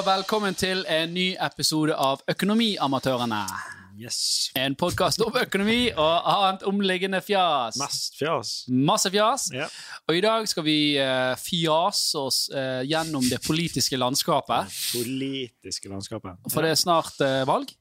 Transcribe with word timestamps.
og 0.00 0.06
velkommen 0.06 0.54
til 0.56 0.80
en 0.88 1.10
ny 1.12 1.34
episode 1.44 1.92
av 1.92 2.22
Økonomiamatørene. 2.30 3.40
Yes. 4.00 4.48
En 4.56 4.72
podkast 4.78 5.20
om 5.20 5.34
økonomi 5.36 5.90
og 5.90 6.28
annet 6.30 6.62
omliggende 6.70 7.20
fjas. 7.20 7.76
Mest 7.76 8.16
fjas. 8.16 8.52
Masse 8.70 9.10
fjas. 9.12 9.50
Ja. 9.52 9.66
Og 10.08 10.16
i 10.16 10.22
dag 10.24 10.48
skal 10.48 10.64
vi 10.64 10.78
uh, 10.96 11.34
fjase 11.36 12.22
oss 12.22 12.38
uh, 12.54 12.80
gjennom 12.88 13.26
det 13.28 13.42
politiske 13.44 14.00
landskapet. 14.00 14.72
Det 14.72 15.02
Politiske 15.02 15.92
landskapet. 15.92 16.48
For 16.48 16.64
det 16.64 16.72
er 16.72 16.80
snart 16.80 17.20
uh, 17.20 17.42
valg. 17.50 17.74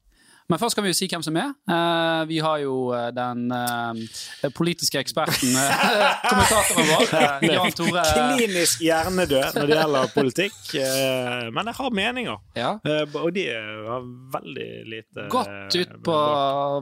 Men 0.50 0.58
først 0.58 0.76
kan 0.76 0.84
vi 0.84 0.90
jo 0.90 0.98
si 0.98 1.06
hvem 1.12 1.22
som 1.22 1.36
er. 1.38 1.52
Uh, 1.70 2.24
vi 2.30 2.40
har 2.42 2.58
jo 2.64 2.90
eh, 2.98 3.10
den 3.14 3.52
uh, 3.54 4.48
politiske 4.58 4.98
eksperten, 4.98 5.52
kommentatoren 6.30 6.88
vår, 6.90 7.12
Jan 7.46 7.76
Tore. 7.78 8.06
Klinisk 8.16 8.82
hjernedød 8.82 9.60
når 9.60 9.70
det 9.70 9.78
gjelder 9.78 10.10
politikk. 10.16 10.58
Men 11.54 11.70
jeg 11.70 11.78
har 11.80 11.94
meninger. 12.02 12.42
Ja. 12.58 12.72
Og 13.22 13.30
de 13.36 13.46
har 13.54 14.08
veldig 14.40 14.68
lite 14.96 15.28
Godt 15.30 15.78
ut 15.78 15.94
på 16.10 16.18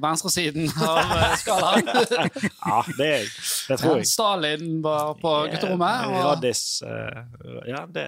venstresiden 0.05 0.71
av 0.87 1.35
skalaen. 1.41 1.91
Ja, 2.67 2.81
det, 2.97 3.11
det 3.67 3.77
tror 3.79 3.99
jeg. 3.99 4.07
Stalin 4.09 4.79
var 4.83 5.13
på 5.21 5.33
gutterommet. 5.51 6.07
og- 6.07 6.23
Radis 6.27 6.63
Ja, 7.67 7.83
det 7.91 8.07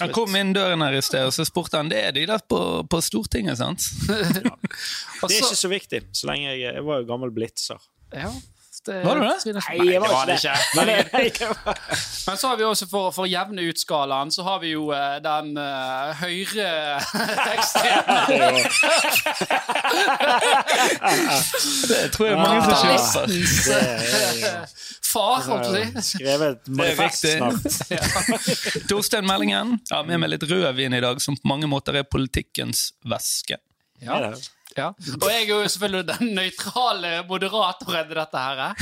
Han 0.00 0.12
kom 0.14 0.34
inn 0.38 0.52
døren 0.56 0.82
her 0.82 0.96
i 0.98 1.02
sted, 1.04 1.28
og 1.28 1.34
så 1.36 1.46
spurte 1.46 1.78
han 1.78 1.90
det 1.92 2.00
er 2.08 2.14
de 2.16 2.24
der 2.26 2.42
på, 2.50 2.58
på 2.90 3.00
Stortinget, 3.04 3.60
sant? 3.60 3.84
ja. 4.08 4.54
Det 4.54 5.30
er 5.30 5.38
ikke 5.38 5.60
så 5.60 5.70
viktig, 5.70 6.02
så 6.12 6.30
lenge 6.30 6.50
jeg 6.50 6.64
Jeg 6.66 6.84
var 6.86 7.02
jo 7.02 7.08
gammel 7.08 7.32
blitzer. 7.34 7.80
Ja, 8.14 8.30
det, 8.86 9.04
Var 9.04 9.16
det 9.16 9.22
det? 9.44 9.54
Nei, 9.68 9.78
det 9.88 10.00
var 10.00 10.26
det 10.26 10.34
ikke. 10.38 10.56
Men 10.76 10.86
Men, 12.26 12.36
så 12.36 12.48
har 12.48 12.56
vi 12.56 12.64
også, 12.64 12.86
for, 12.88 13.10
for 13.14 13.22
å 13.24 13.26
jevne 13.28 13.62
ut 13.68 13.78
skalaen, 13.80 14.30
så 14.32 14.42
har 14.46 14.58
vi 14.62 14.68
jo 14.72 14.92
eh, 14.96 15.20
den 15.24 15.58
uh, 15.58 16.14
høyreekstreme 16.20 18.24
Det 21.90 22.12
tror 22.14 22.26
jeg 22.28 22.36
mange 22.40 22.62
som 22.64 22.74
kjøper. 22.80 23.26
far, 25.04 25.40
holdt 25.48 25.66
jeg 25.68 25.74
på 25.92 25.98
å 26.00 26.02
si. 26.04 26.06
skrevet 26.18 26.48
et 26.54 26.64
manifest 26.80 27.22
snart. 27.28 27.64
Torstein 28.90 29.26
Meldingen 29.28 29.68
ja, 29.90 29.98
med 30.06 30.16
meg 30.22 30.28
litt 30.34 30.44
rødvin 30.48 30.94
i 30.96 31.04
dag, 31.04 31.16
som 31.22 31.34
på 31.36 31.48
mange 31.50 31.66
måter 31.70 31.92
er 32.00 32.04
politikkens 32.08 32.78
væske. 33.04 33.56
Ja. 34.04 34.34
Ja. 34.74 34.88
Og 35.20 35.26
jeg 35.30 35.44
er 35.44 35.50
jo 35.52 35.60
selvfølgelig 35.70 36.06
den 36.10 36.34
nøytrale 36.34 37.12
moderatoren 37.28 38.10
i 38.10 38.18
dette 38.18 38.44
her. 38.48 38.62
eh. 38.66 38.74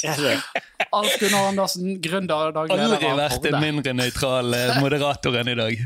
Alf 0.96 1.16
Gunnar 1.20 1.50
Andersen, 1.50 1.90
gründer 2.02 2.48
og 2.48 2.54
daglig 2.56 2.76
leder 2.78 2.94
Aldri 2.96 3.10
vært 3.18 3.48
en 3.50 3.58
mindre 3.60 3.92
nøytral 3.96 4.54
eh, 4.56 4.78
moderator 4.80 5.36
enn 5.42 5.50
i 5.52 5.56
dag. 5.58 5.82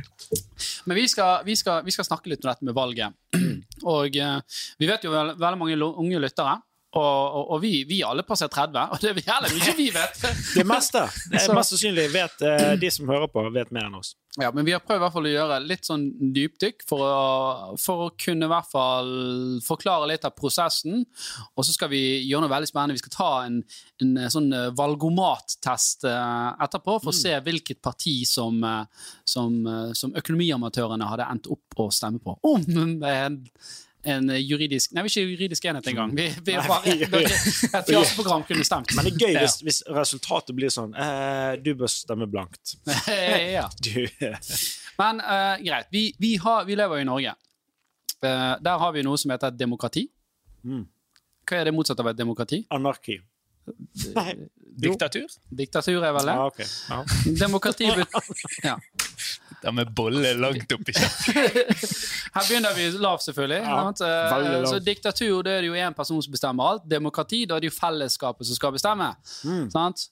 Men 0.87 0.99
vi 1.01 1.07
skal, 1.11 1.43
vi, 1.47 1.57
skal, 1.59 1.83
vi 1.87 1.95
skal 1.95 2.07
snakke 2.07 2.31
litt 2.31 2.45
om 2.45 2.53
dette 2.53 2.69
med 2.69 2.77
valget. 2.77 3.17
Og 3.97 4.17
eh, 4.17 4.39
vi 4.79 4.89
vet 4.91 5.05
jo 5.07 5.13
veldig 5.15 5.59
mange 5.61 5.91
unge 5.91 6.23
lyttere. 6.23 6.57
Og, 6.95 7.37
og, 7.39 7.49
og 7.55 7.63
vi, 7.63 7.73
vi 7.89 8.03
alle 8.07 8.23
passer 8.27 8.51
30, 8.53 8.93
og 8.95 9.01
det 9.03 9.11
er 9.11 9.33
heller 9.33 9.55
mye 9.55 9.73
vi 9.79 9.89
vet. 9.95 10.21
Det 10.55 10.65
meste. 10.75 11.03
Det 11.31 11.41
er 11.41 11.55
mest 11.59 11.75
sannsynlig 11.75 12.11
vet 12.15 12.45
eh, 12.47 12.75
de 12.83 12.91
som 12.95 13.11
hører 13.11 13.31
på, 13.33 13.43
vet 13.55 13.73
mer 13.75 13.89
enn 13.89 13.99
oss. 13.99 14.15
Ja, 14.39 14.49
Men 14.55 14.67
vi 14.67 14.73
har 14.75 14.83
prøvd 14.83 14.99
i 14.99 15.03
hvert 15.05 15.15
fall 15.15 15.27
å 15.29 15.33
gjøre 15.33 15.59
litt 15.63 15.87
sånn 15.87 16.05
dypdykk 16.35 16.83
for 16.89 17.03
å, 17.07 17.19
for 17.79 18.07
å 18.07 18.09
kunne 18.19 18.49
i 18.49 18.51
hvert 18.51 18.71
fall 18.71 19.13
forklare 19.63 20.09
litt 20.11 20.27
av 20.27 20.35
prosessen. 20.35 21.05
Og 21.55 21.67
så 21.67 21.75
skal 21.75 21.91
vi 21.93 22.03
gjøre 22.25 22.43
noe 22.43 22.55
veldig 22.55 22.71
spennende. 22.71 22.99
Vi 22.99 23.05
skal 23.05 23.15
ta 23.15 23.31
en, 23.47 23.61
en 24.03 24.17
eh, 24.19 24.31
sånn 24.35 24.51
eh, 24.55 24.73
valgomattest 24.75 26.07
etterpå 26.07 26.99
for 26.99 27.13
å 27.13 27.17
se 27.17 27.35
hvilket 27.47 27.83
parti 27.83 28.21
som, 28.29 28.59
som, 29.27 29.57
som 29.97 30.15
økonomiamatørene 30.19 31.09
hadde 31.11 31.31
endt 31.31 31.51
opp 31.55 31.83
å 31.83 31.89
stemme 31.95 32.23
på. 32.23 32.35
Om 32.51 32.67
en, 33.07 33.41
en 34.05 34.29
juridisk 34.37 34.93
Nei, 34.95 35.05
vi 35.07 35.11
er 35.11 35.13
ikke 35.13 35.33
juridisk 35.35 35.67
enhet 35.71 35.89
engang. 35.93 36.15
Vi, 36.17 36.27
vi 36.47 36.55
er 36.59 36.69
bare 36.69 36.95
et 36.95 37.89
fjaseprogram 37.89 38.45
kunne 38.49 38.65
stemt. 38.67 38.95
Men 38.97 39.09
det 39.09 39.15
er 39.15 39.23
gøy 39.25 39.39
hvis, 39.41 39.57
hvis 39.67 39.81
resultatet 39.97 40.57
blir 40.57 40.73
sånn 40.73 40.93
eh, 40.95 41.55
Du 41.65 41.73
bør 41.79 41.91
stemme 41.91 42.29
blankt. 42.31 42.77
ja. 43.57 43.69
Du 43.85 44.05
Men 45.01 45.21
eh, 45.21 45.55
greit, 45.65 45.89
vi, 45.95 46.07
vi, 46.21 46.37
har, 46.43 46.65
vi 46.69 46.77
lever 46.79 47.01
jo 47.01 47.07
i 47.07 47.09
Norge. 47.09 47.37
Eh, 48.25 48.55
der 48.65 48.83
har 48.85 48.93
vi 48.95 49.03
noe 49.07 49.21
som 49.21 49.33
heter 49.35 49.55
demokrati. 49.57 50.07
Mm. 50.65 50.85
Hva 51.45 51.61
er 51.61 51.69
det 51.69 51.75
motsatte 51.77 52.05
av 52.05 52.13
et 52.13 52.21
demokrati? 52.21 52.63
Anarki. 52.73 53.19
Nei. 54.19 54.35
Diktatur? 54.85 55.31
Diktatur 55.55 56.03
er 56.03 56.15
vel 56.17 56.29
det? 56.29 56.35
Ja, 56.35 56.47
ok. 56.51 56.61
ah. 56.91 57.19
Demokrati 57.41 57.91
bet- 57.95 58.65
ja. 58.65 58.79
Det 59.65 59.73
med 59.75 59.91
bolle 59.97 60.35
langt 60.37 60.73
oppi 60.77 60.93
kjeften. 60.93 61.35
Her 62.35 62.43
begynner 62.49 62.75
vi 62.77 62.89
lavt, 63.01 63.25
selvfølgelig. 63.27 63.61
Ja, 63.65 63.77
sant? 63.89 64.03
Eh, 64.05 64.65
så 64.71 64.81
diktatur 64.85 65.43
da 65.47 65.55
er 65.59 65.65
det 65.65 65.71
jo 65.73 65.79
én 65.81 65.95
person 65.97 66.21
som 66.23 66.33
bestemmer 66.35 66.75
alt. 66.75 66.85
Demokrati 66.91 67.45
da 67.49 67.57
er 67.57 67.65
det 67.65 67.71
jo 67.73 67.77
fellesskapet 67.79 68.47
som 68.51 68.59
skal 68.59 68.75
bestemme. 68.77 69.09
Sant? 69.73 70.09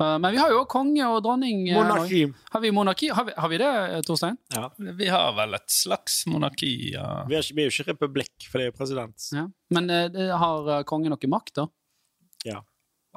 Eh, 0.00 0.16
men 0.18 0.26
vi 0.34 0.40
har 0.42 0.50
jo 0.50 0.64
konge 0.66 1.04
og 1.06 1.20
dronning. 1.22 1.68
eh, 1.68 1.76
Monarki. 1.78 2.22
Har 2.50 2.60
vi 2.64 2.70
monarki? 2.74 3.10
Har 3.14 3.28
vi, 3.28 3.34
har 3.36 3.48
vi 3.52 3.58
det, 3.62 3.72
Torstein? 4.08 4.36
Ja. 4.56 4.70
Vi 4.78 5.06
har 5.12 5.32
vel 5.36 5.54
et 5.60 5.70
slags 5.70 6.22
monarki, 6.26 6.72
ja. 6.96 7.24
Vi, 7.28 7.36
er 7.38 7.44
ikke, 7.46 7.54
vi 7.60 7.62
er 7.62 7.70
jo 7.70 7.74
ikke 7.76 7.92
republikk, 7.92 8.48
for 8.50 8.58
det 8.58 8.66
er 8.66 8.72
jo 8.72 8.78
president. 8.80 9.28
Ja. 9.36 9.46
Men 9.76 9.86
det- 9.92 10.30
har 10.44 10.82
kongen 10.88 11.12
noe 11.14 11.30
makt, 11.30 11.54
da? 11.60 11.68
Ja. 12.44 12.62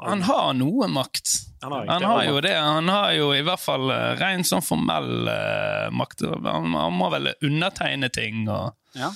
Han 0.06 0.22
har 0.28 0.54
noe 0.54 0.88
makt. 0.92 1.32
Han 1.64 1.72
har, 1.74 1.88
Han 1.90 2.04
har 2.06 2.24
jo 2.28 2.42
det. 2.46 2.54
Han 2.56 2.90
har 2.94 3.12
jo 3.18 3.32
i 3.34 3.42
hvert 3.42 3.60
fall 3.64 3.90
eh, 3.90 4.12
ren 4.20 4.44
sånn 4.46 4.62
formell 4.62 5.26
uh, 5.26 5.88
makt. 5.96 6.22
Han, 6.46 6.76
han 6.78 6.94
må 6.94 7.10
vel 7.16 7.32
undertegne 7.42 8.10
ting. 8.14 8.44
Og, 8.50 8.74
Ja. 8.94 9.10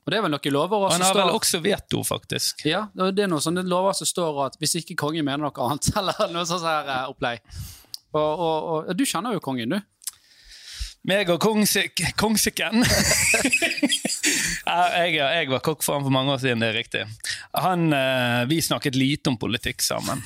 Og 0.00 0.12
det 0.12 0.16
er 0.16 0.22
vel 0.24 0.32
noen 0.32 0.52
lover 0.54 0.76
og 0.78 0.84
også 0.88 0.96
han 0.96 1.02
har 1.04 1.12
står- 1.14 1.26
vel 1.28 1.34
også 1.36 1.58
veto, 1.62 1.98
faktisk. 2.08 2.62
Ja, 2.66 2.86
det 2.96 3.20
er 3.24 3.28
noen 3.28 3.42
sånne 3.44 3.62
lover 3.68 3.92
som 3.94 4.08
står 4.08 4.38
at 4.46 4.56
hvis 4.58 4.78
ikke 4.80 4.96
kongen 4.98 5.24
mener 5.28 5.44
noe 5.44 5.66
annet, 5.66 5.90
eller 6.00 6.32
noe 6.32 6.46
sånt 6.48 6.64
her 6.64 6.88
eh, 6.88 7.08
opplegg. 7.12 7.42
Og, 8.10 8.40
og, 8.42 8.88
og 8.90 8.96
du 8.96 9.04
kjenner 9.06 9.36
jo 9.36 9.42
kongen, 9.44 9.76
du. 9.76 9.80
Meg 11.08 11.30
og 11.32 11.38
kongsik 11.40 12.02
Kongsikken. 12.20 12.82
Jeg, 14.70 15.14
jeg 15.16 15.48
var 15.50 15.62
kokk 15.64 15.80
for 15.82 15.96
han 15.96 16.04
for 16.04 16.12
mange 16.14 16.30
år 16.34 16.38
siden, 16.42 16.60
det 16.62 16.68
er 16.70 16.76
riktig. 16.76 17.00
Han, 17.58 17.88
eh, 17.96 18.42
vi 18.46 18.60
snakket 18.62 18.94
lite 18.94 19.32
om 19.32 19.38
politikk 19.40 19.82
sammen. 19.82 20.20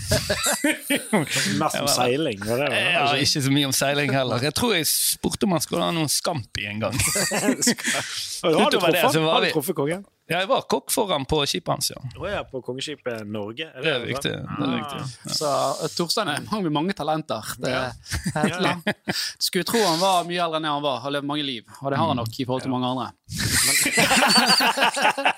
Mest 1.63 1.79
om 1.81 1.89
seiling. 1.89 2.43
Var 2.45 2.61
det, 2.65 2.67
det? 2.75 2.83
Ja, 2.93 3.07
ikke 3.25 3.43
så 3.47 3.53
mye 3.55 3.71
om 3.71 3.73
seiling 3.77 4.13
heller. 4.13 4.43
Jeg 4.45 4.53
tror 4.59 4.75
jeg 4.77 4.89
spurte 4.91 5.49
om 5.49 5.55
han 5.57 5.65
skulle 5.65 5.87
ha 5.87 5.95
noen 5.97 6.11
Scampi 6.13 6.67
en 6.69 6.83
gang. 6.83 6.99
Utover 8.45 8.93
det, 8.93 9.07
så 9.15 9.23
var 9.25 9.39
har 9.39 9.47
du 9.47 9.49
vi- 9.49 9.55
truffet 9.55 9.79
kongen? 9.79 10.05
Ja, 10.27 10.39
jeg 10.41 10.49
var 10.49 10.63
kokk 10.73 10.89
for 10.89 11.05
han 11.13 11.27
på 11.29 11.43
skipet 11.45 11.69
hans, 11.69 11.91
ja. 11.93 11.99
Oh, 12.17 12.25
ja, 12.31 12.39
på 12.49 12.63
kongeskipet 12.65 13.27
Norge? 13.29 13.67
Det 13.83 13.91
er 13.91 14.01
riktig. 14.09 14.31
Det 14.33 14.41
er 14.41 14.47
Ah. 14.65 14.71
riktig. 14.79 15.01
Så 15.37 15.45
eh, 15.85 15.89
Torstein 15.93 16.29
er 16.33 16.41
mange, 16.51 16.71
mange 16.73 16.93
talenter. 16.97 17.45
Det, 17.61 17.69
Ja. 17.69 17.91
det 17.93 18.33
er 18.35 18.47
et 18.47 18.61
land. 18.65 18.81
Skulle 19.39 19.65
tro 19.69 19.83
han 19.85 20.01
var 20.01 20.25
mye 20.25 20.41
eldre 20.41 20.57
enn 20.63 20.69
han 20.71 20.81
var, 20.83 21.01
har 21.05 21.11
levd 21.13 21.27
mange 21.29 21.45
liv. 21.45 21.65
Og 21.83 21.91
det 21.93 21.99
har 22.01 22.09
han 22.09 22.17
nok 22.23 22.33
i 22.41 22.45
forhold 22.49 22.63
til 22.65 22.71
mange 22.73 22.89
andre. 22.89 23.13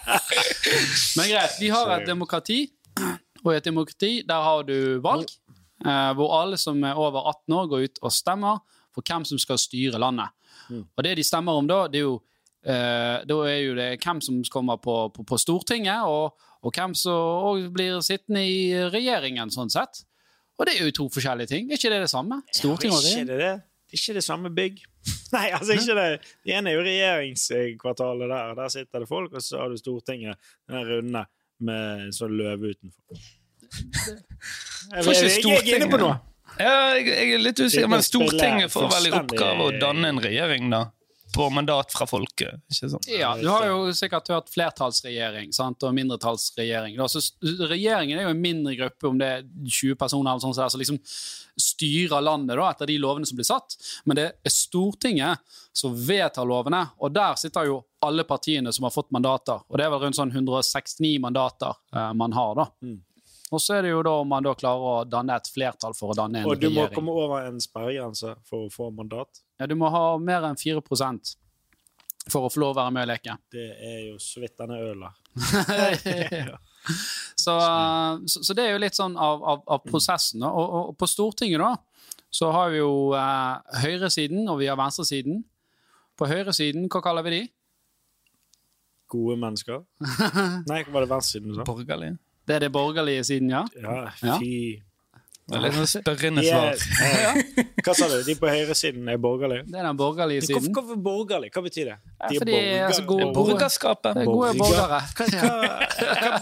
Men 1.17 1.29
greit, 1.31 1.57
vi 1.61 1.69
har 1.75 1.91
et 1.99 2.07
demokrati, 2.07 2.61
og 3.45 3.53
i 3.53 3.57
et 3.59 3.65
demokrati 3.67 4.13
der 4.27 4.43
har 4.47 4.63
du 4.69 4.77
valg, 5.05 5.29
eh, 5.85 6.13
hvor 6.15 6.31
alle 6.41 6.57
som 6.61 6.79
er 6.85 6.95
over 6.95 7.27
18 7.33 7.55
år 7.59 7.67
går 7.75 7.81
ut 7.89 7.99
og 8.03 8.13
stemmer 8.15 8.59
for 8.95 9.03
hvem 9.03 9.25
som 9.29 9.39
skal 9.39 9.59
styre 9.61 9.99
landet. 10.01 10.29
Og 10.71 11.03
det 11.05 11.17
de 11.19 11.25
stemmer 11.27 11.53
om 11.59 11.67
da, 11.69 11.83
det 11.89 11.99
er 12.01 12.07
jo, 12.09 12.21
eh, 12.67 13.23
da 13.29 13.39
er 13.47 13.61
jo 13.63 13.77
det 13.79 13.89
hvem 14.03 14.21
som 14.25 14.43
kommer 14.53 14.81
på, 14.83 14.97
på, 15.15 15.25
på 15.27 15.39
Stortinget, 15.41 16.05
og, 16.11 16.37
og 16.63 16.75
hvem 16.75 16.95
som 16.99 17.71
blir 17.75 18.01
sittende 18.05 18.43
i 18.43 18.59
regjeringen, 18.93 19.53
sånn 19.55 19.73
sett. 19.73 20.05
Og 20.57 20.67
det 20.67 20.77
er 20.77 20.87
jo 20.89 20.95
to 20.97 21.09
forskjellige 21.13 21.53
ting. 21.53 21.71
Er 21.71 21.79
ikke 21.79 21.93
det 21.93 22.03
det 22.07 22.13
samme? 22.13 22.41
Stortinget 22.55 22.97
og 22.97 23.05
regjering? 23.05 23.31
det 23.31 23.41
det? 23.43 23.55
Ikke 23.97 24.17
det 24.17 24.25
samme 24.25 24.51
bygg. 24.51 24.81
Nei, 25.37 25.47
altså 25.55 25.77
ikke 25.77 25.97
det. 25.99 26.07
Det 26.43 26.55
ene 26.57 26.73
er 26.73 26.79
jo 26.79 26.85
regjeringskvartalet 26.87 28.31
der. 28.33 28.55
Der 28.59 28.73
sitter 28.73 29.05
det 29.05 29.11
folk, 29.11 29.35
og 29.37 29.45
så 29.45 29.61
har 29.63 29.73
du 29.73 29.79
Stortinget, 29.81 30.41
den 30.71 30.89
runde 30.89 31.27
med 31.67 32.07
en 32.07 32.15
sånn 32.15 32.35
løve 32.37 32.75
utenfor. 32.75 33.27
Jeg, 34.87 35.03
jeg, 35.03 35.31
jeg 35.43 35.57
er 35.59 35.81
inne 35.81 35.89
på 35.91 35.99
noe. 35.99 36.13
Ja, 36.61 36.95
jeg, 36.95 37.09
jeg 37.11 37.33
er 37.35 37.41
litt 37.43 37.59
usikker, 37.59 37.89
men 37.91 38.05
Stortinget 38.07 38.71
får 38.71 38.87
vel 38.93 39.09
i 39.09 39.11
oppgave 39.19 39.65
å 39.67 39.73
danne 39.83 40.13
en 40.13 40.21
regjering, 40.23 40.69
da. 40.71 40.85
På 41.37 41.47
mandat 41.53 41.93
fra 41.93 42.07
folket. 42.09 42.63
ikke 42.73 42.91
sant? 42.95 43.09
Ja, 43.13 43.35
Du 43.37 43.49
har 43.53 43.67
jo 43.69 43.93
sikkert 43.97 44.29
hørt 44.33 44.49
flertallsregjering 44.55 45.53
sant? 45.55 45.83
og 45.85 45.95
mindretallsregjering. 45.97 46.97
Så 47.13 47.21
regjeringen 47.69 48.19
er 48.19 48.29
jo 48.29 48.35
en 48.35 48.41
mindre 48.41 48.77
gruppe, 48.79 49.11
om 49.11 49.19
det 49.21 49.27
er 49.29 49.45
20 49.69 49.99
personer 50.01 50.33
eller 50.33 50.41
sånt, 50.47 50.57
som 50.73 50.81
liksom 50.81 51.01
styrer 51.61 52.25
landet 52.25 52.57
da, 52.59 52.71
etter 52.73 52.89
de 52.91 52.99
lovene 53.01 53.29
som 53.29 53.37
blir 53.39 53.49
satt. 53.49 53.77
Men 54.05 54.19
det 54.19 54.27
er 54.45 54.53
Stortinget 54.53 55.39
som 55.77 55.95
vedtar 55.97 56.49
lovene, 56.49 56.83
og 57.01 57.13
der 57.13 57.37
sitter 57.41 57.69
jo 57.69 57.83
alle 58.07 58.25
partiene 58.29 58.73
som 58.73 58.85
har 58.89 58.95
fått 58.95 59.11
mandater. 59.13 59.61
Og 59.69 59.79
det 59.79 59.87
er 59.87 59.93
vel 59.93 60.03
rundt 60.05 60.17
sånn 60.19 60.33
169 60.33 61.19
mandater 61.21 61.75
eh, 61.95 62.13
man 62.17 62.33
har, 62.37 62.55
da. 62.61 62.67
Og 63.55 63.63
så 63.63 63.77
er 63.77 63.87
det 63.87 63.93
jo 63.93 64.03
da 64.03 64.13
om 64.23 64.29
man 64.29 64.43
da 64.43 64.53
klarer 64.59 64.87
å 64.91 64.95
danne 65.07 65.37
et 65.39 65.49
flertall 65.55 65.95
for 65.95 66.11
å 66.11 66.17
danne 66.19 66.41
en 66.43 66.49
regjering. 66.49 66.57
Og 66.57 66.63
du 66.63 66.67
må 66.67 66.83
regjering. 66.83 66.95
komme 66.97 67.15
over 67.15 67.47
en 67.47 67.61
sperregrense 67.63 68.33
for 68.49 68.67
å 68.67 68.71
få 68.73 68.91
mandat. 68.95 69.43
Ja, 69.61 69.69
du 69.71 69.77
må 69.79 69.91
ha 69.95 70.05
mer 70.19 70.49
enn 70.49 70.59
4% 70.59 71.37
for 72.27 72.49
å 72.49 72.51
få 72.51 72.59
lov 72.65 72.75
å 72.75 72.79
være 72.81 72.95
med 72.97 73.07
og 73.07 73.11
leke. 73.13 73.37
Det 73.55 73.69
er 73.87 74.01
jo 74.09 74.17
så 74.27 74.43
vidt 74.43 74.57
denne 74.59 74.81
ølen. 74.83 75.07
Så, 77.37 77.55
så, 78.27 78.43
så 78.43 78.55
det 78.57 78.65
er 78.65 78.75
jo 78.75 78.83
litt 78.83 78.99
sånn 78.99 79.15
av, 79.19 79.43
av, 79.43 79.63
av 79.77 79.87
prosessen. 79.87 80.43
Og, 80.47 80.59
Og, 80.59 80.81
og 80.91 80.99
på 80.99 81.07
Stortinget 81.11 81.63
da, 81.63 81.73
så 82.35 82.51
har 82.55 82.73
vi 82.75 82.81
jo 82.83 83.15
eh, 83.15 83.79
høyresiden 83.85 84.49
og 84.51 84.59
vi 84.61 84.67
har 84.71 84.79
venstresiden. 84.79 85.45
På 86.19 86.27
høyresiden, 86.31 86.89
hva 86.91 87.03
kaller 87.05 87.27
vi 87.27 87.35
de? 87.37 87.43
Gode 89.13 89.37
mennesker. 89.39 89.85
Nei, 90.71 90.83
hva 90.83 90.97
var 90.97 91.07
det 91.07 91.11
venstresiden 91.15 91.53
du 91.53 91.61
sa? 91.61 91.67
Borgerlig. 91.69 92.17
Det 92.47 92.55
er 92.55 92.59
det 92.67 92.73
borgerlige 92.73 93.25
siden, 93.25 93.51
ja. 93.51 93.65
Ja, 93.83 94.11
Ja. 94.23 94.39
fy 94.39 94.83
Det 95.49 95.55
er 95.57 95.61
litt 95.63 95.75
spørrende 95.89 96.43
er- 96.43 96.49
svar. 96.51 96.75
Yeah. 97.07 97.37
Hva 97.87 97.93
sa 97.95 98.09
du? 98.11 98.17
De 98.27 98.35
på 98.35 98.49
høyresiden 98.51 99.09
er 99.09 99.17
borgerlige? 99.23 99.63
Det 99.71 99.79
er 99.79 99.83
den 99.87 99.97
borgerlige 99.97 100.43
siden. 100.43 100.73
hvorfor 100.75 100.97
borgerlig? 101.03 101.51
Hva 101.55 101.63
betyr 101.63 101.85
det? 101.91 101.97
De 102.29 102.35
er 102.35 102.41
fordi, 102.41 102.53
borger- 102.53 102.87
altså, 102.87 103.05
gode- 103.07 103.33
borger- 103.35 103.55
Borgerskapet. 103.55 104.15
Det 104.15 104.23
er 104.23 104.27
gode 104.27 104.59
borgere. 104.59 104.89
Hva, 104.89 105.01
Hva, 105.17 105.27
hva, 105.27 105.47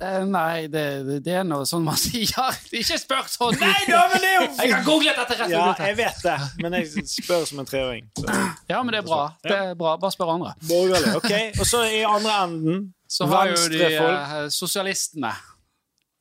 Eh, 0.00 0.22
nei, 0.24 0.66
det, 0.72 0.82
det- 1.24 1.34
er 1.40 1.44
noe 1.44 1.66
sånn 1.68 1.82
man 1.84 1.98
sier. 2.00 2.30
Ikke 2.72 2.96
spør 3.00 3.26
sånn! 3.28 3.58
Nei 3.60 3.82
da, 3.88 4.06
men 4.08 4.22
det 4.24 4.30
er 4.30 4.36
jo 4.38 4.46
Jeg 4.62 4.72
har 4.72 4.84
googlet 4.86 5.18
dette 5.20 5.36
rett 5.42 5.52
Ja, 5.52 5.64
jeg 5.78 5.96
vet 5.98 6.22
det, 6.24 6.36
men 6.62 6.76
jeg 6.78 7.04
spør 7.10 7.44
som 7.50 7.60
en 7.60 7.68
treåring. 7.68 8.06
Så. 8.16 8.24
Ja, 8.70 8.80
men 8.82 8.94
det 8.96 9.02
er 9.02 9.08
bra. 9.10 9.20
Det 9.44 9.52
er 9.58 9.74
bra. 9.76 9.96
Bare 10.00 10.14
spør 10.14 10.32
andre. 10.38 10.54
Borgerlig, 10.70 11.12
ok. 11.20 11.34
Og 11.60 11.68
så 11.68 11.82
i 11.90 12.00
andre 12.08 12.38
enden 12.46 12.88
Så 13.10 13.28
har 13.28 13.50
jo 13.52 13.58
de 13.60 13.76
Venstrefolk. 13.76 14.16
eh, 14.40 14.48
sosialistene. 14.56 15.34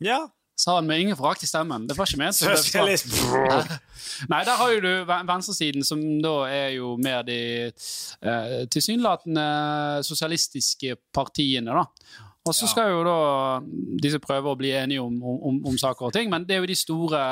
Ja. 0.04 0.20
Sa 0.60 0.76
han 0.76 0.88
med 0.90 1.00
ingen 1.00 1.16
forakt 1.16 1.44
i 1.44 1.48
stemmen. 1.48 1.86
Det 1.88 1.96
var 1.96 2.10
ikke 2.10 2.20
ment. 2.20 2.36
Sosialist. 2.36 3.08
Nei, 4.28 4.42
der 4.44 4.58
har 4.60 4.74
jo 4.74 4.82
du 4.84 4.90
venstresiden, 5.08 5.86
som 5.88 6.02
da 6.20 6.34
er 6.52 6.74
jo 6.76 6.98
mer 7.00 7.22
de 7.24 7.38
eh, 7.72 8.66
tilsynelatende 8.68 9.46
sosialistiske 10.04 10.98
partiene, 11.16 11.72
da. 11.80 11.86
Og 12.50 12.56
så 12.58 12.70
skal 12.70 12.92
jo 12.92 13.02
da 13.06 13.18
disse 14.02 14.20
prøve 14.24 14.52
å 14.52 14.58
bli 14.60 14.72
enige 14.76 15.04
om, 15.04 15.16
om, 15.24 15.62
om 15.70 15.80
saker 15.80 16.10
og 16.10 16.14
ting, 16.16 16.32
men 16.34 16.46
det 16.48 16.58
er 16.58 16.64
jo 16.64 16.70
de 16.72 16.78
store 16.78 17.24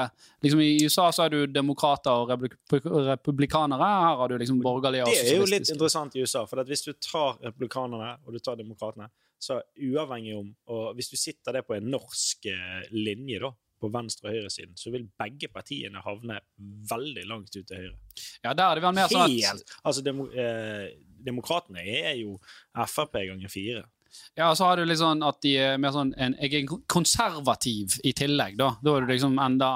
liksom 0.46 0.62
I 0.64 0.72
USA 0.86 1.08
så 1.16 1.26
er 1.26 1.34
du 1.34 1.40
demokrater 1.50 2.24
og 2.24 2.34
republik 2.34 2.58
republikanere. 3.08 3.92
Her 4.08 4.20
har 4.22 4.32
du 4.32 4.38
liksom 4.38 4.62
borgerlige 4.64 5.08
og 5.08 5.14
Det 5.14 5.34
er 5.34 5.42
jo 5.42 5.48
litt 5.50 5.72
interessant 5.74 6.18
i 6.18 6.26
USA, 6.26 6.46
for 6.50 6.62
at 6.62 6.70
hvis 6.70 6.86
du 6.86 6.92
tar 6.94 7.40
republikanerne 7.50 8.18
og 8.26 8.36
du 8.36 8.44
tar 8.44 8.60
demokratene, 8.60 9.10
så 9.40 9.60
uavhengig 9.86 10.34
om 10.34 10.48
Og 10.74 10.96
hvis 10.98 11.12
du 11.12 11.18
sitter 11.20 11.60
det 11.60 11.68
på 11.68 11.76
en 11.76 11.90
norsk 11.94 12.48
eh, 12.50 12.88
linje, 12.90 13.38
da, 13.44 13.52
på 13.80 13.90
venstre- 13.94 14.30
og 14.30 14.34
høyresiden, 14.34 14.78
så 14.78 14.92
vil 14.94 15.06
begge 15.20 15.50
partiene 15.54 16.02
havne 16.02 16.40
veldig 16.90 17.26
langt 17.30 17.54
ut 17.54 17.68
til 17.68 17.78
høyre. 17.78 17.98
Ja, 18.44 18.54
der 18.54 18.64
er 18.66 18.80
det 18.80 18.86
vel 18.86 18.96
mer 18.98 19.12
sånn 19.12 19.28
at 19.28 19.36
Helt! 19.36 19.76
Altså, 19.84 20.04
demo, 20.06 20.26
eh, 20.34 20.88
demokratene 21.28 21.86
er 21.86 22.16
jo 22.22 22.38
Frp 22.88 23.20
ganger 23.30 23.54
fire. 23.54 23.86
Ja, 24.38 24.50
og 24.50 24.58
så 24.60 24.68
har 24.68 24.78
du 24.78 24.86
litt 24.88 25.02
sånn 25.02 25.24
at 25.26 25.40
de 25.44 25.54
er 25.62 25.80
mer 25.82 25.96
sånn 25.96 26.14
en, 26.18 26.36
Jeg 26.42 26.64
er 26.64 26.84
konservativ 26.90 27.98
i 28.08 28.14
tillegg, 28.18 28.58
da. 28.60 28.74
Da 28.84 28.96
er 28.96 29.06
du 29.06 29.14
liksom 29.14 29.38
enda 29.42 29.72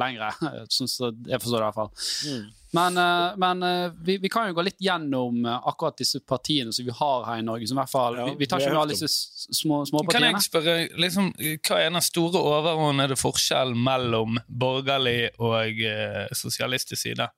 lengre. 0.00 0.30
Sånn 0.76 0.90
som 0.90 1.26
jeg 1.26 1.42
forstår 1.42 1.60
det 1.60 1.64
i 1.64 1.68
hvert 1.68 1.80
fall. 1.80 1.90
Mm. 2.30 2.46
Men, 2.76 2.96
eh, 3.00 3.36
men 3.40 3.62
eh, 3.62 3.92
vi, 4.04 4.18
vi 4.18 4.28
kan 4.28 4.48
jo 4.48 4.56
gå 4.56 4.64
litt 4.66 4.82
gjennom 4.82 5.46
eh, 5.46 5.68
akkurat 5.70 5.96
disse 5.98 6.20
partiene 6.20 6.74
som 6.74 6.84
vi 6.84 6.94
har 6.98 7.24
her 7.28 7.40
i 7.40 7.46
Norge. 7.46 7.68
Som 7.70 7.78
i 7.78 7.82
hvert 7.82 7.92
fall, 7.92 8.18
Ja, 8.20 8.26
vi, 8.30 8.36
vi 8.42 8.48
tar 8.50 8.60
ikke 8.62 8.74
med 8.74 8.82
alle 8.82 8.96
disse 8.96 9.08
små, 9.54 9.84
små, 9.88 10.02
Kan 10.10 10.26
jeg 10.26 10.42
spørre, 10.44 10.76
liksom, 11.00 11.30
hva 11.38 11.80
er 11.80 11.88
den 11.90 12.04
store 12.04 12.42
overordnede 12.42 13.16
forskjellen 13.20 13.78
mellom 13.86 14.40
borgerlig 14.46 15.32
og 15.38 15.82
eh, 15.86 16.26
sosialistisk 16.36 17.00
side? 17.06 17.30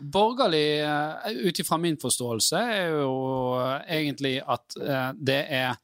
Borgerlig, 0.00 0.80
eh, 0.80 1.46
ut 1.46 1.60
ifra 1.60 1.78
min 1.78 1.98
forståelse, 2.00 2.56
er 2.56 2.90
jo 3.00 3.14
eh, 3.60 3.96
egentlig 4.00 4.40
at 4.40 4.76
eh, 4.80 5.12
det 5.20 5.44
er 5.48 5.78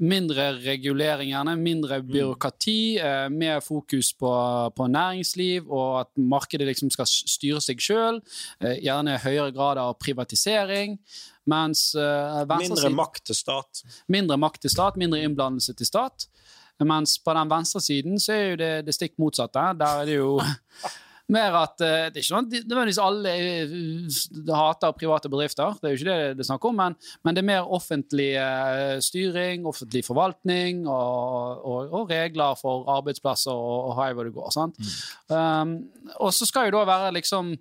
mindre 0.00 0.46
reguleringene, 0.64 1.56
mindre 1.60 1.98
byråkrati, 2.02 2.98
eh, 2.98 3.26
mer 3.28 3.60
fokus 3.60 4.12
på, 4.16 4.30
på 4.76 4.86
næringsliv, 4.86 5.68
og 5.68 6.00
at 6.00 6.10
markedet 6.16 6.66
liksom 6.70 6.90
skal 6.90 7.08
styre 7.08 7.60
seg 7.60 7.82
sjøl. 7.84 8.22
Gjerne 8.60 9.18
høyere 9.20 9.52
grad 9.52 9.80
av 9.82 9.98
privatisering. 10.00 10.96
Mens 11.50 11.94
eh, 11.94 12.44
Mindre 12.58 12.90
makt 12.94 13.26
til 13.30 13.36
stat. 13.36 13.84
mindre 14.08 14.36
makt 14.40 14.62
til 14.64 14.72
stat, 14.72 14.96
mindre 15.00 15.20
innblandelse 15.24 15.74
til 15.76 15.88
stat. 15.88 16.28
Mens 16.80 17.18
på 17.20 17.34
den 17.36 17.50
venstre 17.50 17.80
siden 17.84 18.20
så 18.20 18.32
er 18.32 18.44
jo 18.50 18.56
det 18.60 18.72
det 18.86 18.96
stikk 18.96 19.18
motsatte. 19.20 19.64
Der 19.76 20.00
er 20.00 20.08
det 20.08 20.16
jo 20.16 20.40
mer 21.32 21.56
at 21.60 21.76
uh, 21.82 22.08
Det 22.10 22.18
er 22.18 22.22
ikke 22.22 22.28
sånn 22.28 22.48
at 22.48 22.68
nødvendigvis 22.68 23.00
alle 23.02 23.34
uh, 23.70 24.54
hater 24.60 24.96
private 24.98 25.32
bedrifter, 25.32 25.76
det 25.80 25.88
er 25.88 25.94
jo 25.94 26.00
ikke 26.00 26.10
det 26.10 26.38
det 26.40 26.44
er 26.44 26.50
snakk 26.50 26.66
om, 26.70 26.78
men, 26.80 26.96
men 27.24 27.36
det 27.36 27.42
er 27.42 27.50
mer 27.50 27.74
offentlig 27.78 28.30
uh, 28.38 28.96
styring, 29.04 29.66
offentlig 29.68 30.04
forvaltning 30.06 30.84
og, 30.88 31.64
og, 31.66 31.94
og 32.00 32.12
regler 32.12 32.58
for 32.60 32.88
arbeidsplasser 32.96 33.54
og, 33.54 33.90
og 33.90 34.00
hvor 34.00 34.26
det 34.26 34.34
går. 34.34 34.50
sant? 34.54 34.92
Um, 35.28 35.76
og 36.18 36.34
så 36.34 36.48
skal 36.48 36.68
jo 36.68 36.78
da 36.78 36.86
være 36.88 37.14
liksom 37.18 37.54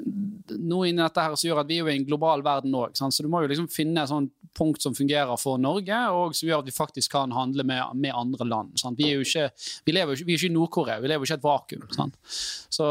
noe 0.00 0.88
inni 0.88 1.02
dette 1.02 1.22
her 1.24 1.34
som 1.38 1.48
gjør 1.48 1.62
at 1.62 1.68
vi 1.70 1.78
er 1.78 1.84
jo 1.84 1.90
i 1.92 1.96
en 1.98 2.06
global 2.08 2.42
verden 2.46 2.74
òg. 2.76 2.96
Så 2.98 3.24
du 3.24 3.28
må 3.30 3.42
jo 3.44 3.50
liksom 3.50 3.68
finne 3.72 4.02
et 4.02 4.10
sånt 4.10 4.32
punkt 4.56 4.82
som 4.82 4.96
fungerer 4.96 5.36
for 5.40 5.60
Norge, 5.62 5.98
og 6.14 6.34
som 6.36 6.48
gjør 6.48 6.64
at 6.64 6.70
vi 6.70 6.74
faktisk 6.74 7.14
kan 7.14 7.32
handle 7.34 7.64
med, 7.66 7.94
med 8.00 8.14
andre 8.16 8.46
land. 8.48 8.74
Sant? 8.80 8.98
Vi 8.98 9.08
er 9.10 9.20
jo 9.20 9.26
ikke, 9.26 9.48
vi 9.86 9.94
lever 9.94 10.14
jo 10.14 10.20
ikke, 10.20 10.28
vi 10.28 10.36
er 10.36 10.42
ikke 10.42 10.50
i 10.50 10.56
Nord-Korea, 10.56 10.98
vi 11.02 11.10
lever 11.12 11.24
jo 11.24 11.28
ikke 11.28 11.38
i 11.38 11.40
et 11.40 11.46
vakuum. 11.46 11.86
Sant? 11.96 12.18
Så, 12.26 12.86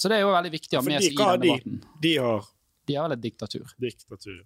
så 0.00 0.10
det 0.10 0.18
er 0.18 0.24
jo 0.24 0.34
veldig 0.34 0.54
viktig 0.56 0.76
å 0.78 0.82
ha 0.82 0.88
med 0.88 0.98
seg 1.04 1.12
i 1.12 1.18
denne 1.20 1.40
debatten. 1.44 1.82
De 2.02 2.14
har 2.18 2.48
De 2.88 2.96
har 2.98 3.06
vel 3.06 3.18
et 3.18 3.22
diktatur. 3.22 3.74
diktatur. 3.78 4.40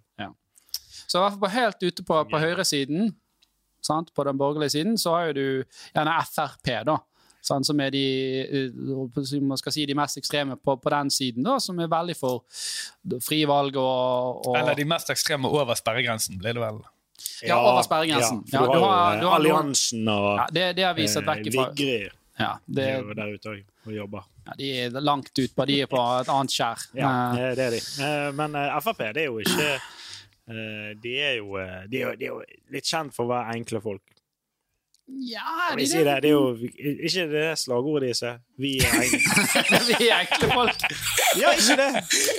Så 1.05 1.19
i 1.19 1.21
hvert 1.21 1.35
fall 1.35 1.41
på 1.41 1.53
helt 1.53 1.83
ute 1.85 2.05
på, 2.05 2.21
på 2.29 2.41
høyresiden, 2.41 3.11
sant? 3.85 4.13
på 4.13 4.25
den 4.27 4.37
borgerlige 4.37 4.77
siden, 4.77 4.97
så 5.01 5.15
har 5.15 5.31
jo 5.31 5.35
du 5.37 5.45
gjerne 5.95 6.15
Frp, 6.29 6.71
da. 6.87 6.99
Sant? 7.45 7.67
Som 7.69 7.79
er 7.85 7.91
de, 7.93 8.03
eh, 8.41 9.39
man 9.45 9.57
skal 9.61 9.71
si, 9.75 9.85
de 9.85 9.95
mest 9.97 10.17
ekstreme 10.21 10.57
på, 10.57 10.75
på 10.81 10.93
den 10.93 11.11
siden, 11.13 11.45
da, 11.45 11.59
som 11.61 11.79
er 11.79 11.87
veldig 11.91 12.15
for 12.17 12.43
frivalg 13.21 13.77
og, 13.77 14.45
og 14.49 14.57
Eller 14.59 14.75
de 14.79 14.85
mest 14.89 15.09
ekstreme 15.13 15.49
over 15.49 15.77
sperregrensen, 15.77 16.37
blir 16.41 16.57
det 16.57 16.63
vel? 16.65 16.81
Ja, 17.45 17.57
over 17.61 17.81
sperregrensen. 17.85 18.43
Ja, 18.51 18.59
Ja, 18.59 18.65
for 18.65 18.73
du 18.73 18.79
du 18.79 18.83
har, 18.85 18.93
har- 18.97 19.17
du 19.21 19.25
eh, 19.25 19.29
har 19.29 19.39
Alliansen 19.39 20.07
og 20.11 20.29
ja, 20.39 20.45
det, 20.51 20.65
det 20.77 20.83
har 20.89 20.93
vi 20.97 21.07
sett 21.07 21.23
eh, 21.23 21.31
vekk 21.33 21.49
ifra. 21.51 21.67
Vigrid 21.71 22.21
Ja, 22.39 22.49
det, 22.67 22.83
er 22.91 22.97
jo 22.99 23.13
der 23.15 23.29
ute 23.37 23.51
òg 23.53 23.61
og 23.87 23.93
jobber. 23.95 24.23
ja, 24.47 24.53
de 24.59 24.69
er 24.83 24.95
langt 24.99 25.31
utpå. 25.39 25.65
De 25.69 25.77
er 25.81 25.87
på 25.87 25.99
et 26.19 26.31
annet 26.33 26.51
skjær. 26.51 26.81
Ja, 26.97 27.11
Eh, 27.31 27.43
eh, 27.45 27.53
det 27.55 27.63
er 27.69 27.75
de. 27.77 27.81
Eh, 28.03 28.31
Men 28.35 28.55
eh, 28.59 28.79
Frp 28.83 28.97
det 29.15 29.21
er 29.23 29.29
jo 29.29 29.37
ikke 29.39 29.69
eh, 30.49 30.89
De 31.01 31.13
er 31.21 31.37
jo, 31.37 31.55
eh, 31.61 31.85
de 31.91 32.01
er 32.01 32.09
jo, 32.09 32.15
de 32.19 32.25
er 32.25 32.33
jo 32.33 32.41
litt 32.75 32.85
kjent 32.91 33.13
for 33.15 33.25
å 33.29 33.31
være 33.35 33.55
enkle 33.59 33.81
folk. 33.85 34.03
Ja 35.07 35.41
Kan 35.69 35.77
de, 35.77 35.81
vi 35.83 35.87
si 35.87 35.97
det? 36.03 36.15
det 36.23 36.29
er 36.29 36.33
jo 36.33 36.55
ikke 37.05 37.25
det 37.31 37.43
slagordet 37.61 38.07
deres. 38.09 38.39
Vi 38.57 38.71
er 38.81 38.95
enkle. 39.05 39.79
vi 39.99 40.07
er 40.09 40.23
enkle 40.25 40.49
folk. 40.53 40.85
Ja, 41.37 41.51
ikke 41.53 41.77
det? 41.77 41.91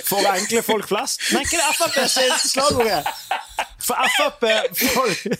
For 0.09 0.27
enkle 0.33 0.63
folk 0.67 0.87
flest? 0.89 1.23
Nei, 1.33 1.45
ikke 1.47 1.61
det 1.61 1.69
Frp 1.79 1.95
sitt 2.11 2.49
slagordet? 2.51 3.07
For 3.87 3.95
Frp-folk 4.17 5.37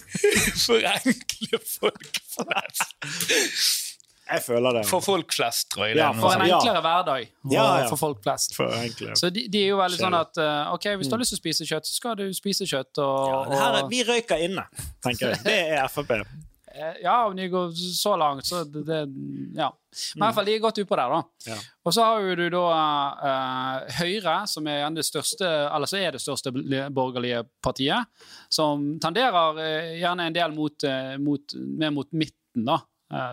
For 0.61 0.87
enkle 0.93 1.59
folk 1.67 2.21
flest. 2.37 2.95
Jeg 4.27 4.41
føler 4.43 4.75
det. 4.75 4.81
For 4.89 4.99
folk 5.03 5.31
flest, 5.33 5.69
tror 5.71 5.85
jeg. 5.87 5.95
det 5.95 6.01
Ja, 6.03 6.09
er 6.11 6.19
For 6.19 6.33
en 6.35 6.41
enklere 6.47 6.81
hverdag 6.83 7.27
Ja, 7.51 7.67
ja. 7.79 7.85
for 7.87 7.95
folk 7.95 8.17
flest. 8.23 8.55
For. 8.57 8.73
Så 9.15 9.29
de, 9.31 9.45
de 9.51 9.61
er 9.63 9.69
jo 9.71 9.77
veldig 9.79 9.99
sånn 10.01 10.17
at 10.19 10.39
uh, 10.43 10.73
OK, 10.75 10.89
hvis 10.99 11.07
du 11.07 11.15
har 11.15 11.21
lyst 11.23 11.31
til 11.31 11.39
å 11.39 11.43
spise 11.43 11.67
kjøtt, 11.69 11.87
så 11.87 11.95
skal 11.95 12.17
du 12.19 12.25
spise 12.35 12.67
kjøtt. 12.67 12.99
Og, 13.03 13.53
Ja, 13.55 13.69
det 13.71 13.79
er, 13.83 13.87
vi 13.91 14.01
røyker 14.07 14.43
inne, 14.47 14.65
tenker 15.03 15.31
jeg. 15.31 15.43
Det 15.47 15.57
er 15.79 15.87
Frp. 15.91 16.11
Eh, 16.77 17.01
Ja, 17.03 17.25
om 17.25 17.35
de 17.35 17.47
går 17.49 17.71
så 17.71 18.15
langt, 18.17 18.45
så 18.45 18.63
det, 18.63 18.83
det 18.85 18.99
Ja. 19.55 19.71
Men 20.15 20.23
i 20.23 20.25
hvert 20.27 20.35
fall, 20.35 20.45
de 20.45 20.55
er 20.55 20.59
godt 20.61 20.77
utpå 20.77 20.97
der, 20.99 21.09
da. 21.09 21.21
Ja. 21.47 21.57
Og 21.85 21.93
så 21.95 22.03
har 22.05 22.21
jo 22.21 22.35
du 22.37 22.49
da 22.53 22.65
uh, 23.17 23.95
Høyre, 23.97 24.35
som 24.47 24.67
er 24.69 24.83
det 24.93 25.05
største 25.07 25.47
Eller 25.47 25.89
så 25.89 25.97
er 25.97 26.11
det 26.13 26.21
største 26.21 26.51
borgerlige 26.93 27.45
partiet, 27.63 28.05
som 28.49 28.99
tenderer 29.01 29.57
uh, 29.57 29.95
gjerne 29.97 30.27
en 30.27 30.37
del 30.37 30.53
mot, 30.53 30.85
uh, 30.85 31.15
mot, 31.17 31.57
mer 31.81 31.95
mot 31.95 32.11
midten, 32.13 32.67
da. 32.67 32.81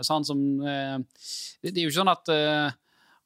Sånn 0.06 0.22
som 0.22 0.38
det, 0.62 1.72
er 1.72 1.80
jo 1.82 1.88
ikke 1.88 1.96
sånn 1.96 2.12
at 2.12 2.28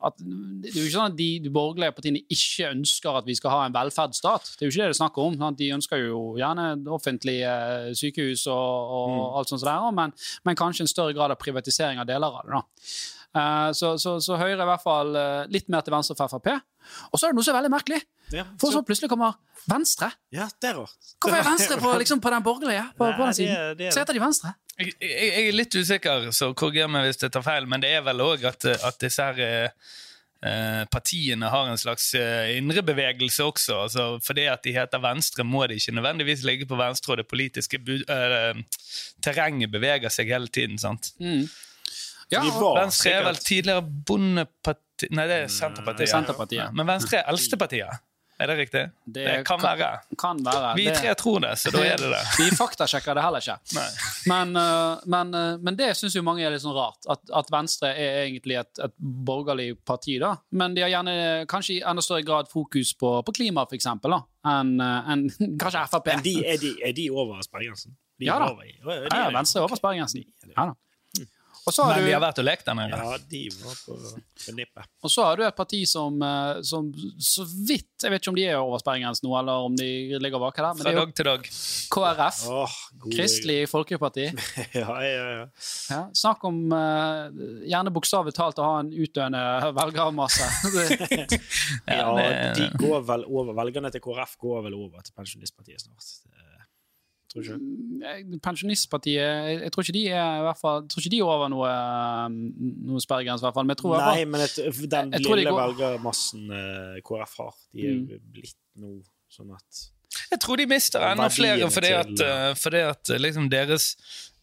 at 0.01 0.15
det 0.19 0.71
er 0.71 0.77
jo 0.79 0.85
ikke 0.87 0.95
sånn 0.95 1.11
at 1.11 1.17
de, 1.19 1.29
de 1.43 1.51
borgerlige 1.51 1.95
partiene 1.97 2.21
ikke 2.31 2.69
ønsker 2.71 3.17
at 3.19 3.27
vi 3.27 3.35
skal 3.35 3.51
ha 3.51 3.61
en 3.67 3.75
velferdsstat. 3.75 4.53
Det 4.55 4.63
er 4.63 4.69
jo 4.69 4.71
ikke 4.71 4.83
det 4.85 4.89
det 4.93 4.95
er 4.95 5.01
snakk 5.01 5.19
om. 5.19 5.37
Sant? 5.41 5.59
De 5.59 5.71
ønsker 5.75 6.05
jo 6.05 6.21
gjerne 6.39 6.67
offentlige 6.95 7.51
eh, 7.51 7.93
sykehus 7.99 8.47
og, 8.47 8.95
og 8.99 9.39
alt 9.41 9.51
sånt 9.51 9.65
der, 9.67 9.75
er, 9.89 9.95
men, 9.99 10.15
men 10.47 10.59
kanskje 10.61 10.87
en 10.87 10.93
større 10.93 11.17
grad 11.19 11.35
av 11.35 11.41
privatisering 11.43 11.99
av 11.99 12.07
deler 12.07 12.31
av 12.31 12.47
det. 12.47 12.61
da. 12.61 12.63
Eh, 13.39 13.73
så, 13.77 13.97
så, 14.01 14.15
så 14.25 14.39
Høyre 14.41 14.55
er 14.57 14.65
i 14.65 14.71
hvert 14.71 14.85
fall 14.87 15.11
eh, 15.19 15.43
litt 15.53 15.67
mer 15.73 15.83
til 15.85 15.93
venstre 15.99 16.15
for 16.21 16.31
Frp. 16.37 16.55
Og 17.13 17.19
så 17.21 17.27
er 17.27 17.35
det 17.35 17.37
noe 17.41 17.45
som 17.45 17.53
er 17.57 17.59
veldig 17.61 17.75
merkelig. 17.75 17.99
Ja, 18.33 18.45
For 18.61 18.73
så 18.73 18.81
plutselig 18.87 19.11
kommer 19.13 19.35
Venstre. 19.69 20.09
ja 20.33 20.47
det 20.61 20.71
er 20.71 20.79
rart. 20.79 21.11
Hvorfor 21.21 21.37
er 21.41 21.45
Venstre 21.51 21.77
på, 21.83 21.91
liksom, 22.01 22.23
på 22.25 22.31
den 22.33 22.45
borgerlige? 22.47 22.87
På, 22.97 23.11
på 23.19 23.27
den 23.27 23.37
siden? 23.37 23.53
det 23.53 23.61
er- 23.67 23.75
det 23.83 23.87
er- 23.91 23.93
Så 23.99 24.01
heter 24.05 24.17
de 24.17 24.23
Venstre. 24.23 24.55
Jeg, 24.79 24.93
jeg, 25.03 25.31
jeg 25.33 25.47
er 25.49 25.57
litt 25.59 25.75
usikker, 25.75 26.29
så 26.35 26.53
korriger 26.55 26.91
meg 26.91 27.09
hvis 27.09 27.23
jeg 27.23 27.33
tar 27.35 27.43
feil, 27.47 27.67
men 27.71 27.83
det 27.83 27.91
er 27.97 28.05
vel 28.07 28.23
òg 28.23 28.45
at, 28.47 28.69
at 28.87 29.01
disse 29.03 29.25
her 29.25 29.41
eh, 29.43 29.89
eh, 30.47 30.85
partiene 30.93 31.51
har 31.51 31.71
en 31.71 31.81
slags 31.81 32.13
eh, 32.15 32.57
indre 32.59 32.85
bevegelse 32.87 33.45
også. 33.45 33.79
Altså, 33.89 34.07
fordi 34.25 34.47
at 34.51 34.63
de 34.63 34.75
heter 34.77 35.03
Venstre, 35.03 35.45
må 35.45 35.67
de 35.67 35.81
ikke 35.81 35.97
nødvendigvis 35.99 36.45
ligge 36.47 36.69
på 36.71 36.79
venstre, 36.79 37.15
og 37.15 37.23
det 37.23 37.27
politiske 37.31 37.81
bu 37.83 37.97
eh, 37.99 38.63
terrenget 39.25 39.75
beveger 39.75 40.15
seg 40.15 40.31
hele 40.31 40.47
tiden. 40.47 40.79
sant? 40.79 41.13
Mm. 41.19 41.49
Ja, 42.31 42.43
Venstre 42.45 43.17
er 43.17 43.25
vel 43.25 43.39
tidligere 43.41 43.83
Bondeparti... 43.83 45.09
Nei, 45.15 45.25
det 45.31 45.45
er 45.45 45.51
Senterpartiet. 45.53 46.11
Senterpartiet. 46.11 46.75
Men 46.77 46.87
Venstre 46.91 47.23
er 47.23 47.31
eldste 47.33 47.57
partiet. 47.57 48.05
Er 48.41 48.47
det 48.47 48.55
riktig? 48.59 48.81
Det, 49.05 49.23
kan 49.47 49.59
kan- 49.59 49.79
være. 49.79 49.99
kan 50.19 50.39
være. 50.45 50.75
Vi 50.77 50.85
Det- 50.85 50.95
tre 51.01 51.15
tror 51.19 51.41
det, 51.41 51.51
så 51.59 51.73
da 51.75 51.79
er 51.83 51.97
det 51.99 52.11
det. 52.13 52.21
Vi 52.39 52.51
faktasjekker 52.57 53.15
det 53.19 53.23
heller 53.25 53.43
ikke. 53.43 53.57
Men, 54.33 54.57
øh, 54.57 54.97
men, 55.07 55.35
øh, 55.35 55.59
men 55.61 55.77
det 55.77 55.89
syns 55.97 56.15
jo 56.15 56.23
mange 56.23 56.45
er 56.47 56.51
litt 56.55 56.63
sånn 56.63 56.77
rart. 56.77 56.99
At, 57.11 57.19
at 57.35 57.51
Venstre 57.51 57.89
er 57.99 58.23
egentlig 58.29 58.59
et, 58.61 58.79
et 58.85 58.95
borgerlig 59.01 59.73
parti. 59.85 60.19
da. 60.23 60.37
Men 60.53 60.75
de 60.75 60.83
har 60.83 60.91
gjerne 60.93 61.47
kanskje 61.51 61.79
i 61.79 61.83
enda 61.83 62.03
større 62.03 62.23
grad 62.23 62.47
fokus 62.53 62.95
på, 62.95 63.23
på 63.27 63.33
klima, 63.35 63.65
for 63.67 63.75
eksempel, 63.75 64.11
da, 64.15 64.23
enn 64.59 64.77
en, 64.81 65.27
kanskje 65.63 65.87
Frp. 65.91 66.07
Men 66.15 66.23
de, 66.23 66.37
er, 66.47 66.59
de, 66.63 66.75
er 66.85 66.93
de 66.95 67.09
over 67.11 67.43
sperregrensen? 67.43 67.97
Ja 68.21 68.35
er 68.37 68.45
da. 68.47 68.53
over, 68.53 68.65
ja, 68.67 69.27
er- 69.29 69.35
Venstre 69.35 69.61
er 69.61 69.67
over 69.67 69.77
sperregrensen. 69.79 70.23
Ja, 70.55 70.69
da. 70.71 70.75
Og 71.69 71.75
så 71.75 71.85
har 71.85 71.97
Men 71.99 72.05
du 72.05 72.09
vi 72.09 72.15
har 72.15 72.23
vært 72.23 72.39
og 72.41 72.47
lekt 72.49 72.65
der 72.65 72.77
nede. 72.79 72.97
Ja, 72.97 73.17
de 73.31 73.41
var 73.61 73.81
på, 73.85 73.97
på 74.45 74.55
nippet. 74.57 74.89
Og 75.05 75.13
så 75.13 75.27
har 75.27 75.37
du 75.37 75.45
et 75.45 75.57
parti 75.57 75.83
som, 75.89 76.17
eh, 76.25 76.61
som 76.65 76.89
så 77.21 77.45
vidt 77.45 78.07
Jeg 78.07 78.13
vet 78.15 78.23
ikke 78.23 78.33
om 78.33 78.39
de 78.39 78.47
er 78.47 78.57
over 78.57 78.81
sperregrensen 78.81 79.27
nå, 79.27 79.35
eller 79.41 79.67
om 79.69 79.77
de 79.77 79.89
ligger 80.23 80.41
bak 80.41 80.57
her. 80.61 80.71
Men 80.79 80.87
Fra 80.87 80.95
dag 80.97 81.13
til 81.19 81.29
dag. 81.29 81.51
KrF. 81.93 82.41
Oh, 82.49 82.79
Kristelig 83.11 83.59
Folkeparti. 83.71 84.31
Ja, 84.79 84.95
ja, 85.03 85.27
ja. 85.39 85.45
Ja, 85.91 86.01
snakk 86.17 86.43
om 86.47 86.59
uh, 86.73 87.29
gjerne 87.67 87.93
bokstavelig 87.95 88.35
talt 88.37 88.61
å 88.61 88.67
ha 88.67 88.81
en 88.85 88.93
utdøende 88.93 89.43
velgermasse. 89.77 90.49
Ja, 91.89 92.09
ja 92.21 92.53
de 92.57 92.69
går 92.79 93.03
vel 93.09 93.25
over, 93.27 93.55
Velgerne 93.59 93.91
til 93.93 94.03
KrF 94.05 94.37
går 94.41 94.65
vel 94.69 94.77
over 94.79 95.05
til 95.05 95.15
Pensjonistpartiet 95.17 95.83
snart. 95.83 96.11
Tror 97.29 97.43
ikke 97.45 97.59
du? 97.61 98.39
Pensjonistpartiet 98.41 99.21
jeg, 99.21 99.73
tror 99.75 99.85
ikke 99.85 99.93
de 99.99 100.05
er 100.09 100.39
i 100.41 100.45
hvert 100.47 100.61
fall, 100.61 100.79
jeg 100.83 100.89
tror 100.95 101.03
ikke 101.05 101.13
de 101.13 101.19
er 101.21 101.29
over 101.29 101.51
noe, 101.53 101.69
eh, 101.69 102.29
noe 102.89 103.03
sperregrense, 103.05 103.43
i 103.45 103.47
hvert 103.49 103.59
fall. 103.59 103.67
Men 103.69 103.75
jeg 103.77 103.83
tror 103.83 103.99
Nei, 104.01 104.25
men 104.25 104.41
jeg, 104.47 104.73
den 104.89 105.13
Jeg 105.13 105.25
tror 105.27 105.37
de 105.37 105.43
lille 105.43 105.53
går- 105.53 105.75
velgermassen 105.75 106.51
eh, 106.51 107.01
KrF 107.05 107.37
har, 107.43 107.55
de 107.75 107.87
er 107.87 107.95
Mm. 108.01 108.21
blitt 108.33 108.57
nå 108.81 108.95
sånn 109.31 109.53
at 109.53 109.83
Jeg 110.31 110.41
tror 110.45 110.57
de 110.61 110.67
mister 110.69 111.05
enda 111.09 111.29
flere 111.33 111.71
fordi 111.73 111.93
at, 111.97 112.11
til- 112.17 112.27
eh, 112.27 112.55
fordi 112.61 112.81
at 112.85 113.11
eh, 113.15 113.21
liksom 113.23 113.47
deres, 113.53 113.87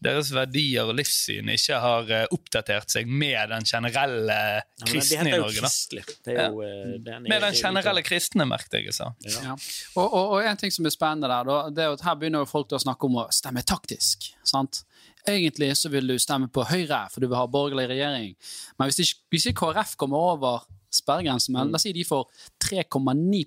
deres 0.02 0.32
verdier 0.34 0.88
og 0.90 0.96
livssyn 0.98 1.48
ikke 1.54 1.78
har 1.80 2.10
eh, 2.10 2.24
oppdatert 2.34 2.90
seg 2.90 3.06
med 3.08 3.52
den 3.52 3.64
generelle 3.68 4.36
ja, 4.36 4.64
kristne 4.88 5.30
i 5.30 5.36
Norge. 5.38 5.62
da. 5.62 6.02
Det 6.26 6.34
er 6.36 6.50
jo, 6.50 6.66
den 7.06 7.22
Med 7.28 7.40
den 7.40 7.48
er 7.52 7.58
generelle 7.60 8.02
kristne, 8.06 8.46
merket 8.50 8.80
jeg. 8.80 8.94
sa. 8.98 9.12
Ja. 9.24 9.44
Ja. 9.52 9.56
Og, 9.96 10.06
og, 10.06 10.34
og 10.36 10.44
en 10.50 10.56
ting 10.60 10.74
som 10.74 10.86
er 10.90 10.94
spennende 10.94 11.30
der, 11.30 11.46
da, 11.48 11.58
det 11.70 11.84
er 11.86 11.94
at 11.94 12.04
her 12.08 12.18
begynner 12.20 12.46
folk 12.50 12.74
å 12.74 12.82
snakke 12.82 13.06
om 13.06 13.20
å 13.22 13.28
stemme 13.34 13.62
taktisk. 13.66 14.32
sant? 14.46 14.82
Egentlig 15.26 15.72
så 15.78 15.88
vil 15.90 16.06
du 16.06 16.18
stemme 16.22 16.46
på 16.54 16.62
Høyre, 16.68 17.04
for 17.10 17.18
du 17.22 17.26
vil 17.26 17.38
ha 17.38 17.46
borgerlig 17.50 17.88
regjering. 17.90 18.34
Men 18.78 18.90
hvis 18.90 19.00
ikke, 19.02 19.22
hvis 19.34 19.46
ikke 19.50 19.62
KrF 19.72 19.96
kommer 19.98 20.22
over 20.34 20.66
sperregrensen, 20.94 21.52
men 21.56 21.72
la 21.72 21.80
oss 21.80 21.82
si 21.86 21.90
de 21.92 22.04
får 22.06 22.28
3,9 22.62 23.40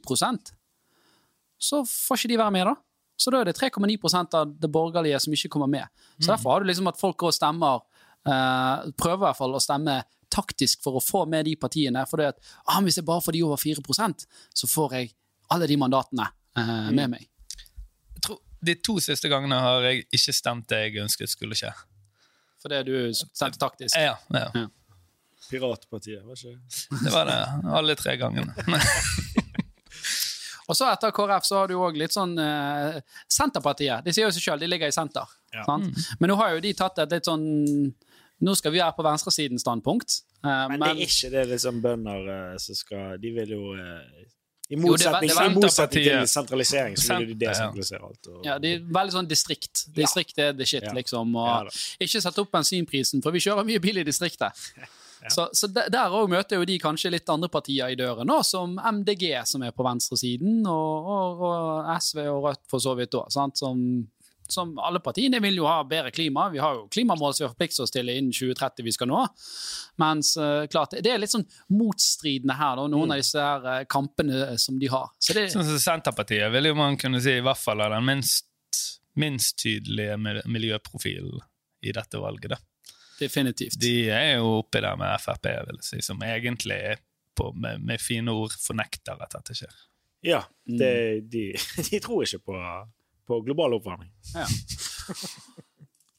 så 1.60 1.84
får 1.88 2.22
ikke 2.22 2.32
de 2.32 2.40
være 2.40 2.56
med, 2.56 2.70
da. 2.70 2.76
Så 3.20 3.34
da 3.34 3.42
er 3.42 3.50
det 3.50 3.58
3,9% 3.58 4.36
av 4.40 4.52
det 4.64 4.70
borgerlige 4.72 5.20
som 5.20 5.34
ikke 5.36 5.52
kommer 5.52 5.68
med. 5.68 5.88
Så 6.22 6.32
derfor 6.32 6.54
har 6.54 6.64
du 6.64 6.70
liksom 6.70 6.88
at 6.88 7.00
folk 7.00 7.18
går 7.20 7.34
og 7.34 7.36
stemmer 7.36 7.82
eh, 8.24 8.88
Prøver 8.96 9.18
i 9.18 9.26
hvert 9.26 9.40
fall 9.42 9.58
å 9.58 9.60
stemme 9.64 9.98
taktisk 10.32 10.86
for 10.86 11.00
å 11.00 11.04
få 11.04 11.26
med 11.28 11.50
de 11.50 11.58
partiene. 11.60 12.06
For 12.08 12.22
det 12.22 12.30
at 12.32 12.40
ah, 12.64 12.80
hvis 12.86 13.02
jeg 13.02 13.08
bare 13.10 13.24
får 13.26 13.36
de 13.36 13.44
over 13.44 13.60
4% 13.60 14.26
så 14.62 14.72
får 14.72 14.96
jeg 14.96 15.12
alle 15.52 15.68
de 15.68 15.78
mandatene 15.82 16.30
eh, 16.56 16.90
med 16.96 17.18
meg. 17.18 17.28
Jeg 18.16 18.24
tror 18.24 18.40
De 18.64 18.76
to 18.88 18.98
siste 19.04 19.32
gangene 19.32 19.60
har 19.60 19.90
jeg 19.90 20.06
ikke 20.16 20.36
stemt 20.36 20.70
det 20.72 20.84
jeg 20.86 21.04
ønsket 21.04 21.36
skulle 21.36 21.60
skje. 21.60 21.74
Fordi 22.64 22.84
du 22.88 22.96
stemte 23.16 23.60
taktisk. 23.60 23.96
Ja, 24.00 24.16
ja. 24.36 24.68
Piratpartiet, 25.50 26.24
var 26.28 26.36
ikke 26.36 26.56
det? 26.56 27.04
Det 27.04 27.12
var 27.14 27.30
det 27.30 27.38
alle 27.80 27.96
tre 27.98 28.16
gangene. 28.20 28.54
Og 30.70 30.78
så 30.78 30.86
etter 30.92 31.12
KrF 31.16 31.48
så 31.48 31.64
har 31.64 31.68
du 31.72 31.76
òg 31.82 31.98
litt 31.98 32.14
sånn 32.14 32.36
eh, 32.40 33.00
Senterpartiet. 33.28 34.06
De 34.06 34.14
sier 34.14 34.28
jo 34.28 34.34
seg 34.36 34.46
sjøl, 34.46 34.60
de 34.62 34.70
ligger 34.70 34.92
i 34.92 34.94
senter. 34.96 35.26
Ja. 35.56 35.64
Sant? 35.66 35.90
Men 36.22 36.30
nå 36.30 36.36
har 36.38 36.54
jo 36.54 36.62
de 36.62 36.74
tatt 36.78 37.00
et 37.02 37.16
litt 37.18 37.26
sånn 37.30 37.48
Nå 38.40 38.54
skal 38.56 38.72
vi 38.72 38.80
være 38.80 38.94
på 38.96 39.04
venstresiden-standpunkt. 39.04 40.14
Eh, 40.46 40.68
Men 40.72 40.80
det 40.80 40.90
er 40.94 41.00
ikke 41.04 41.30
det 41.34 41.42
liksom 41.50 41.82
bønder 41.84 42.30
eh, 42.36 42.54
som 42.64 42.78
skal 42.78 43.18
De 43.20 43.32
vil 43.36 43.50
jo 43.52 43.74
eh, 43.76 44.22
I 44.70 44.78
Jo, 44.78 44.94
det 44.96 45.10
motsetning, 45.10 45.34
det 45.34 45.48
i 45.50 45.56
motsetning 45.58 46.06
til 46.06 46.30
sentralisering, 46.32 46.96
så 47.02 47.18
vil 47.20 47.34
de 47.34 47.40
desentralisere 47.42 48.06
alt. 48.06 48.30
Og, 48.32 48.40
Ja, 48.46 48.56
det 48.62 48.72
er 48.78 48.86
veldig 48.96 49.16
sånn 49.18 49.28
distrikt. 49.28 49.84
Distrikt 49.98 50.38
er 50.40 50.54
the 50.54 50.64
shit, 50.70 50.86
Ja. 50.86 50.94
liksom. 50.96 51.34
Og 51.36 51.50
ja, 51.50 51.74
ikke 52.06 52.22
sette 52.24 52.46
opp 52.46 52.54
bensinprisen, 52.54 53.20
for 53.26 53.34
vi 53.36 53.42
kjører 53.44 53.66
mye 53.68 53.82
bil 53.84 53.98
i 54.00 54.06
distriktet. 54.08 54.54
Så, 55.28 55.50
så 55.54 55.68
de- 55.68 55.90
der 55.92 56.14
òg 56.16 56.30
møter 56.32 56.56
jo 56.62 56.66
de 56.66 56.78
kanskje 56.80 57.12
litt 57.12 57.28
andre 57.30 57.50
partier 57.52 57.92
i 57.92 57.96
døren, 58.00 58.26
nå, 58.30 58.38
som 58.48 58.78
MDG, 58.80 59.34
som 59.46 59.62
er 59.68 59.72
på 59.76 59.84
venstresiden, 59.84 60.62
og, 60.66 61.10
og, 61.18 61.42
og 61.50 61.90
SV 62.00 62.24
og 62.32 62.44
Rødt 62.48 62.64
for 62.72 62.80
så 62.80 62.96
vidt 62.96 63.18
òg. 63.20 63.28
Som, 63.60 64.08
som 64.50 64.72
alle 64.82 65.02
partiene 65.04 65.42
vil 65.44 65.60
jo 65.60 65.68
ha 65.70 65.84
bedre 65.84 66.10
klima. 66.16 66.48
Vi 66.50 66.58
har 66.64 66.74
jo 66.74 66.88
klimamål 66.90 67.34
som 67.36 67.44
vi 67.44 67.48
har 67.48 67.52
forpliktet 67.54 67.84
oss 67.84 67.92
til 67.94 68.08
innen 68.10 68.32
2030 68.34 68.86
vi 68.88 68.94
skal 68.96 69.12
nå. 69.12 69.20
Mens 70.02 70.32
eh, 70.42 70.64
klart, 70.72 70.96
det 71.04 71.12
er 71.12 71.20
litt 71.22 71.34
sånn 71.36 71.46
motstridende 71.76 72.56
her, 72.58 72.80
da, 72.80 72.88
noen 72.90 73.12
av 73.14 73.20
disse 73.22 73.44
her 73.44 73.68
eh, 73.76 73.84
kampene 73.92 74.56
som 74.58 74.80
de 74.82 74.88
har. 74.90 75.12
Så 75.20 75.36
det, 75.38 75.50
Sånn 75.54 75.68
som 75.68 75.78
Senterpartiet 75.84 76.50
vil 76.56 76.72
jo 76.72 76.78
man 76.80 76.98
kunne 76.98 77.22
si 77.22 77.36
i 77.38 77.44
hvert 77.46 77.60
fall 77.62 77.84
er 77.86 77.94
den 77.98 78.08
minst, 78.08 78.48
minst 79.20 79.58
tydelige 79.62 80.18
mil- 80.18 80.42
miljøprofilen 80.48 81.44
i 81.84 81.94
dette 81.96 82.20
valget. 82.24 82.56
da. 82.56 82.60
Definitivt. 83.20 83.78
De 83.82 83.94
er 84.10 84.38
jo 84.40 84.58
oppi 84.62 84.82
der 84.84 84.96
med 85.00 85.20
Frp, 85.24 85.46
vil 85.68 85.78
jeg 85.80 85.88
si, 85.88 86.02
som 86.06 86.22
egentlig 86.26 86.78
er 86.94 87.02
på, 87.38 87.52
med, 87.56 87.80
med 87.86 88.02
fine 88.04 88.32
ord 88.36 88.56
fornekter 88.60 89.20
at 89.22 89.36
dette 89.38 89.56
skjer. 89.62 89.76
Ja, 90.26 90.42
Mm. 90.70 90.78
de, 91.32 91.44
de 91.90 92.00
tror 92.04 92.22
ikke 92.26 92.42
på, 92.52 92.56
på 93.26 93.38
global 93.48 93.74
oppvarming. 93.80 94.12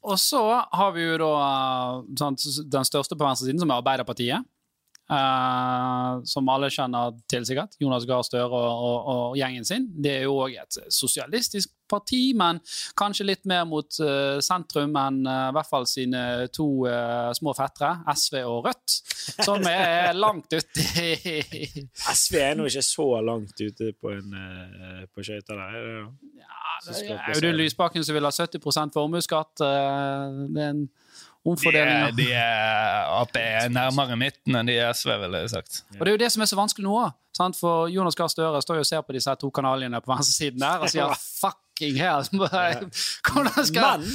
Og 0.02 0.16
så 0.18 0.40
har 0.72 0.94
vi 0.96 1.04
jo 1.04 1.18
da 1.20 1.30
sant, 2.18 2.42
den 2.72 2.86
største 2.88 3.14
på 3.18 3.26
venstresiden, 3.26 3.60
som 3.60 3.70
er 3.70 3.82
Arbeiderpartiet. 3.82 4.46
Eh, 5.10 6.20
som 6.32 6.48
alle 6.52 6.70
kjenner 6.72 7.18
til, 7.30 7.44
sikkert. 7.48 7.76
Jonas 7.82 8.06
Gahr 8.08 8.24
Støre 8.26 8.48
og, 8.48 8.70
og, 8.86 9.10
og 9.14 9.36
gjengen 9.40 9.66
sin. 9.66 9.90
Det 9.90 10.20
er 10.20 10.26
jo 10.28 10.38
òg 10.46 10.56
et 10.60 10.80
sosialistisk 10.94 11.74
parti, 11.90 12.30
men 12.38 12.60
kanskje 12.98 13.26
litt 13.26 13.48
mer 13.50 13.64
mot 13.66 13.96
uh, 14.04 14.38
sentrum 14.44 14.94
enn 14.94 15.24
uh, 15.26 15.48
i 15.48 15.54
hvert 15.56 15.66
fall 15.66 15.88
sine 15.90 16.20
to 16.54 16.68
små 17.34 17.54
fettere, 17.58 17.96
SV 18.14 18.36
og 18.46 18.68
Rødt, 18.68 18.94
som 19.42 19.66
er 19.66 20.14
langt 20.14 20.54
ute 20.54 20.86
SV 22.20 22.38
er 22.38 22.54
nå 22.58 22.68
ikke 22.70 22.84
så 22.86 23.08
langt 23.26 23.58
ute 23.58 23.90
på, 23.98 24.14
en, 24.14 24.38
på 25.10 25.26
skøyta 25.26 25.56
der. 25.58 25.76
er? 25.80 26.06
Ja, 26.38 26.70
det 26.86 26.96
er 27.02 27.10
jo 27.10 27.18
Audun 27.34 27.58
Lysbakken 27.58 28.06
som 28.06 28.16
vil 28.16 28.28
ha 28.28 28.32
70 28.34 28.94
formuesskatt. 28.94 29.58
Uh, 29.58 30.46
Det 30.54 30.62
er 30.62 30.74
en 30.74 30.86
De 31.44 31.50
omfordeling. 31.50 31.88
er, 31.88 32.04
av- 32.10 32.16
de 32.16 32.26
er 32.32 33.06
Ap 33.20 33.36
er 33.36 33.68
nærmere 33.72 34.16
midten 34.16 34.54
enn 34.56 34.66
de 34.68 34.74
er 34.76 34.92
SV, 34.92 35.08
ville 35.22 35.38
jeg 35.40 35.50
sagt. 35.50 35.82
Og 35.96 36.04
det 36.04 36.08
er 36.08 36.12
jo 36.18 36.20
det 36.24 36.32
som 36.32 36.42
er 36.42 36.46
så 36.50 36.56
vanskelig 36.58 36.84
nå. 36.84 37.12
sant? 37.36 37.56
For 37.56 37.88
Jonas 37.88 38.14
Gahr 38.14 38.28
Støre 38.28 38.60
står 38.60 38.74
jo 38.76 38.80
og 38.84 38.86
ser 38.86 39.00
på 39.02 39.12
disse 39.16 39.32
to 39.40 39.50
kanalene 39.50 40.00
på 40.04 40.12
venstresiden 40.12 40.60
der 40.60 40.80
og 40.84 40.88
sier 40.92 41.08
'fucking 41.16 41.96
hell'. 41.96 42.28
Hvordan 43.24 43.64
skal 43.64 44.00
Men, 44.00 44.10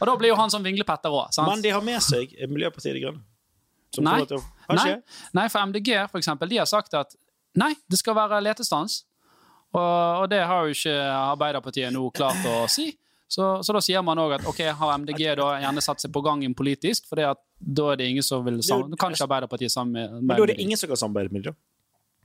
Og 0.00 0.06
da 0.06 0.16
blir 0.16 0.28
jo 0.32 0.36
han 0.36 0.48
sånn 0.50 0.62
vinglepetter 0.64 1.10
òg. 1.12 1.28
men 1.46 1.60
de 1.62 1.70
har 1.70 1.82
med 1.82 2.00
seg 2.00 2.32
Miljøpartiet 2.48 2.94
De 2.94 3.00
Grønne. 3.04 3.20
Som 3.94 4.04
Nei. 4.04 4.20
å- 4.22 4.42
Nei, 4.70 4.96
nei, 5.34 5.48
for 5.48 5.58
MDG 5.66 6.08
for 6.10 6.18
eksempel, 6.18 6.48
de 6.48 6.56
har 6.58 6.64
sagt 6.66 6.94
at 6.94 7.14
nei, 7.56 7.74
det 7.90 7.98
skal 7.98 8.14
være 8.14 8.40
letestans. 8.40 9.02
Og, 9.74 10.22
og 10.22 10.30
det 10.30 10.46
har 10.46 10.64
jo 10.66 10.70
ikke 10.72 10.94
Arbeiderpartiet 11.34 11.92
nå 11.92 12.10
klart 12.12 12.44
å 12.46 12.68
si. 12.70 12.96
Så, 13.30 13.44
så 13.62 13.74
da 13.76 13.80
sier 13.84 14.02
man 14.02 14.18
òg 14.18 14.32
at 14.40 14.46
ok, 14.50 14.64
har 14.74 14.96
MDG 14.98 15.20
da 15.38 15.52
gjerne 15.62 15.82
satt 15.84 16.02
seg 16.02 16.10
på 16.14 16.22
gangen 16.26 16.54
politisk, 16.58 17.04
for 17.06 17.20
da 17.20 17.84
er 17.92 18.00
det 18.00 18.08
ingen 18.10 18.26
som 18.26 18.42
vil 18.42 18.58
samarbeide 18.58 18.98
Kan 18.98 19.14
ikke 19.14 19.26
Arbeiderpartiet 19.28 19.74
sammen 19.74 19.94
med, 19.94 20.16
Men 20.24 20.32
da 20.34 20.42
er 20.42 20.50
det 20.50 20.58
ingen 20.64 20.80
som 20.80 20.90
kan 20.90 20.98
samarbeide 20.98 21.36
med 21.36 21.46
dem. 21.46 21.58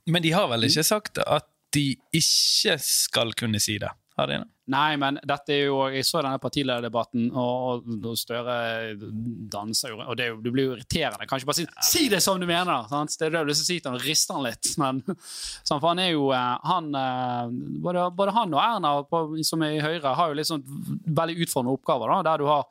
Men 0.10 0.26
de 0.26 0.32
har 0.34 0.50
vel 0.50 0.66
ikke 0.66 0.86
sagt 0.86 1.22
at 1.22 1.46
de 1.76 1.92
ikke 2.14 2.78
skal 2.82 3.34
kunne 3.38 3.62
si 3.62 3.78
det? 3.82 3.92
Har 4.18 4.32
de 4.32 4.42
det? 4.42 4.50
Nei, 4.74 4.95
men 4.98 5.19
dette 5.22 5.53
er 5.53 5.67
jo 5.67 5.75
Jeg 5.93 6.05
så 6.07 6.24
denne 6.25 6.39
partilederdebatten, 6.41 7.27
og, 7.38 7.86
og 7.86 8.15
Støre 8.17 8.55
danser 8.98 9.91
jo 9.91 10.00
Og 10.01 10.15
det, 10.17 10.29
jo, 10.31 10.39
det 10.41 10.53
blir 10.55 10.69
jo 10.69 10.74
irriterende. 10.74 11.27
Kan 11.29 11.41
ikke 11.41 11.51
bare 11.51 11.60
si 11.60 11.67
'si 11.86 12.07
det 12.10 12.22
som 12.24 12.39
du 12.41 12.48
mener'! 12.50 12.89
Sant? 12.89 13.13
Det 13.19 13.27
er 13.27 13.36
det 13.36 13.43
du 13.45 13.51
lyst 13.51 13.67
si 13.67 13.79
til 13.79 13.91
han, 13.91 14.01
rister 14.01 14.34
han 14.34 14.48
litt. 14.48 14.72
Men, 14.81 15.03
sånn, 15.05 15.79
for 15.79 15.89
han 15.91 16.01
er 16.01 16.12
jo 16.15 16.31
eh, 16.34 16.57
han, 16.65 16.89
eh, 16.98 17.53
både, 17.86 18.07
både 18.17 18.34
han 18.34 18.55
og 18.57 18.62
Erna, 18.63 18.93
på, 19.05 19.22
som 19.45 19.62
er 19.62 19.77
i 19.77 19.84
Høyre, 19.84 20.15
har 20.17 20.31
jo 20.31 20.39
litt 20.39 20.50
sånn 20.50 20.65
veldig 20.65 21.38
utfordrende 21.45 21.75
oppgaver. 21.77 22.15
Da, 22.15 22.31
der 22.31 22.41
du 22.41 22.50
har 22.50 22.65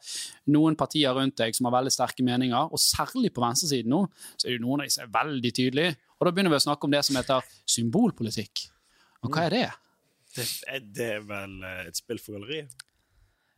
noen 0.51 0.77
partier 0.77 1.15
rundt 1.15 1.39
deg 1.39 1.55
som 1.55 1.71
har 1.71 1.77
veldig 1.79 1.95
sterke 1.95 2.27
meninger, 2.27 2.75
og 2.75 2.83
særlig 2.83 3.33
på 3.35 3.45
venstresiden 3.45 3.95
nå, 3.95 4.03
så 4.37 4.49
er 4.49 4.59
det 4.59 4.65
noen 4.67 4.83
av 4.83 4.89
dem 4.89 4.97
som 4.97 5.07
er 5.07 5.15
veldig 5.15 5.55
tydelige. 5.55 5.95
Og 6.19 6.27
da 6.27 6.35
begynner 6.35 6.55
vi 6.55 6.59
å 6.59 6.67
snakke 6.67 6.89
om 6.89 6.95
det 6.95 7.05
som 7.07 7.17
heter 7.21 7.57
symbolpolitikk. 7.77 8.67
Og 9.25 9.31
hva 9.31 9.47
er 9.47 9.55
det? 9.55 9.67
Det, 10.35 10.47
det 10.97 11.09
er 11.19 11.25
vel 11.29 11.61
eh, 11.63 11.85
et 11.89 12.01
spill 12.01 12.21
for 12.23 12.39
galleriet. 12.39 12.73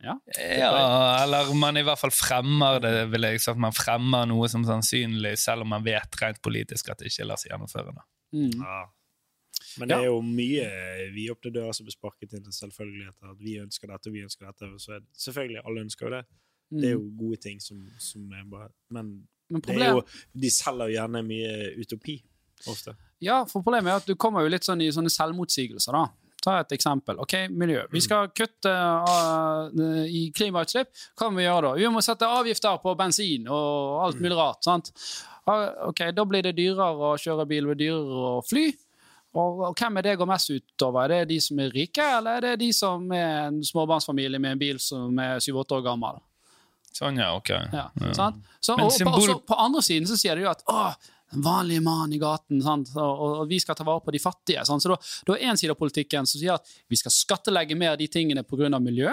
Ja. 0.03 0.13
Ja, 0.37 1.23
eller 1.23 1.49
man 1.57 1.77
i 1.79 1.81
hvert 1.81 1.97
fall 1.97 2.13
fremmer 2.13 2.77
det, 2.83 2.91
vil 3.09 3.25
jeg 3.25 3.41
si. 3.41 3.49
at 3.49 3.57
Man 3.57 3.73
fremmer 3.73 4.27
noe 4.29 4.49
som 4.51 4.65
sannsynlig, 4.67 5.33
selv 5.41 5.65
om 5.65 5.73
man 5.73 5.85
vet 5.85 6.19
rent 6.21 6.37
politisk 6.45 6.91
at 6.93 7.01
det 7.01 7.09
ikke 7.09 7.25
lar 7.25 7.41
seg 7.41 7.49
gjennomføre. 7.53 7.95
Mm. 8.35 8.59
Ja. 8.61 8.83
Men 9.77 9.89
det 9.89 9.97
er 9.97 10.07
jo 10.09 10.19
mye 10.25 10.67
vidåpne 11.13 11.51
dører 11.53 11.73
som 11.73 11.85
blir 11.87 11.95
sparket 11.97 12.35
inn 12.37 12.45
til 12.45 12.53
selvfølgeligheter. 12.53 13.33
At 13.33 13.41
vi 13.41 13.57
ønsker 13.61 13.89
dette, 13.89 14.13
vi 14.13 14.23
ønsker 14.25 14.49
dette. 14.49 14.69
Så 14.81 14.93
er 14.97 15.01
det, 15.01 15.09
selvfølgelig, 15.21 15.63
alle 15.65 15.83
ønsker 15.87 16.07
jo 16.07 16.13
det. 16.13 16.21
Det 16.67 16.87
er 16.89 16.95
jo 16.97 17.03
gode 17.17 17.41
ting 17.45 17.59
som, 17.63 17.81
som 18.03 18.31
er 18.35 18.45
bare 18.51 18.69
Men 18.91 19.11
Men 19.49 19.61
det 19.63 19.77
er 19.79 19.93
jo, 19.95 20.01
de 20.35 20.49
selger 20.51 20.89
jo 20.89 20.97
gjerne 20.97 21.21
mye 21.23 21.51
utopi, 21.79 22.17
ofte. 22.67 22.93
ja, 23.23 23.45
for 23.47 23.63
problemet 23.63 23.93
er 23.93 24.01
at 24.01 24.09
du 24.09 24.17
kommer 24.19 24.43
jo 24.43 24.51
litt 24.51 24.65
sånn 24.67 24.81
i 24.83 24.89
sånne 24.91 25.09
selvmotsigelser. 25.13 25.95
da. 25.95 26.26
Ta 26.47 26.61
et 26.63 26.71
eksempel. 26.77 27.17
Ok, 27.19 27.33
Miljø. 27.51 27.81
Vi 27.91 27.99
skal 28.05 28.29
kutte 28.31 28.71
uh, 28.71 29.67
i 30.07 30.29
klimautslipp. 30.35 30.93
Hva 31.19 31.27
må 31.27 31.41
vi 31.41 31.47
gjøre 31.47 31.65
da? 31.65 31.71
Vi 31.75 31.89
må 31.91 32.03
sette 32.05 32.29
avgifter 32.31 32.77
på 32.79 32.93
bensin 32.95 33.49
og 33.51 34.05
alt 34.05 34.21
mulig 34.23 34.37
rart. 34.39 34.63
sant? 34.63 34.93
Ok, 35.47 36.05
Da 36.15 36.23
blir 36.27 36.47
det 36.47 36.55
dyrere 36.55 37.09
å 37.09 37.15
kjøre 37.19 37.47
bil, 37.49 37.67
og 37.67 37.79
dyrere 37.79 38.21
å 38.29 38.37
fly. 38.47 38.69
Og, 39.37 39.59
og 39.67 39.75
hvem 39.75 39.99
er 39.99 40.07
det 40.07 40.15
går 40.21 40.29
mest 40.29 40.53
utover? 40.53 41.03
Er 41.03 41.25
det 41.25 41.33
de 41.33 41.41
som 41.43 41.59
er 41.59 41.75
rike, 41.75 42.07
eller 42.21 42.39
er 42.39 42.45
det 42.47 42.55
de 42.63 42.71
som 42.75 43.03
er 43.11 43.49
en 43.49 43.59
småbarnsfamilie 43.67 44.39
med 44.39 44.55
en 44.55 44.63
bil 44.63 44.79
som 44.81 45.19
er 45.19 45.43
7-8 45.43 45.77
år 45.77 45.83
gammel? 45.91 46.23
Sånn, 46.95 47.19
ja, 47.19 47.33
ok. 47.37 47.51
Ja, 47.75 47.89
sant? 48.15 48.39
Så, 48.63 48.73
og, 48.79 48.87
på, 48.87 49.13
også, 49.19 49.37
på 49.45 49.59
andre 49.67 49.83
siden 49.85 50.07
så 50.09 50.15
sier 50.17 50.39
de 50.39 50.47
jo 50.47 50.49
at 50.55 50.63
å, 50.71 50.87
den 51.31 51.41
vanlige 51.41 51.83
mannen 51.83 52.13
i 52.15 52.19
gaten, 52.21 52.61
sant? 52.63 52.93
Og, 52.95 53.41
vi 53.49 53.59
skal 53.59 53.75
ta 53.75 53.85
vare 53.87 54.03
på 54.03 54.13
de 54.15 54.21
fattige. 54.21 54.63
Sant? 54.67 54.83
Så 54.83 54.93
da, 54.93 54.97
da 55.27 55.35
er 55.35 55.51
en 55.51 55.59
side 55.59 55.73
av 55.73 55.79
politikken 55.79 56.27
som 56.29 56.39
sier 56.39 56.55
at 56.55 56.77
vi 56.87 56.99
skal 56.99 57.13
skattelegge 57.13 57.75
mer 57.75 57.95
av 57.95 57.99
de 57.99 58.07
tingene 58.11 58.45
pga. 58.47 58.79
miljø, 58.79 59.11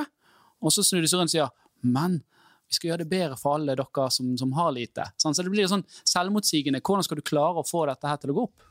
og 0.63 0.73
så 0.73 0.85
snur 0.87 1.03
de 1.03 1.11
seg 1.11 1.21
rundt 1.21 1.33
og 1.33 1.37
sier 1.37 1.51
men 1.85 2.23
vi 2.69 2.79
skal 2.79 2.89
gjøre 2.91 3.05
det 3.05 3.11
bedre 3.11 3.37
for 3.37 3.59
alle 3.59 3.75
dere 3.77 4.11
som, 4.11 4.31
som 4.39 4.53
har 4.57 4.71
lite. 4.73 5.05
Sant? 5.21 5.37
Så 5.37 5.45
det 5.45 5.53
blir 5.53 5.69
sånn 5.69 5.85
selvmotsigende. 6.09 6.81
Hvordan 6.81 7.05
skal 7.05 7.21
du 7.21 7.27
klare 7.27 7.61
å 7.61 7.67
få 7.67 7.85
dette 7.91 8.09
her 8.09 8.23
til 8.23 8.33
å 8.33 8.39
gå 8.39 8.47
opp? 8.49 8.71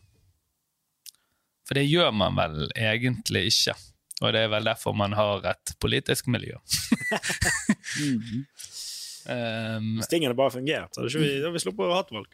For 1.67 1.77
det 1.77 1.85
gjør 1.85 2.11
man 2.15 2.39
vel 2.39 2.71
egentlig 2.73 3.45
ikke. 3.51 3.75
Og 4.23 4.33
det 4.33 4.45
er 4.45 4.49
vel 4.51 4.67
derfor 4.67 4.95
man 4.97 5.13
har 5.17 5.45
et 5.51 5.75
politisk 5.83 6.31
miljø. 6.31 6.57
Um, 9.23 9.93
Hvis 10.01 10.09
tingene 10.11 10.35
bare 10.35 10.51
fungerte, 10.51 10.99
hadde 10.99 11.19
vi, 11.21 11.27
vi 11.39 11.59
sluppet 11.63 11.85
å 11.85 11.93
ha 11.93 12.01
hatt 12.01 12.09
valg. 12.11 12.27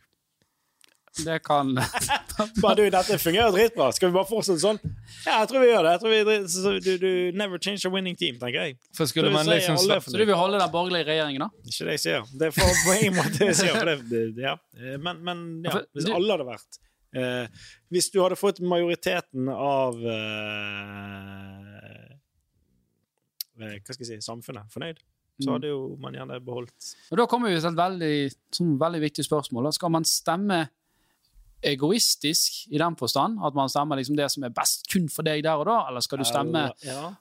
Det 1.26 1.40
kan 1.44 1.74
Bare 2.64 2.76
du, 2.80 2.84
dette 2.94 3.18
fungerer 3.20 3.52
dritbra. 3.52 3.90
Skal 3.92 4.10
vi 4.12 4.16
bare 4.16 4.28
fortsette 4.30 4.62
sånn? 4.64 4.78
Ja, 5.26 5.42
jeg 5.42 5.50
tror 5.52 5.60
vi 5.64 5.68
gjør 5.72 5.84
det. 5.84 5.92
Jeg 5.96 6.02
tror 6.04 6.14
vi, 6.14 6.20
drit- 6.30 6.84
du, 6.86 6.92
du 7.02 7.38
never 7.38 7.60
change 7.60 7.84
a 7.86 7.92
winning 7.92 8.16
team, 8.16 8.38
tenker 8.40 8.64
jeg. 8.70 8.78
for 8.96 9.10
skulle 9.12 9.32
man 9.34 9.46
liksom 9.50 9.76
Så 9.78 10.14
du 10.16 10.24
vil 10.26 10.36
holde 10.40 10.60
den 10.62 10.72
borgerlige 10.72 11.10
regjeringen, 11.10 11.44
da? 11.44 11.50
Ikke 11.68 11.90
det 11.90 11.98
jeg 11.98 12.04
sier. 12.06 12.30
Det 12.40 12.48
er 12.48 12.56
for, 12.56 12.72
på 12.86 12.96
en 12.96 13.18
måte 13.20 13.50
jeg 13.50 13.58
sier. 13.60 13.76
For 13.76 13.92
det, 13.92 13.98
det, 14.12 14.46
ja. 14.46 14.56
Eh, 14.80 14.96
Men, 15.04 15.20
men 15.28 15.44
ja, 15.68 15.82
hvis 15.94 16.08
du- 16.08 16.14
alle 16.16 16.38
hadde 16.38 16.48
vært 16.48 16.80
eh, 17.20 17.68
Hvis 17.92 18.08
du 18.14 18.22
hadde 18.24 18.38
fått 18.40 18.60
majoriteten 18.64 19.50
av 19.52 20.00
eh, 20.00 21.80
eh, 23.60 23.78
Hva 23.84 23.94
skal 23.96 24.06
jeg 24.06 24.12
si 24.14 24.28
samfunnet 24.32 24.72
fornøyd, 24.74 25.00
så 25.40 25.48
Mm. 25.50 25.54
hadde 25.56 25.70
jo 25.72 25.82
man 26.04 26.14
gjerne 26.18 26.40
beholdt 26.44 26.90
Og 27.12 27.18
Da 27.18 27.26
kommer 27.32 27.48
vi 27.50 27.60
til 27.60 27.70
et 27.70 27.78
veldig, 27.80 28.16
sånn, 28.52 28.74
veldig 28.80 29.00
viktig 29.06 29.24
spørsmål. 29.24 29.64
Da. 29.70 29.72
Skal 29.72 29.90
man 29.94 30.04
stemme 30.04 30.58
egoistisk 31.64 32.64
i 32.72 32.80
den 32.80 32.96
forstand? 33.00 33.40
At 33.46 33.56
man 33.58 33.70
stemmer 33.72 34.00
liksom 34.00 34.18
det 34.18 34.30
som 34.32 34.46
er 34.48 34.54
best 34.56 34.88
kun 34.92 35.10
for 35.12 35.28
deg 35.28 35.44
der 35.46 35.60
og 35.60 35.68
da, 35.70 35.82
eller 35.90 36.04
skal 36.06 36.22
du 36.22 36.28
stemme 36.28 36.70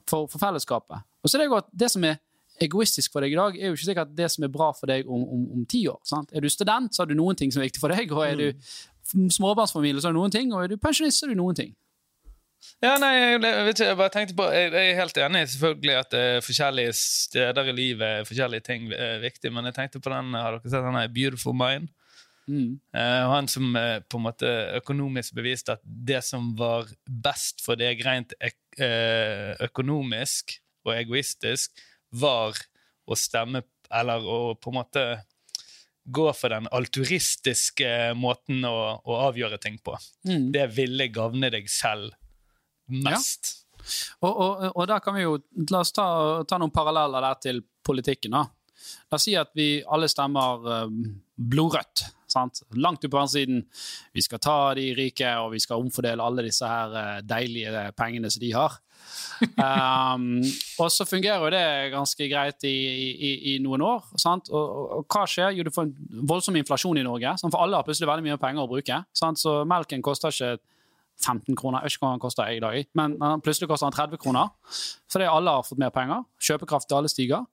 for, 0.09 0.29
for 0.31 0.38
fellesskapet? 0.38 1.07
Og 1.22 1.31
så 1.31 1.38
er 1.38 1.44
det 1.44 1.51
jo 1.51 1.59
at 1.59 1.70
det 1.72 1.90
som 1.92 2.07
er 2.07 2.20
egoistisk 2.62 3.14
for 3.14 3.22
deg 3.22 3.35
i 3.35 3.38
dag, 3.38 3.59
er 3.59 3.70
jo 3.70 3.79
ikke 3.79 3.90
sikkert 3.90 4.14
det 4.18 4.31
som 4.35 4.46
er 4.46 4.53
bra 4.53 4.70
for 4.74 4.90
deg 4.90 5.07
om, 5.07 5.22
om, 5.22 5.42
om 5.59 5.66
ti 5.70 5.85
år. 5.90 6.01
Sant? 6.07 6.33
Er 6.35 6.42
du 6.42 6.51
student, 6.51 6.94
så 6.94 7.05
har 7.05 7.11
du 7.11 7.14
noen 7.18 7.38
ting 7.38 7.53
som 7.55 7.62
er 7.62 7.68
viktig 7.68 7.83
for 7.83 7.94
deg, 7.94 8.11
og 8.14 8.24
er 8.27 8.38
du 8.38 9.29
småbarnsfamilie, 9.35 10.03
så 10.03 10.11
har 10.11 10.16
du 10.16 10.20
noen 10.20 10.35
ting, 10.35 10.51
og 10.53 10.64
er 10.64 10.72
du 10.72 10.81
pensjonist, 10.81 11.20
så 11.20 11.29
har 11.29 11.35
du 11.35 11.40
noen 11.40 11.59
ting. 11.59 11.77
Ja, 12.83 12.96
nei, 12.98 13.12
jeg, 13.14 13.38
vet 13.42 13.77
ikke, 13.77 13.87
jeg 13.87 13.98
bare 13.98 14.11
tenkte 14.11 14.35
på 14.38 14.44
Jeg, 14.51 14.72
jeg 14.74 14.90
er 14.90 14.96
helt 14.98 15.18
enig 15.22 15.42
selvfølgelig 15.53 15.92
at 15.94 16.14
eh, 16.18 16.38
forskjellige 16.42 16.94
steder 16.98 17.70
i 17.70 17.74
livet 17.74 18.27
forskjellige 18.27 18.64
ting 18.66 18.88
er 18.94 19.20
viktig, 19.22 19.53
men 19.55 19.68
jeg 19.70 19.77
tenkte 19.77 20.01
på 20.03 20.11
den 20.11 20.35
Har 20.35 20.57
dere 20.57 20.72
sett 20.72 20.83
den 20.83 21.14
Beautiful 21.14 21.55
Mind? 21.55 21.87
Mm. 22.48 22.80
Eh, 22.94 23.28
han 23.28 23.48
som 23.48 23.76
eh, 23.76 24.00
på 24.00 24.16
en 24.16 24.24
måte 24.24 24.50
økonomisk 24.78 25.37
beviste 25.37 25.76
at 25.76 25.82
det 25.84 26.22
som 26.24 26.54
var 26.56 26.88
best 27.04 27.61
for 27.64 27.76
deg 27.76 28.00
rent 28.06 28.32
eh, 28.40 29.52
økonomisk 29.68 30.56
og 30.88 30.94
egoistisk, 30.96 31.76
var 32.08 32.56
å 33.08 33.16
stemme 33.16 33.66
Eller 33.92 34.20
å 34.20 34.54
på 34.61 34.68
en 34.68 34.76
måte 34.76 35.02
gå 36.04 36.26
for 36.37 36.52
den 36.52 36.66
alturistiske 36.76 38.12
måten 38.16 38.64
å, 38.68 39.00
å 39.00 39.14
avgjøre 39.28 39.56
ting 39.61 39.78
på. 39.80 39.94
Mm. 40.28 40.50
Det 40.52 40.66
ville 40.76 41.06
gagne 41.08 41.48
deg 41.52 41.70
selv 41.72 42.12
mest. 42.92 43.54
Og, 44.20 44.28
og, 44.28 44.66
og 44.74 44.84
der 44.88 45.00
kan 45.00 45.16
vi 45.16 45.24
jo 45.24 45.38
La 45.72 45.80
oss 45.80 45.94
ta, 45.96 46.04
ta 46.44 46.61
noen 46.61 46.72
paralleller 46.72 47.24
der 47.24 47.40
til 47.44 47.62
politikken. 47.84 48.37
da. 48.37 48.44
La 49.08 49.16
oss 49.16 49.24
si 49.24 49.37
at 49.40 49.56
vi 49.56 49.70
alle 49.88 50.08
stemmer 50.12 50.88
blodrødt. 51.37 52.04
Sant? 52.38 52.62
Langt 52.79 53.05
ut 53.05 53.11
på 53.11 53.18
venstresiden. 53.18 53.64
Vi 54.14 54.24
skal 54.24 54.42
ta 54.42 54.59
de 54.79 54.90
rike, 54.96 55.31
og 55.42 55.53
vi 55.57 55.62
skal 55.62 55.83
omfordele 55.83 56.24
alle 56.24 56.46
disse 56.46 56.68
her 56.68 56.94
eh, 57.03 57.16
deilige 57.27 57.88
pengene 57.98 58.31
som 58.33 58.44
de 58.44 58.55
har. 58.57 58.79
Um, 59.59 60.42
og 60.83 60.88
så 60.90 61.05
fungerer 61.07 61.38
jo 61.38 61.51
det 61.55 61.92
ganske 61.92 62.27
greit 62.31 62.64
i, 62.66 62.74
i, 62.74 63.31
i 63.53 63.55
noen 63.62 63.83
år. 63.87 64.09
Sant? 64.18 64.51
Og, 64.51 64.64
og, 64.64 64.88
og 64.98 65.14
hva 65.14 65.22
skjer? 65.31 65.55
Jo, 65.55 65.66
du 65.66 65.70
får 65.74 65.87
en 65.87 66.24
voldsom 66.29 66.59
inflasjon 66.59 66.98
i 66.98 67.05
Norge. 67.07 67.37
Sant? 67.38 67.55
For 67.55 67.62
alle 67.62 67.79
har 67.79 67.87
plutselig 67.87 68.11
veldig 68.11 68.27
mye 68.27 68.40
penger 68.42 68.64
å 68.64 68.70
bruke. 68.70 68.98
Sant? 69.16 69.40
Så 69.40 69.61
melken 69.68 70.03
koster 70.05 70.35
ikke 70.35 70.59
15 71.18 71.57
kroner, 71.59 71.83
jeg 71.83 71.90
vet 71.90 71.96
ikke 71.96 72.07
hva 72.07 72.14
den 72.14 72.22
koster 72.22 72.51
i 72.55 72.61
dag, 72.62 72.88
men 72.98 73.16
plutselig 73.42 73.68
koster 73.70 73.90
den 73.90 73.96
30 73.96 74.22
kroner. 74.22 74.53
Fordi 75.11 75.27
alle 75.31 75.55
har 75.57 75.66
fått 75.66 75.81
mer 75.83 75.94
penger. 75.94 76.22
Kjøpekraft 76.48 76.90
til 76.90 77.01
alle 77.01 77.11
stiger. 77.11 77.46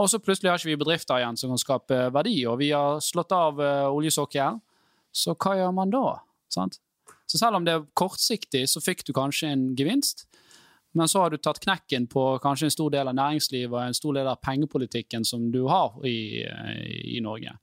Og 0.00 0.08
så 0.08 0.20
plutselig 0.22 0.48
har 0.48 0.60
ikke 0.60 0.70
vi 0.70 0.80
bedrifter 0.80 1.20
igjen 1.20 1.36
som 1.36 1.52
kan 1.52 1.60
skape 1.60 1.98
verdi, 2.14 2.36
og 2.48 2.58
vi 2.62 2.70
har 2.72 3.02
slått 3.04 3.34
av 3.36 3.60
uh, 3.60 3.90
oljesokkelen. 3.92 4.62
Så 5.12 5.34
hva 5.36 5.56
gjør 5.58 5.74
man 5.76 5.92
da? 5.92 6.06
Sant? 6.52 6.78
Så 7.28 7.40
selv 7.40 7.58
om 7.58 7.66
det 7.66 7.74
er 7.76 7.84
kortsiktig, 7.96 8.64
så 8.68 8.80
fikk 8.80 9.04
du 9.08 9.12
kanskje 9.16 9.52
en 9.52 9.66
gevinst. 9.76 10.26
Men 10.96 11.08
så 11.08 11.22
har 11.22 11.32
du 11.32 11.38
tatt 11.40 11.60
knekken 11.64 12.06
på 12.12 12.22
kanskje 12.44 12.68
en 12.68 12.74
stor 12.74 12.92
del 12.92 13.08
av 13.08 13.16
næringslivet 13.16 13.72
og 13.72 13.84
en 13.86 13.96
stor 13.96 14.16
del 14.18 14.28
av 14.28 14.40
pengepolitikken 14.44 15.24
som 15.24 15.46
du 15.52 15.62
har 15.70 15.96
i, 16.08 16.44
eh, 16.44 16.82
i 17.16 17.20
Norge. 17.24 17.54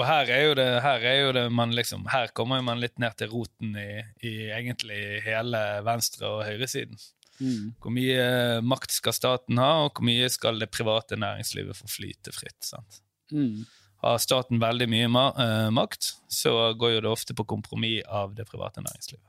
Og 0.00 0.06
her 0.08 0.32
er 0.32 0.46
jo 0.46 0.54
det, 0.56 0.68
her 0.80 1.04
er 1.04 1.18
jo 1.20 1.32
det 1.36 1.44
man 1.52 1.74
liksom, 1.76 2.06
her 2.08 2.32
kommer 2.32 2.62
man 2.64 2.80
litt 2.80 2.96
ned 3.02 3.18
til 3.20 3.28
roten 3.34 3.74
i, 3.76 4.00
i 4.24 4.32
egentlig 4.48 5.20
hele 5.26 5.60
venstre- 5.84 6.30
og 6.30 6.46
høyresiden. 6.48 6.96
Mm. 7.40 7.72
Hvor 7.80 7.94
mye 7.96 8.24
makt 8.62 8.94
skal 8.94 9.16
staten 9.16 9.60
ha, 9.60 9.72
og 9.86 9.94
hvor 9.96 10.06
mye 10.08 10.28
skal 10.32 10.60
det 10.60 10.70
private 10.74 11.18
næringslivet 11.20 11.78
få 11.78 11.90
flyte 11.90 12.34
fritt? 12.36 12.58
sant? 12.66 13.00
Mm. 13.32 13.64
Har 14.00 14.20
staten 14.22 14.60
veldig 14.62 14.88
mye 14.88 15.08
ma 15.12 15.26
eh, 15.36 15.68
makt, 15.76 16.14
så 16.32 16.72
går 16.78 16.96
jo 16.96 17.02
det 17.04 17.10
ofte 17.10 17.36
på 17.36 17.44
kompromiss 17.48 18.06
av 18.08 18.32
det 18.36 18.48
private 18.48 18.84
næringslivet. 18.84 19.26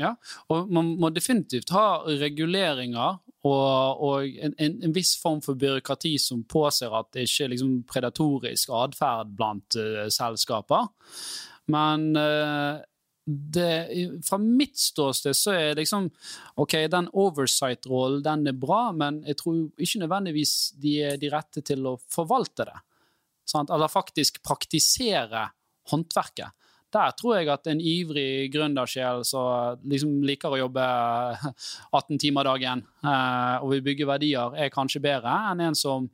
Ja, 0.00 0.14
og 0.50 0.70
man 0.72 0.94
må 0.98 1.10
definitivt 1.12 1.70
ha 1.74 2.02
reguleringer 2.06 3.18
og, 3.44 4.02
og 4.02 4.24
en, 4.24 4.54
en, 4.58 4.78
en 4.86 4.94
viss 4.94 5.12
form 5.20 5.42
for 5.44 5.58
byråkrati 5.58 6.14
som 6.22 6.44
påser 6.48 6.94
at 6.94 7.10
det 7.14 7.26
ikke 7.26 7.44
er 7.44 7.52
liksom 7.52 7.74
predatorisk 7.90 8.72
atferd 8.78 9.34
blant 9.36 9.76
uh, 9.78 10.06
selskaper. 10.10 10.88
Men 11.70 12.16
eh, 12.18 12.80
det, 13.24 13.88
fra 14.26 14.38
mitt 14.38 14.78
ståsted 14.78 15.36
så 15.36 15.54
er 15.54 15.76
liksom 15.78 16.08
OK, 16.60 16.74
den 16.90 17.08
oversight-rollen 17.12 18.24
den 18.24 18.48
er 18.50 18.56
bra, 18.58 18.88
men 18.96 19.20
jeg 19.28 19.38
tror 19.38 19.60
ikke 19.78 20.02
nødvendigvis 20.02 20.54
de 20.82 20.96
er 21.06 21.20
de 21.22 21.30
rette 21.30 21.62
til 21.66 21.86
å 21.86 21.98
forvalte 22.10 22.66
det. 22.66 22.80
Sant? 23.46 23.70
Eller 23.70 23.92
faktisk 23.92 24.42
praktisere 24.42 25.48
håndverket. 25.92 26.50
Der 26.92 27.12
tror 27.16 27.38
jeg 27.38 27.48
at 27.48 27.68
en 27.70 27.80
ivrig 27.80 28.50
gründersjel 28.52 29.22
som 29.24 29.80
liksom 29.88 30.18
liker 30.28 30.52
å 30.52 30.60
jobbe 30.66 30.82
18 31.98 32.20
timer 32.20 32.50
dagen 32.50 32.82
eh, 32.84 33.56
og 33.62 33.70
vil 33.72 33.84
bygge 33.86 34.08
verdier, 34.08 34.58
er 34.58 34.74
kanskje 34.74 35.00
bedre 35.04 35.32
enn 35.52 35.62
en 35.70 35.78
som 35.78 36.10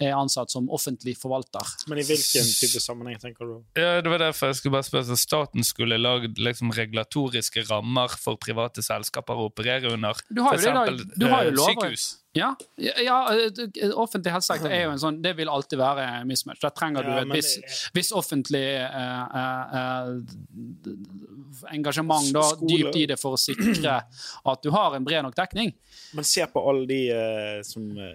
er 0.00 0.16
ansatt 0.16 0.52
som 0.52 0.68
offentlig 0.72 1.16
forvalter. 1.20 1.74
Men 1.90 2.00
i 2.00 2.06
hvilken 2.08 2.46
type 2.56 2.80
sammenheng 2.82 3.20
tenker 3.22 3.48
du? 3.48 3.56
Ja, 3.78 4.00
det 4.00 4.10
var 4.12 4.22
derfor 4.22 4.50
jeg 4.50 4.60
skulle 4.60 4.78
bare 4.78 4.88
spørre 4.88 5.18
Staten 5.20 5.66
skulle 5.66 5.98
lagd 6.00 6.40
liksom, 6.40 6.72
regulatoriske 6.76 7.66
rammer 7.70 8.16
for 8.20 8.40
private 8.40 8.82
selskaper 8.84 9.38
å 9.38 9.50
operere 9.50 9.92
under. 9.92 10.18
Du 10.30 10.42
har 10.44 10.56
jo 10.56 10.64
For 10.64 10.70
eksempel, 10.70 11.04
Du 11.16 11.28
har 11.28 11.44
jo 11.46 11.52
eh, 11.52 11.58
lover. 11.60 11.76
sykehus. 11.76 12.08
Ja, 12.32 12.52
ja, 12.78 12.92
ja 13.02 13.16
eh, 13.34 13.90
offentlig 13.98 14.30
helsesektor 14.30 14.70
er 14.70 14.84
jo 14.84 14.92
en 14.92 15.00
sånn 15.02 15.16
Det 15.18 15.32
vil 15.34 15.50
alltid 15.50 15.80
være 15.80 16.04
mismatch. 16.28 16.60
Der 16.62 16.70
trenger 16.70 17.02
du 17.02 17.10
et 17.18 17.32
visst 17.34 17.90
viss 17.96 18.12
offentlig 18.14 18.62
eh, 18.78 19.38
eh, 19.40 19.80
eh, 19.80 21.74
engasjement 21.74 22.30
da, 22.34 22.44
dypt 22.60 22.96
i 23.00 23.06
det 23.10 23.18
for 23.20 23.34
å 23.34 23.40
sikre 23.40 23.96
at 24.00 24.62
du 24.62 24.70
har 24.74 24.94
en 24.96 25.06
bred 25.06 25.24
nok 25.26 25.34
dekning. 25.38 25.74
Men 26.14 26.26
se 26.26 26.46
på 26.50 26.62
alle 26.70 26.86
de 26.90 27.00
eh, 27.14 27.58
som 27.66 27.90
eh, 27.98 28.14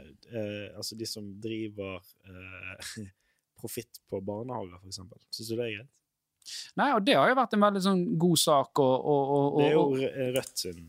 Altså 0.76 0.98
de 1.00 1.08
som 1.10 1.28
driver 1.42 2.00
eh, 2.28 3.04
profitt 3.60 4.02
på 4.10 4.22
barnehager, 4.26 4.80
eksempel. 4.88 5.20
Syns 5.34 5.52
du 5.52 5.56
det 5.56 5.68
er 5.68 5.76
greit? 5.80 5.92
Nei, 6.78 6.92
og 6.94 7.02
Det 7.06 7.16
har 7.18 7.32
jo 7.32 7.38
vært 7.40 7.56
en 7.58 7.64
veldig 7.66 7.82
sånn 7.82 8.02
god 8.22 8.42
sak. 8.42 8.82
Og, 8.84 8.96
og, 9.14 9.30
og, 9.36 9.60
Det 9.60 9.68
er 9.68 9.76
jo 9.76 10.34
Rødt 10.36 10.66
sin 10.66 10.84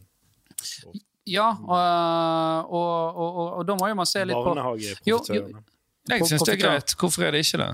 ja, 1.26 1.48
og, 1.50 2.70
og, 2.70 3.16
og, 3.18 3.38
og, 3.58 3.62
da 3.66 3.74
må 3.74 3.88
jo 3.90 3.96
man 3.98 4.06
se 4.06 4.22
litt 4.22 4.36
på 4.36 4.44
barnehageprofitørene. 4.46 5.62
Jeg 6.06 6.28
syns 6.30 6.44
det 6.46 6.54
er 6.54 6.60
greit. 6.60 6.94
Hvorfor 7.00 7.26
er 7.26 7.34
det 7.34 7.42
ikke 7.42 7.58
det? 7.64 7.72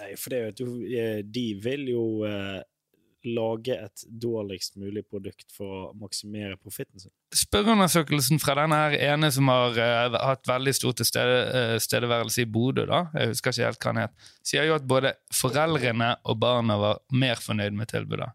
Nei, 0.00 0.08
for 0.18 0.32
det 0.32 0.38
er 0.38 0.48
jo 0.48 0.52
at 0.52 0.62
eh, 0.98 1.20
de 1.36 1.44
vil 1.62 1.84
jo 1.92 2.04
eh, 2.26 2.58
lage 3.28 3.74
et 3.76 4.04
dårligst 4.06 4.76
mulig 4.80 5.04
produkt 5.08 5.52
for 5.54 5.72
å 5.72 5.82
maksimere 5.98 6.56
profitten 6.60 7.00
sin. 7.00 7.12
Spørreundersøkelsen 7.36 8.40
fra 8.42 8.56
denne 8.58 8.78
her 8.84 8.96
ene 9.12 9.30
som 9.34 9.48
har 9.52 9.78
uh, 9.78 10.18
hatt 10.32 10.48
veldig 10.48 10.74
stor 10.76 10.92
eh, 10.92 11.74
tilstedeværelse 11.78 12.44
i 12.44 12.50
Bodø, 12.50 12.86
da, 12.90 13.06
jeg 13.16 13.32
husker 13.32 13.54
ikke 13.54 13.70
helt 13.70 13.82
hva 13.82 13.92
han 13.92 14.04
het, 14.04 14.30
sier 14.46 14.68
jo 14.68 14.76
at 14.76 14.86
både 14.88 15.16
foreldrene 15.34 16.14
og 16.28 16.38
barna 16.42 16.78
var 16.80 17.02
mer 17.14 17.40
fornøyd 17.42 17.76
med 17.78 17.92
tilbudet. 17.92 18.32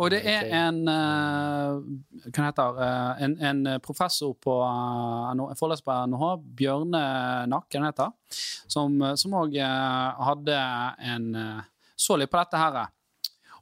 Og 0.00 0.08
det 0.14 0.20
er 0.24 0.46
en 0.56 0.78
eh, 0.88 2.28
Hva 2.30 2.44
heter 2.46 2.78
uh, 2.78 3.22
en, 3.24 3.34
en 3.44 3.64
professor 3.84 4.32
på 4.40 4.54
uh, 4.62 5.28
en 5.32 5.42
foreleser 5.58 5.84
på 5.84 5.96
NHH, 6.12 6.30
Bjørne 6.56 7.02
Nakk, 7.50 7.76
som 8.70 8.96
som 9.18 9.36
òg 9.36 9.58
hadde 9.60 10.56
en 11.10 11.28
Så 12.00 12.16
litt 12.16 12.30
på 12.32 12.40
dette 12.40 12.60
her. 12.60 12.80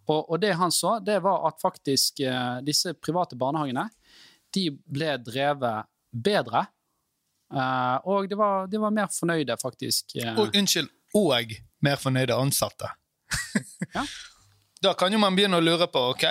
Og, 0.09 0.20
og 0.31 0.38
det 0.40 0.55
han 0.57 0.72
så, 0.72 0.96
det 1.05 1.18
var 1.24 1.48
at 1.51 1.59
faktisk 1.61 2.22
eh, 2.24 2.61
disse 2.64 2.94
private 2.96 3.37
barnehagene 3.37 3.88
de 4.55 4.68
ble 4.88 5.16
drevet 5.20 5.88
bedre. 6.14 6.62
Eh, 7.53 7.96
og 8.09 8.29
de 8.31 8.38
var, 8.38 8.68
de 8.70 8.81
var 8.81 8.94
mer 8.94 9.11
fornøyde, 9.12 9.57
faktisk. 9.61 10.14
eh. 10.16 10.33
Og, 10.38 10.55
unnskyld, 10.57 10.88
og 11.18 11.57
mer 11.85 12.01
fornøyde 12.01 12.38
ansatte. 12.38 12.94
Ja. 13.94 14.07
Da 14.79 14.92
kan 14.94 15.11
jo 15.11 15.18
man 15.18 15.35
begynne 15.35 15.59
å 15.59 15.62
lure 15.64 15.88
på 15.90 15.98
ok, 16.12 16.22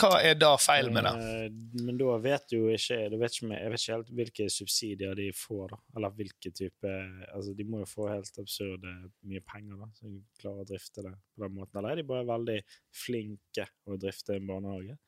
hva 0.00 0.18
er 0.26 0.34
da 0.34 0.56
feil 0.58 0.88
med 0.90 1.04
det. 1.06 1.12
Eh, 1.22 1.82
Men 1.84 1.98
da 2.00 2.16
vet 2.18 2.50
jo 2.54 2.66
ikke 2.74 2.96
da 3.12 3.16
vet 3.20 3.36
ikke, 3.36 3.50
Jeg 3.54 3.70
vet 3.70 3.80
ikke 3.82 3.94
helt 3.94 4.10
hvilke 4.18 4.46
subsidier 4.50 5.14
de 5.14 5.28
får, 5.32 5.68
da. 5.70 5.78
Eller 5.96 6.10
hvilke 6.18 6.50
type 6.52 6.92
Altså, 7.34 7.54
de 7.56 7.64
må 7.64 7.78
jo 7.84 7.86
få 7.90 8.08
helt 8.10 8.38
absurde 8.42 8.94
mye 9.22 9.40
penger, 9.46 9.76
da, 9.78 9.86
så 9.94 10.10
de 10.10 10.22
klarer 10.40 10.64
å 10.64 10.68
drifte 10.68 11.02
det 11.06 11.14
på 11.14 11.44
den 11.46 11.54
måten. 11.58 11.78
Eller 11.78 11.90
er 11.92 11.96
de 12.02 12.06
bare 12.10 12.26
veldig 12.26 12.58
flinke 13.04 13.68
å 13.86 13.98
drifte 14.00 14.34
en 14.36 14.46
barnehage? 14.50 14.98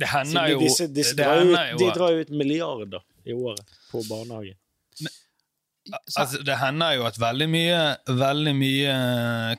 Det 0.00 0.08
hender 0.08 0.48
jo, 0.54 0.60
disse, 0.64 0.86
disse 0.88 1.14
det 1.16 1.26
drar 1.26 1.42
ut, 1.44 1.78
de 1.78 1.90
drar 1.92 2.20
ut 2.22 2.30
milliarder 2.32 3.02
i 3.28 3.34
året 3.36 3.74
på 3.90 4.00
barnehage. 4.08 4.56
Så- 4.96 6.20
Altså, 6.20 6.42
det 6.44 6.56
hender 6.60 6.92
jo 6.96 7.04
at 7.08 7.16
veldig 7.18 7.48
mye, 7.48 7.96
veldig 8.06 8.52
mye 8.54 8.94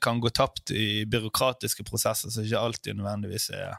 kan 0.02 0.20
gå 0.22 0.30
tapt 0.30 0.72
i 0.72 1.04
byråkratiske 1.06 1.84
prosesser 1.84 2.30
som 2.30 2.44
ikke 2.46 2.58
alltid 2.62 2.96
nødvendigvis 2.96 3.50
er 3.58 3.78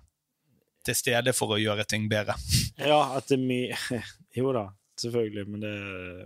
til 0.87 0.99
stede 0.99 1.35
for 1.37 1.55
å 1.55 1.61
gjøre 1.61 1.87
ting 1.89 2.09
bedre. 2.11 2.37
Ja, 2.93 3.01
at 3.19 3.29
det 3.31 3.37
er 3.39 3.45
mye 3.45 4.01
Jo 4.39 4.53
da, 4.57 4.67
selvfølgelig, 5.01 5.45
men, 5.51 5.63
det, 5.63 5.75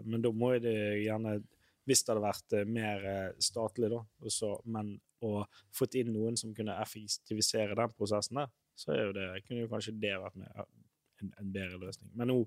men 0.07 0.23
da 0.25 0.33
må 0.33 0.53
det 0.63 0.77
gjerne 1.03 1.41
Hvis 1.87 2.05
det 2.05 2.15
hadde 2.15 2.25
vært 2.25 2.57
eh, 2.57 2.69
mer 2.79 3.09
eh, 3.11 3.27
statlig, 3.43 3.91
da, 3.93 4.01
også, 4.23 4.57
men 4.73 4.95
å 5.27 5.43
fått 5.75 5.97
inn 5.99 6.13
noen 6.15 6.37
som 6.39 6.55
kunne 6.55 6.77
effektivisere 6.83 7.77
den 7.79 7.93
prosessen 7.97 8.43
der, 8.43 8.51
så 8.77 8.93
er 8.93 9.07
jo 9.07 9.15
det, 9.17 9.29
kunne 9.47 9.63
jo 9.65 9.71
kanskje 9.71 9.95
det 10.03 10.13
vært 10.21 10.37
med, 10.41 10.67
en, 11.23 11.31
en 11.41 11.53
bedre 11.55 11.79
løsning. 11.81 12.11
Men 12.19 12.29
nå 12.33 12.41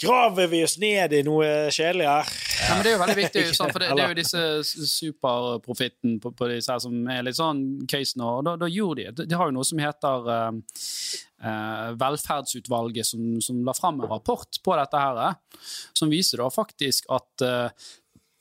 graver 0.00 0.46
vi 0.52 0.62
oss 0.64 0.76
ned 0.78 1.14
i 1.16 1.22
noe 1.26 1.48
kjedelig 1.74 2.06
her. 2.08 2.30
Ja, 2.60 2.74
men 2.74 2.82
Det 2.84 2.90
er 2.90 2.94
jo 2.96 3.02
veldig 3.02 3.18
viktig, 3.18 3.44
sånn, 3.58 3.72
for 3.72 3.82
det, 3.82 3.90
det 3.96 4.04
er 4.04 4.12
jo 4.12 4.18
disse 4.18 4.86
superprofitten 4.90 6.18
på, 6.22 6.32
på 6.36 6.48
disse 6.52 6.72
her 6.72 6.82
som 6.82 7.10
er 7.12 7.26
litt 7.26 7.38
sånn 7.38 7.62
case 7.90 8.18
nå. 8.20 8.30
og 8.38 8.46
Da, 8.46 8.56
da 8.60 8.70
gjorde 8.70 9.10
de 9.16 9.26
De 9.28 9.38
har 9.38 9.50
jo 9.50 9.56
noe 9.56 9.68
som 9.68 9.82
heter 9.82 10.30
uh, 10.30 10.48
uh, 11.44 11.92
Velferdsutvalget, 12.00 13.08
som, 13.08 13.36
som 13.44 13.62
la 13.66 13.76
fram 13.76 14.00
en 14.00 14.10
rapport 14.10 14.60
på 14.62 14.80
dette 14.80 15.04
her, 15.04 15.22
eh, 15.28 15.70
som 15.96 16.12
viser 16.12 16.42
da 16.42 16.50
faktisk 16.52 17.08
at 17.16 17.46
uh, 17.46 17.88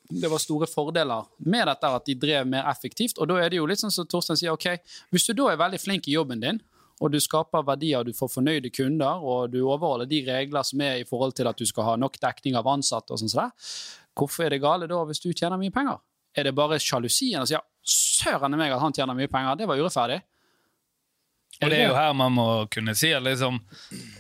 det 0.10 0.30
var 0.30 0.42
store 0.42 0.68
fordeler 0.70 1.26
med 1.50 1.66
dette, 1.68 1.90
at 1.98 2.06
de 2.06 2.16
drev 2.20 2.48
mer 2.48 2.68
effektivt. 2.70 3.18
Og 3.18 3.30
da 3.32 3.40
er 3.42 3.50
det 3.50 3.58
jo 3.58 3.66
litt 3.70 3.82
sånn 3.82 3.94
som 3.94 4.08
Torstein 4.10 4.38
sier, 4.38 4.54
ok, 4.54 4.78
hvis 5.14 5.26
du 5.26 5.34
da 5.34 5.50
er 5.52 5.62
veldig 5.62 5.82
flink 5.82 6.10
i 6.10 6.14
jobben 6.14 6.44
din, 6.44 6.62
og 7.02 7.12
du 7.12 7.20
skaper 7.20 7.66
verdier, 7.68 8.04
du 8.08 8.16
får 8.16 8.32
fornøyde 8.38 8.72
kunder, 8.72 9.20
og 9.20 9.52
du 9.52 9.60
overholder 9.66 10.08
de 10.10 10.22
regler 10.28 10.64
som 10.64 10.82
er 10.82 11.02
i 11.02 11.08
forhold 11.08 11.36
til 11.36 11.50
at 11.50 11.60
du 11.60 11.66
skal 11.68 11.90
ha 11.90 11.96
nok 12.00 12.20
dekning 12.22 12.56
av 12.56 12.70
ansatte 12.72 13.14
og 13.14 13.20
sånn 13.20 13.32
som 13.32 13.52
hvorfor 14.16 14.46
er 14.46 14.56
det 14.56 14.62
gale 14.64 14.88
da 14.88 15.02
hvis 15.08 15.20
du 15.20 15.32
tjener 15.34 15.60
mye 15.60 15.74
penger? 15.76 16.00
Er 16.36 16.48
det 16.48 16.56
bare 16.56 16.80
sjalusien 16.80 17.42
og 17.42 17.50
sier 17.50 17.64
søren 17.86 18.56
meg 18.58 18.72
at 18.72 18.82
han 18.82 18.96
tjener 18.96 19.18
mye 19.18 19.32
penger, 19.32 19.60
det 19.60 19.68
var 19.68 19.80
urettferdig? 19.80 20.22
Og 21.64 21.72
det 21.72 21.78
er 21.80 21.88
jo 21.88 21.96
her 21.96 22.14
man 22.18 22.34
må 22.36 22.46
kunne 22.74 22.96
si 22.98 23.10
liksom, 23.16 23.62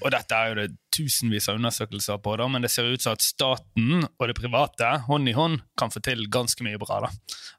og 0.01 0.11
dette 0.13 0.37
er 0.37 0.51
jo 0.51 0.57
det 0.61 0.67
tusenvis 0.95 1.49
av 1.51 1.57
undersøkelser 1.59 2.21
på, 2.23 2.35
da, 2.39 2.47
men 2.47 2.63
det 2.63 2.71
ser 2.71 2.87
ut 2.87 3.03
som 3.03 3.15
at 3.17 3.25
staten 3.25 4.05
og 4.05 4.29
det 4.29 4.37
private 4.37 4.91
hånd 5.09 5.27
i 5.27 5.33
hånd 5.35 5.59
kan 5.79 5.91
få 5.91 5.99
til 6.05 6.23
ganske 6.31 6.63
mye 6.63 6.79
bra. 6.79 7.01
da. 7.05 7.09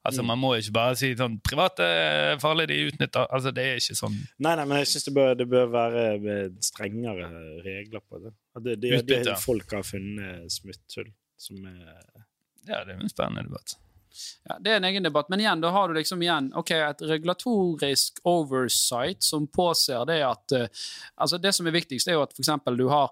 Altså 0.09 0.25
Man 0.25 0.41
må 0.41 0.55
ikke 0.57 0.77
bare 0.79 0.97
si 0.97 1.13
sånn 1.19 1.37
private 1.45 1.85
er 1.85 2.41
farlig, 2.41 2.69
de 2.71 2.81
utnytter 2.89 3.27
altså 3.27 3.53
Det 3.53 3.65
er 3.67 3.81
ikke 3.83 3.99
sånn. 3.99 4.17
Nei, 4.41 4.55
nei, 4.57 4.65
men 4.65 4.81
jeg 4.81 4.93
syns 4.95 5.09
det, 5.11 5.27
det 5.43 5.49
bør 5.53 5.69
være 5.75 6.05
eh, 6.17 6.45
strengere 6.65 7.29
regler 7.67 8.05
på 8.07 8.23
det. 8.25 8.33
Det, 8.57 8.77
det, 8.77 8.77
det 8.81 9.01
Utbytte. 9.03 9.41
folk 9.43 9.77
har 9.77 9.85
funnet 9.85 10.53
smutthull 10.53 11.11
som 11.37 11.61
er 11.69 11.91
Ja, 12.67 12.81
det 12.87 12.97
er 12.97 13.03
en 13.03 13.13
spennende 13.13 13.45
debatt. 13.51 13.77
Ja, 14.49 14.59
det 14.61 14.73
er 14.73 14.81
en 14.81 14.89
egen 14.89 15.07
debatt, 15.07 15.29
men 15.33 15.43
igjen, 15.43 15.61
da 15.61 15.71
har 15.75 15.89
du 15.89 15.99
liksom 15.99 16.23
igjen 16.23 16.51
ok, 16.57 16.73
et 16.77 17.05
regulatorisk 17.11 18.21
oversight 18.25 19.23
som 19.25 19.49
påser 19.49 20.07
det 20.09 20.21
at 20.27 20.57
uh, 20.57 20.67
altså 21.17 21.39
Det 21.43 21.53
som 21.55 21.67
er 21.67 21.77
viktigst, 21.77 22.09
er 22.09 22.19
jo 22.19 22.25
at 22.27 22.35
f.eks. 22.37 22.53
du 22.77 22.87
har 22.93 23.11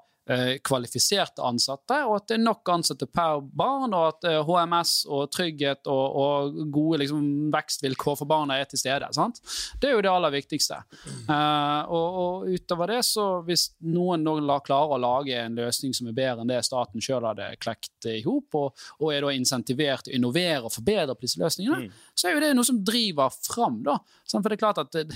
kvalifiserte 0.65 1.43
ansatte, 1.45 1.99
og 2.09 2.17
at 2.17 2.29
det 2.31 2.39
er 2.39 2.45
nok 2.45 2.71
ansatte 2.73 3.09
per 3.11 3.43
barn, 3.45 3.93
og 3.93 4.07
at 4.09 4.29
eh, 4.31 4.41
HMS 4.47 4.93
og 5.13 5.27
trygghet 5.35 5.91
og, 5.93 6.17
og 6.17 6.61
gode 6.73 7.03
liksom, 7.03 7.27
vekstvilkår 7.53 8.17
for 8.21 8.31
barna 8.31 8.57
er 8.61 8.69
til 8.71 8.81
stede. 8.81 9.11
Sant? 9.17 9.43
Det 9.81 9.91
er 9.91 9.97
jo 9.99 10.05
det 10.05 10.13
aller 10.13 10.33
viktigste. 10.35 10.81
Uh, 11.29 11.85
og, 11.93 12.19
og 12.23 12.49
utover 12.55 12.95
det, 12.95 13.01
så 13.07 13.27
hvis 13.45 13.67
noen 13.85 14.25
nå 14.25 14.59
klarer 14.65 14.97
å 14.97 15.01
lage 15.01 15.37
en 15.41 15.59
løsning 15.59 15.95
som 15.97 16.09
er 16.09 16.17
bedre 16.17 16.45
enn 16.45 16.51
det 16.51 16.63
staten 16.67 17.05
sjøl 17.05 17.27
hadde 17.29 17.53
klekt 17.61 18.09
i 18.09 18.21
hop, 18.25 18.57
og, 18.59 18.85
og 19.01 19.13
er 19.13 19.25
da 19.25 19.33
insentivert 19.35 20.07
til 20.07 20.15
å 20.15 20.19
innovere 20.19 20.65
og 20.65 20.75
forbedre 20.75 21.17
på 21.17 21.27
disse 21.27 21.41
løsningene, 21.43 21.91
så 22.15 22.29
er 22.29 22.37
jo 22.37 22.43
det 22.45 22.53
noe 22.57 22.69
som 22.69 22.81
driver 22.85 23.33
fram. 23.45 23.83
da. 23.85 23.99
For 24.31 24.49
det 24.49 24.57
er 24.57 24.63
klart 24.63 24.81
at 24.83 24.97
eh, 24.99 25.15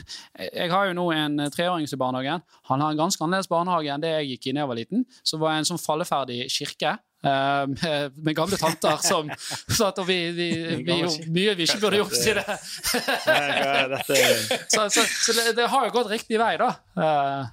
Jeg 0.52 0.70
har 0.72 0.88
jo 0.88 0.96
nå 0.98 1.06
en 1.14 1.40
eh, 1.44 1.52
treåring 1.54 1.86
i 1.88 2.00
barnehagen. 2.00 2.44
Han 2.70 2.84
har 2.84 2.92
en 2.92 3.00
ganske 3.00 3.24
annerledes 3.24 3.50
barnehage 3.50 3.92
enn 3.94 4.04
det 4.04 4.12
jeg 4.14 4.32
gikk 4.34 4.48
i 4.48 4.56
da 4.56 4.64
jeg 4.64 4.72
var 4.72 4.78
liten. 4.78 4.97
Så 5.22 5.38
var 5.40 5.54
jeg 5.54 5.64
en 5.64 5.70
sånn 5.72 5.82
falleferdig 5.82 6.46
kirke. 6.52 6.96
eh, 7.24 7.64
med, 7.66 8.18
med 8.22 8.36
gamle 8.38 8.56
tanter 8.60 9.00
som 9.02 9.26
satt 9.74 9.98
og 9.98 10.06
vi, 10.06 10.18
vi, 10.36 10.48
vi 10.86 10.98
gjorde 11.00 11.32
mye 11.34 11.54
vi 11.58 11.66
ikke 11.66 11.80
burde 11.82 11.98
gjort. 11.98 12.14
Si 12.14 12.34
det. 12.36 12.44
Så 14.68 14.88
så, 14.90 15.02
så 15.02 15.32
det, 15.38 15.52
det 15.58 15.66
har 15.72 15.88
jo 15.88 15.94
gått 15.98 16.10
riktig 16.12 16.38
vei, 16.40 16.52
da. 16.60 16.70
Eh, 16.94 17.46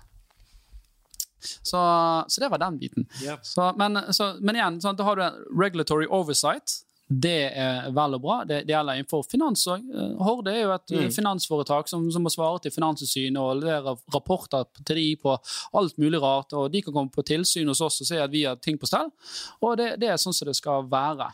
så, 1.45 1.79
så 2.27 2.41
det 2.41 2.49
var 2.49 2.61
den 2.61 2.77
biten. 2.81 3.05
Men, 3.77 3.99
så, 4.13 4.31
men 4.41 4.57
igjen, 4.57 4.79
sånn, 4.81 4.97
da 4.97 5.05
har 5.05 5.19
du 5.19 5.25
en 5.27 5.41
regulatory 5.61 6.07
oversight. 6.09 6.79
Det 7.07 7.51
er 7.53 7.91
vel 7.93 8.17
og 8.17 8.21
bra. 8.23 8.35
Det, 8.49 8.63
det 8.65 8.73
gjelder 8.73 8.97
innenfor 8.97 9.25
finans 9.29 9.61
òg. 9.69 9.83
Horde 10.25 10.53
er 10.55 10.63
jo 10.63 10.71
et 10.73 10.93
mm. 10.95 11.11
finansforetak 11.13 11.89
som, 11.91 12.07
som 12.11 12.25
må 12.25 12.31
svare 12.33 12.63
til 12.63 12.73
Finanstilsynet 12.73 13.37
og 13.37 13.59
levere 13.61 13.93
rapporter 14.15 14.65
til 14.81 14.97
de 14.97 15.07
på 15.21 15.35
alt 15.77 15.99
mulig 16.01 16.21
rart. 16.23 16.55
og 16.57 16.71
De 16.73 16.81
kan 16.81 16.95
komme 16.95 17.13
på 17.13 17.25
tilsyn 17.27 17.69
hos 17.69 17.83
oss 17.85 18.01
og 18.01 18.09
se 18.09 18.17
at 18.23 18.33
vi 18.33 18.47
har 18.47 18.57
ting 18.57 18.81
på 18.81 18.89
stell. 18.89 19.13
Og 19.61 19.77
det, 19.77 19.91
det 20.01 20.09
er 20.09 20.21
sånn 20.21 20.33
som 20.33 20.49
det 20.49 20.57
skal 20.57 20.89
være. 20.89 21.29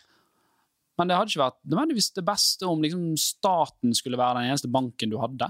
Men 1.00 1.08
det 1.08 1.18
hadde 1.18 1.32
ikke 1.32 1.46
vært 1.46 1.62
nødvendigvis 1.72 2.12
det 2.20 2.26
beste 2.28 2.68
om 2.68 2.84
liksom, 2.84 3.08
staten 3.18 3.96
skulle 3.96 4.20
være 4.20 4.42
den 4.42 4.52
eneste 4.52 4.70
banken 4.72 5.14
du 5.14 5.22
hadde. 5.24 5.48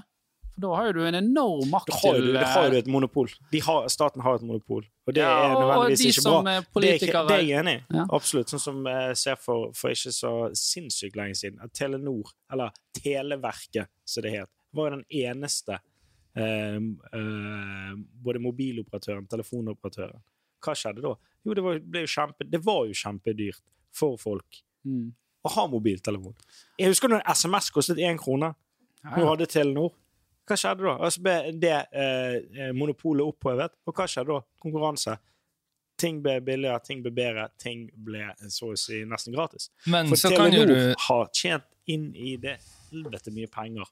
For 0.52 0.64
da 0.66 0.72
har 0.76 0.90
jo 0.90 0.94
du 0.98 1.02
en 1.08 1.18
enorm 1.18 1.70
makt 1.72 1.94
har 1.96 2.18
til 2.18 2.34
da 2.36 2.46
har 2.54 2.66
eh, 2.68 2.72
du 2.74 2.78
et 2.82 2.90
monopol. 2.92 3.30
De 3.52 3.62
har, 3.64 3.88
staten 3.94 4.24
har 4.26 4.40
et 4.40 4.46
monopol, 4.46 4.84
og 5.08 5.16
det 5.16 5.24
Ja, 5.24 5.30
er 5.46 5.54
nødvendigvis 5.56 6.02
de 6.02 6.10
ikke 6.12 6.24
bra. 6.28 6.40
er 6.40 6.66
Det 6.66 6.90
er, 6.90 7.06
ikke, 7.08 7.24
det 7.28 7.38
er 7.38 7.46
jeg 7.46 7.60
enig 7.62 7.76
i. 7.78 7.84
Ja. 7.96 8.06
Absolutt. 8.18 8.52
Sånn 8.52 8.64
som 8.64 8.82
jeg 8.92 9.20
ser 9.22 9.40
for, 9.40 9.72
for 9.78 9.96
ikke 9.96 10.14
så 10.16 10.34
sinnssykt 10.58 11.16
lenge 11.20 11.40
siden, 11.40 11.62
at 11.64 11.74
Telenor, 11.78 12.34
eller 12.52 12.76
Televerket 13.00 13.92
som 14.06 14.28
det 14.28 14.36
het, 14.36 14.52
var 14.76 14.90
jo 14.90 14.98
den 15.00 15.08
eneste 15.24 15.80
eh, 16.36 16.78
eh, 16.78 17.94
både 18.28 18.44
mobiloperatøren, 18.44 19.28
telefonoperatøren. 19.32 20.22
Hva 20.62 20.76
skjedde 20.78 21.04
da? 21.06 21.16
Jo, 21.42 21.56
det 21.58 21.64
var, 21.66 21.80
jo 21.80 22.12
kjempe, 22.12 22.46
det 22.48 22.62
var 22.66 22.84
jo 22.90 22.98
kjempedyrt 22.98 23.64
for 23.96 24.20
folk 24.22 24.62
mm. 24.88 25.08
å 25.48 25.54
ha 25.56 25.66
mobiltelefon. 25.72 26.36
Jeg 26.80 26.94
husker 26.94 27.12
når 27.12 27.26
SMS 27.34 27.72
kostet 27.74 28.02
én 28.04 28.20
krone. 28.22 28.54
Ja, 29.02 29.16
Nå 29.16 29.24
ja. 29.24 29.30
hadde 29.32 29.50
Telenor. 29.50 29.96
Hva 30.52 30.58
skjedde 30.60 30.84
da? 30.84 30.94
Altså 31.08 31.22
ble 31.24 31.36
det 31.64 31.76
eh, 31.96 32.72
monopolet 32.76 33.24
opphevet, 33.24 33.76
og 33.88 33.96
hva 33.96 34.08
skjedde 34.12 34.36
da? 34.36 34.42
Konkurranse. 34.60 35.16
Ting 36.02 36.18
ble 36.24 36.40
billigere, 36.44 36.82
ting 36.84 37.04
ble 37.06 37.14
bedre, 37.16 37.46
ting 37.62 37.86
ble 37.96 38.26
så 38.52 38.72
å 38.74 38.80
si 38.80 39.04
nesten 39.08 39.36
gratis. 39.36 39.70
Men 39.86 40.10
For 40.12 40.20
så 40.20 40.32
Telenor 40.34 40.68
du 40.68 40.76
har 41.06 41.30
tjent 41.38 41.68
inn 41.92 42.10
i 42.16 42.36
det 42.42 42.58
helvete 42.90 43.32
mye 43.36 43.48
penger 43.52 43.88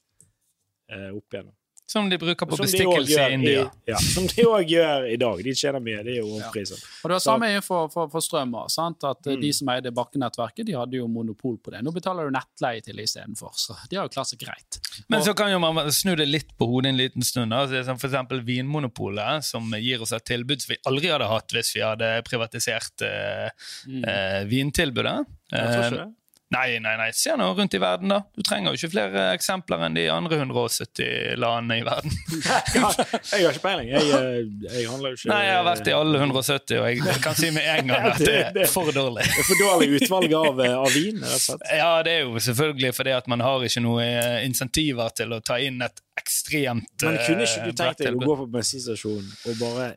eh, 0.92 1.10
opp 1.14 1.32
igjennom. 1.32 1.56
Som 1.90 2.06
de 2.12 2.20
bruker 2.22 2.46
på 2.46 2.56
Som 2.60 2.68
bestikkelse 2.68 3.24
i 3.32 3.34
India. 3.34 3.64
ja, 3.90 3.98
som 3.98 4.28
de 4.30 4.44
òg 4.46 4.68
gjør 4.70 5.08
i 5.10 5.16
dag. 5.18 5.40
De 5.44 5.54
tjener 5.58 5.82
mye. 5.82 6.04
Det 6.06 6.12
er 6.14 6.20
jo 6.20 6.36
ja. 6.38 6.50
Og 6.54 7.10
det 7.10 7.16
var 7.16 7.24
samme 7.24 7.48
for, 7.66 7.88
for, 7.90 8.12
for 8.14 8.22
strøm. 8.22 8.54
Sant? 8.70 9.04
At 9.10 9.26
eh, 9.26 9.34
Mm. 9.40 9.42
De 9.42 9.50
som 9.54 9.70
eide 9.74 9.92
bakkenettverket, 9.96 10.66
de 10.68 10.74
hadde 10.78 10.98
jo 11.00 11.08
monopol 11.08 11.58
på 11.64 11.72
det. 11.74 11.82
Nå 11.86 11.92
betaler 11.96 12.28
du 12.30 12.36
nettleie 12.36 12.82
til 12.86 12.96
det 13.00 13.08
istedenfor, 13.10 13.54
så 13.58 13.74
de 13.90 13.96
har 13.98 14.06
jo 14.06 14.14
klart 14.14 14.28
seg 14.30 14.40
greit. 14.44 14.78
Men 15.10 15.20
Og- 15.22 15.26
så 15.26 15.34
kan 15.36 15.50
jo 15.52 15.60
man 15.60 15.90
snu 15.92 16.16
det 16.16 16.28
litt 16.28 16.52
på 16.60 16.68
hodet 16.70 16.90
en 16.94 16.98
liten 16.98 17.22
stund. 17.26 17.50
Da. 17.50 17.64
F.eks. 17.66 18.44
Vinmonopolet, 18.46 19.44
som 19.44 19.72
gir 19.80 20.02
oss 20.02 20.12
et 20.14 20.26
tilbud 20.30 20.62
som 20.62 20.74
vi 20.76 20.80
aldri 20.90 21.10
hadde 21.10 21.28
hatt 21.30 21.48
hvis 21.56 21.74
vi 21.76 21.82
hadde 21.82 22.12
privatisert 22.28 23.02
eh, 23.02 23.50
Mm. 23.88 24.04
eh, 24.06 24.44
vintilbudet. 24.46 25.26
Jeg 25.52 25.66
tror 25.74 25.84
Eh, 25.84 25.90
ikke 25.90 26.06
det. 26.06 26.14
Nei, 26.56 26.80
nei, 26.84 26.96
nei. 27.00 27.10
Se 27.14 27.36
nå 27.38 27.48
rundt 27.58 27.76
i 27.78 27.82
verden, 27.82 28.12
da. 28.14 28.20
Du 28.36 28.44
trenger 28.46 28.74
jo 28.74 28.80
ikke 28.80 28.92
flere 28.94 29.26
eksempler 29.36 29.86
enn 29.86 29.98
de 29.98 30.06
andre 30.14 30.40
170 30.42 31.38
landene 31.40 31.80
i 31.82 31.86
verden. 31.88 32.16
jeg 32.74 32.84
har 32.84 33.54
ikke 33.54 33.64
peiling. 33.64 33.92
Jeg, 33.94 34.10
eh, 34.18 34.40
jeg 34.66 34.90
handler 34.90 35.14
jo 35.14 35.20
ikke 35.20 35.32
Nei, 35.32 35.40
jeg 35.48 35.56
har 35.58 35.68
vært 35.68 35.92
i 35.92 35.96
alle 35.96 36.24
170, 36.24 36.82
og 36.82 36.90
jeg 36.90 37.24
kan 37.26 37.40
si 37.40 37.52
med 37.56 37.70
en 37.76 37.94
gang 37.94 38.10
at 38.14 38.24
det 38.24 38.66
er 38.66 38.72
for 38.72 38.92
dårlig. 38.96 39.28
Det 39.30 39.46
er 39.46 39.50
for 39.52 39.64
dårlig 39.64 39.90
utvalg 40.00 40.38
av, 40.42 40.62
eh, 40.66 40.76
av 40.80 40.94
vin, 40.96 41.24
rett 41.24 41.38
og 41.38 41.46
slett. 41.46 41.66
Ja, 41.80 41.92
det 42.06 42.18
er 42.18 42.28
jo 42.28 42.46
selvfølgelig 42.50 42.94
fordi 42.98 43.16
at 43.20 43.32
man 43.32 43.46
har 43.46 43.66
ikke 43.70 43.86
noe 43.86 44.06
eh, 44.06 44.38
insentiver 44.48 45.16
til 45.16 45.38
å 45.38 45.42
ta 45.46 45.60
inn 45.62 45.82
et 45.86 46.04
ekstremt 46.20 47.04
Men 47.06 47.18
kunne 47.26 47.46
ikke 47.48 47.62
eh, 47.64 47.66
du 47.70 47.78
tenkt 47.80 48.04
deg 48.04 48.18
å 48.18 48.22
gå 48.24 48.36
på 48.42 48.46
bensinstasjonen 48.54 49.30
og 49.50 49.58
bare 49.60 49.88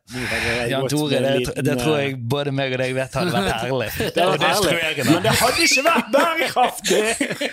Jan 0.71 0.87
Tore, 0.93 1.21
det, 1.23 1.55
det 1.67 1.77
tror 1.81 1.97
eh, 1.99 2.05
jeg 2.07 2.19
både 2.35 2.55
meg 2.55 2.75
og 2.77 2.83
deg 2.83 2.95
vet 2.97 3.17
hadde 3.19 3.35
vært 3.35 3.67
herlig. 3.67 3.89
Det 4.17 4.27
hadde 4.27 4.29
var 4.29 4.39
det 4.43 4.53
tror 4.57 4.81
herlig, 4.83 5.07
men 5.09 5.23
det 5.27 5.35
hadde 5.41 5.67
ikke 5.67 5.85
vært 5.89 6.11
bærekraftig! 6.17 7.03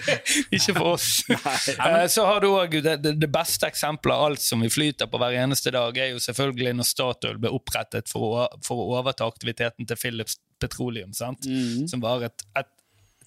Ikke 0.60 0.76
for 0.78 0.92
oss. 0.96 1.10
Eh, 1.90 2.06
Så 2.12 2.26
har 2.28 2.42
du 2.44 2.50
òg 2.52 2.74
det, 2.84 2.96
det, 3.04 3.14
det 3.22 3.30
beste 3.32 3.68
eksempelet 3.70 4.16
av 4.16 4.26
alt 4.30 4.44
som 4.44 4.62
vi 4.64 4.70
flyter 4.72 5.10
på 5.10 5.20
hver 5.22 5.38
eneste 5.44 5.72
dag, 5.74 5.98
er 5.98 6.12
jo 6.14 6.22
selvfølgelig 6.24 6.76
når 6.80 6.88
Statoil 6.90 7.40
ble 7.42 7.52
opprettet 7.56 8.12
for 8.12 8.42
å, 8.42 8.48
for 8.66 8.82
å 8.84 9.00
overta 9.00 9.28
aktiviteten 9.30 9.88
til 9.90 10.00
Philips 10.00 10.38
Petroleum, 10.60 11.14
sant? 11.16 11.48
Mm. 11.48 11.88
som 11.90 12.02
var 12.04 12.26
et, 12.28 12.46
et 12.60 12.70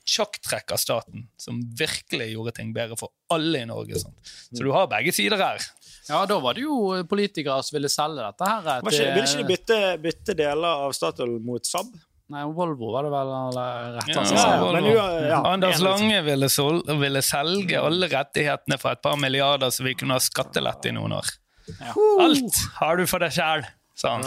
sjakktrekk 0.08 0.74
av 0.74 0.80
staten, 0.82 1.26
som 1.38 1.60
virkelig 1.78 2.32
gjorde 2.32 2.54
ting 2.56 2.72
bedre 2.74 2.98
for 2.98 3.12
alle 3.32 3.62
i 3.62 3.68
Norge. 3.68 4.00
Sant? 4.02 4.32
Så 4.50 4.64
du 4.64 4.72
har 4.74 4.88
begge 4.90 5.14
sider 5.14 5.40
her. 5.40 5.62
Ja, 6.08 6.24
da 6.26 6.38
var 6.42 6.58
det 6.58 6.64
jo 6.64 6.76
politikere 7.08 7.60
som 7.62 7.76
ville 7.76 7.90
selge 7.92 8.24
dette 8.24 8.48
her. 8.48 8.80
Ikke, 8.82 9.12
ville 9.14 9.26
ikke 9.28 9.42
de 9.42 9.50
bytte, 9.52 9.82
bytte 10.02 10.36
deler 10.38 10.86
av 10.88 10.96
Statoil 10.96 11.38
mot 11.44 11.66
Saab? 11.66 11.92
Nei, 12.32 12.46
Volvo 12.56 12.92
var 12.94 13.04
det 13.04 13.10
vel 13.12 13.30
eller 13.36 13.96
rett 13.98 14.10
Ja, 14.14 14.22
ja, 14.24 14.70
men 14.72 14.86
ja, 15.28 15.40
Anders. 15.50 15.82
Lange 15.84 16.22
ville, 16.24 16.48
sol, 16.48 16.80
ville 17.00 17.20
selge 17.24 17.80
alle 17.80 18.08
rettighetene 18.08 18.78
for 18.80 18.96
et 18.96 19.02
par 19.04 19.18
milliarder, 19.20 19.72
så 19.74 19.84
vi 19.84 19.92
kunne 19.98 20.16
ha 20.16 20.22
skattelette 20.22 20.88
i 20.88 20.94
noen 20.96 21.18
år. 21.18 21.28
Ja. 21.76 21.92
Alt 22.24 22.62
har 22.78 22.98
du 22.98 23.04
for 23.10 23.22
deg 23.22 23.34
sjæl, 23.36 23.66
sa 23.98 24.16
han. 24.16 24.24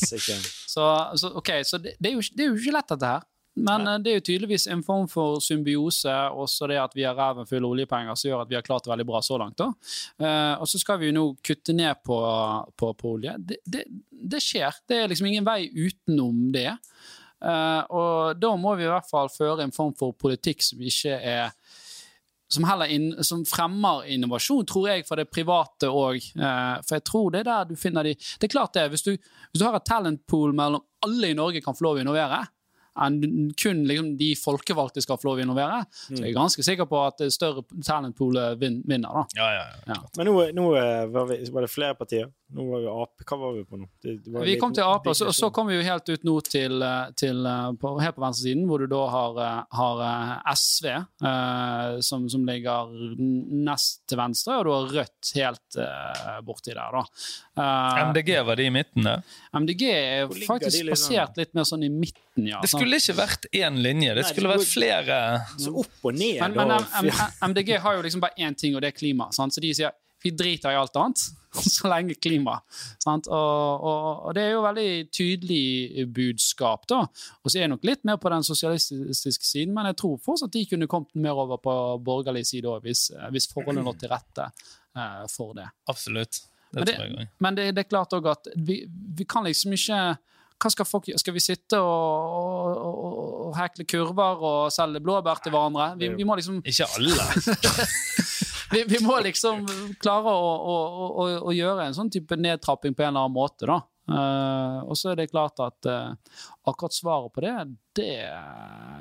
Så, 0.00 0.86
så, 1.20 1.34
okay, 1.36 1.62
så 1.68 1.78
det, 1.78 1.98
det, 2.00 2.10
er 2.10 2.16
jo, 2.16 2.24
det 2.32 2.46
er 2.46 2.50
jo 2.50 2.56
ikke 2.58 2.76
lett, 2.78 2.88
dette 2.94 3.12
her. 3.12 3.28
Men 3.54 3.86
ja. 3.86 3.98
det 4.02 4.10
er 4.10 4.18
jo 4.18 4.24
tydeligvis 4.26 4.66
en 4.72 4.82
form 4.82 5.06
for 5.10 5.38
symbiose, 5.44 6.12
også 6.34 6.66
det 6.70 6.80
at 6.82 6.96
vi 6.96 7.04
har 7.06 7.14
ræven 7.14 7.46
full 7.46 7.62
av 7.62 7.74
oljepenger, 7.76 8.18
som 8.18 8.30
gjør 8.30 8.42
at 8.42 8.50
vi 8.50 8.58
har 8.58 8.66
klart 8.66 8.86
det 8.86 8.90
veldig 8.90 9.06
bra 9.06 9.20
så 9.22 9.38
langt. 9.38 9.58
da. 9.60 9.68
Uh, 10.18 10.54
og 10.58 10.66
så 10.70 10.80
skal 10.82 10.98
vi 11.00 11.10
jo 11.10 11.16
nå 11.18 11.24
kutte 11.44 11.76
ned 11.76 12.02
på, 12.06 12.18
på, 12.74 12.90
på 12.98 13.14
olje. 13.16 13.36
Det, 13.38 13.60
det, 13.64 13.84
det 14.10 14.42
skjer. 14.42 14.82
Det 14.88 14.98
er 14.98 15.12
liksom 15.12 15.30
ingen 15.30 15.46
vei 15.46 15.68
utenom 15.70 16.48
det. 16.54 16.72
Uh, 17.44 17.82
og 17.94 18.40
da 18.40 18.54
må 18.58 18.74
vi 18.78 18.86
i 18.86 18.90
hvert 18.90 19.10
fall 19.10 19.30
føre 19.30 19.66
en 19.66 19.74
form 19.74 19.94
for 19.98 20.16
politikk 20.18 20.64
som 20.64 20.82
ikke 20.82 21.18
er 21.18 21.54
som, 22.54 22.66
inn, 22.88 23.24
som 23.24 23.44
fremmer 23.48 24.06
innovasjon, 24.14 24.66
tror 24.68 24.88
jeg, 24.90 25.04
for 25.08 25.20
det 25.20 25.30
private 25.32 25.90
òg. 25.90 26.20
Eh, 26.36 26.74
for 26.84 26.98
jeg 26.98 27.06
tror 27.08 27.30
det 27.32 27.42
er 27.42 27.48
der 27.48 27.70
du 27.70 27.78
finner 27.80 28.06
de 28.06 28.14
Det 28.14 28.46
er 28.46 28.52
klart 28.52 28.76
det, 28.76 28.88
hvis 28.92 29.06
du, 29.06 29.14
hvis 29.14 29.60
du 29.60 29.64
har 29.66 29.78
et 29.78 29.88
talentpool 29.88 30.54
mellom 30.56 30.84
alle 31.04 31.32
i 31.32 31.38
Norge 31.38 31.62
kan 31.64 31.76
få 31.76 31.88
lov 31.88 31.98
å 31.98 32.04
innovere, 32.04 32.44
enn 33.02 33.50
kun 33.58 33.82
liksom, 33.88 34.12
de 34.20 34.30
folkevalgte 34.38 35.02
skal 35.02 35.18
få 35.18 35.30
lov 35.30 35.40
å 35.40 35.44
innovere, 35.44 35.80
så 36.06 36.20
jeg 36.20 36.30
er 36.30 36.36
ganske 36.36 36.62
sikker 36.66 36.86
på 36.90 37.00
at 37.06 37.24
større 37.34 37.64
talentpoolet 37.82 38.58
vinner. 38.60 39.08
da. 39.08 39.24
Ja, 39.38 39.48
ja, 39.56 39.64
ja. 39.90 39.98
Men 40.18 40.30
nå, 40.30 40.36
nå 40.54 40.66
eh, 40.78 41.04
var, 41.10 41.26
vi, 41.30 41.40
var 41.50 41.66
det 41.66 41.72
flere 41.72 41.98
partier. 41.98 42.30
Nå 42.54 42.68
var 42.70 42.84
vi 42.84 42.90
Ap. 42.92 43.24
Hva 43.26 43.38
var 43.40 43.54
vi 43.56 43.64
på 43.66 43.78
nå? 43.80 43.88
Det, 44.04 44.12
det 44.22 44.30
var 44.30 44.44
Vi 44.46 44.52
litt- 44.52 44.60
kom 44.62 44.74
til 44.76 44.86
Ap, 44.86 45.06
og 45.10 45.16
så, 45.18 45.32
så 45.34 45.48
kom 45.50 45.66
vi 45.72 45.78
jo 45.78 45.86
helt 45.86 46.08
ut 46.12 46.26
nå 46.28 46.36
til, 46.46 46.76
eh, 46.86 47.10
til 47.18 47.40
eh, 47.50 47.70
på, 47.80 47.94
helt 47.98 48.14
på 48.18 48.22
venstresiden, 48.22 48.66
hvor 48.70 48.84
du 48.84 48.86
da 48.92 49.02
har, 49.10 49.40
eh, 49.42 49.60
har 49.80 50.02
eh, 50.06 50.52
SV, 50.54 50.90
eh, 50.94 51.98
som, 52.04 52.28
som 52.30 52.44
ligger 52.46 52.92
nest 53.18 54.04
til 54.10 54.20
venstre, 54.20 54.60
og 54.60 54.68
du 54.68 54.72
har 54.74 54.92
Rødt 54.94 55.30
helt 55.34 55.78
uh, 55.80 56.36
borti 56.44 56.74
der, 56.76 56.92
da. 56.94 57.02
Eh, 57.58 58.00
MDG 58.10 58.30
var 58.46 58.58
de 58.60 58.66
i 58.68 58.72
midten 58.74 59.06
der. 59.08 59.22
MDG 59.56 59.82
er 59.90 60.28
faktisk 60.44 60.84
liksom? 60.84 60.90
plassert 60.92 61.40
litt 61.40 61.54
mer 61.56 61.66
sånn 61.66 61.86
i 61.86 61.90
midten, 61.90 62.46
ja. 62.50 62.60
Det 62.62 62.70
sant? 62.70 62.83
Skulle 62.84 63.00
ikke 63.02 63.18
vært 63.18 63.50
én 63.50 63.82
linje, 63.82 64.14
det 64.14 64.28
skulle 64.28 64.54
vært 64.54 64.68
flere 64.68 65.18
Så 65.58 65.74
opp 65.82 66.08
og 66.10 66.16
ned. 66.16 66.40
Men, 66.44 66.76
men 66.76 67.52
MDG 67.52 67.76
har 67.82 67.98
jo 67.98 68.06
liksom 68.06 68.22
bare 68.22 68.36
én 68.38 68.56
ting, 68.58 68.76
og 68.76 68.84
det 68.84 68.92
er 68.92 68.96
klima. 68.96 69.30
Sant? 69.34 69.56
Så 69.56 69.64
de 69.64 69.72
sier 69.74 69.96
vi 70.24 70.30
driter 70.32 70.72
i 70.72 70.76
alt 70.80 70.94
annet, 70.96 71.20
så 71.76 71.88
lenge 71.92 72.16
klima. 72.16 72.56
Sant? 73.02 73.28
Og, 73.28 73.84
og, 73.84 74.06
og 74.28 74.36
det 74.36 74.46
er 74.46 74.54
jo 74.54 74.62
veldig 74.64 74.88
tydelig 75.12 76.06
budskap, 76.16 76.86
da. 76.90 77.02
Og 77.42 77.50
så 77.50 77.58
er 77.58 77.66
jeg 77.66 77.74
nok 77.74 77.84
litt 77.84 78.06
mer 78.08 78.16
på 78.22 78.32
den 78.32 78.46
sosialistiske 78.46 79.44
siden, 79.44 79.74
men 79.76 79.90
jeg 79.90 79.98
tror 80.00 80.16
fortsatt 80.24 80.54
de 80.56 80.64
kunne 80.70 80.88
kommet 80.90 81.12
mer 81.26 81.44
over 81.44 81.60
på 81.60 81.76
borgerlig 82.06 82.46
side 82.48 82.70
òg, 82.70 82.88
hvis, 82.88 83.10
hvis 83.34 83.50
forholdene 83.52 83.84
lå 83.84 83.94
til 84.00 84.12
rette 84.14 84.48
uh, 84.48 85.24
for 85.32 85.52
det. 85.58 85.68
Absolutt. 85.92 86.40
Det, 86.74 86.80
Men 86.80 86.86
det, 86.88 87.26
men 87.38 87.58
det, 87.58 87.68
det 87.76 87.84
er 87.84 87.90
klart 87.92 88.16
òg 88.16 88.32
at 88.32 88.48
vi, 88.56 88.80
vi 88.88 89.28
kan 89.28 89.44
liksom 89.46 89.76
ikke 89.76 90.00
hva 90.62 90.70
skal, 90.72 90.86
folk, 90.88 91.08
gjøre? 91.10 91.20
skal 91.20 91.34
vi 91.36 91.42
sitte 91.42 91.78
og, 91.82 92.34
og, 92.38 92.76
og, 92.78 93.32
og 93.48 93.56
hekle 93.58 93.86
kurver 93.90 94.44
og 94.48 94.60
selge 94.72 95.02
blåbær 95.04 95.42
til 95.44 95.54
hverandre? 95.54 95.90
Vi, 96.00 96.12
vi 96.18 96.26
må 96.26 96.36
liksom 96.38 96.60
Ikke 96.64 96.86
alle. 96.96 97.26
vi, 98.74 98.84
vi 98.88 99.00
må 99.04 99.18
liksom 99.26 99.64
klare 100.02 100.32
å, 100.32 100.52
å, 100.74 101.26
å, 101.50 101.54
gjøre 101.54 101.88
en 101.88 101.96
sånn 101.96 102.12
type 102.12 102.38
nedtrapping 102.38 102.96
på 102.96 103.04
en 103.04 103.12
eller 103.12 103.26
annen 103.26 103.36
måte, 103.36 103.68
da. 103.70 103.82
Uh, 104.04 104.84
og 104.84 104.98
så 105.00 105.14
er 105.14 105.22
det 105.22 105.30
klart 105.30 105.60
at 105.64 105.86
uh, 105.88 106.40
akkurat 106.68 106.92
svaret 106.92 107.32
på 107.32 107.40
det, 107.40 107.54
det 107.96 108.10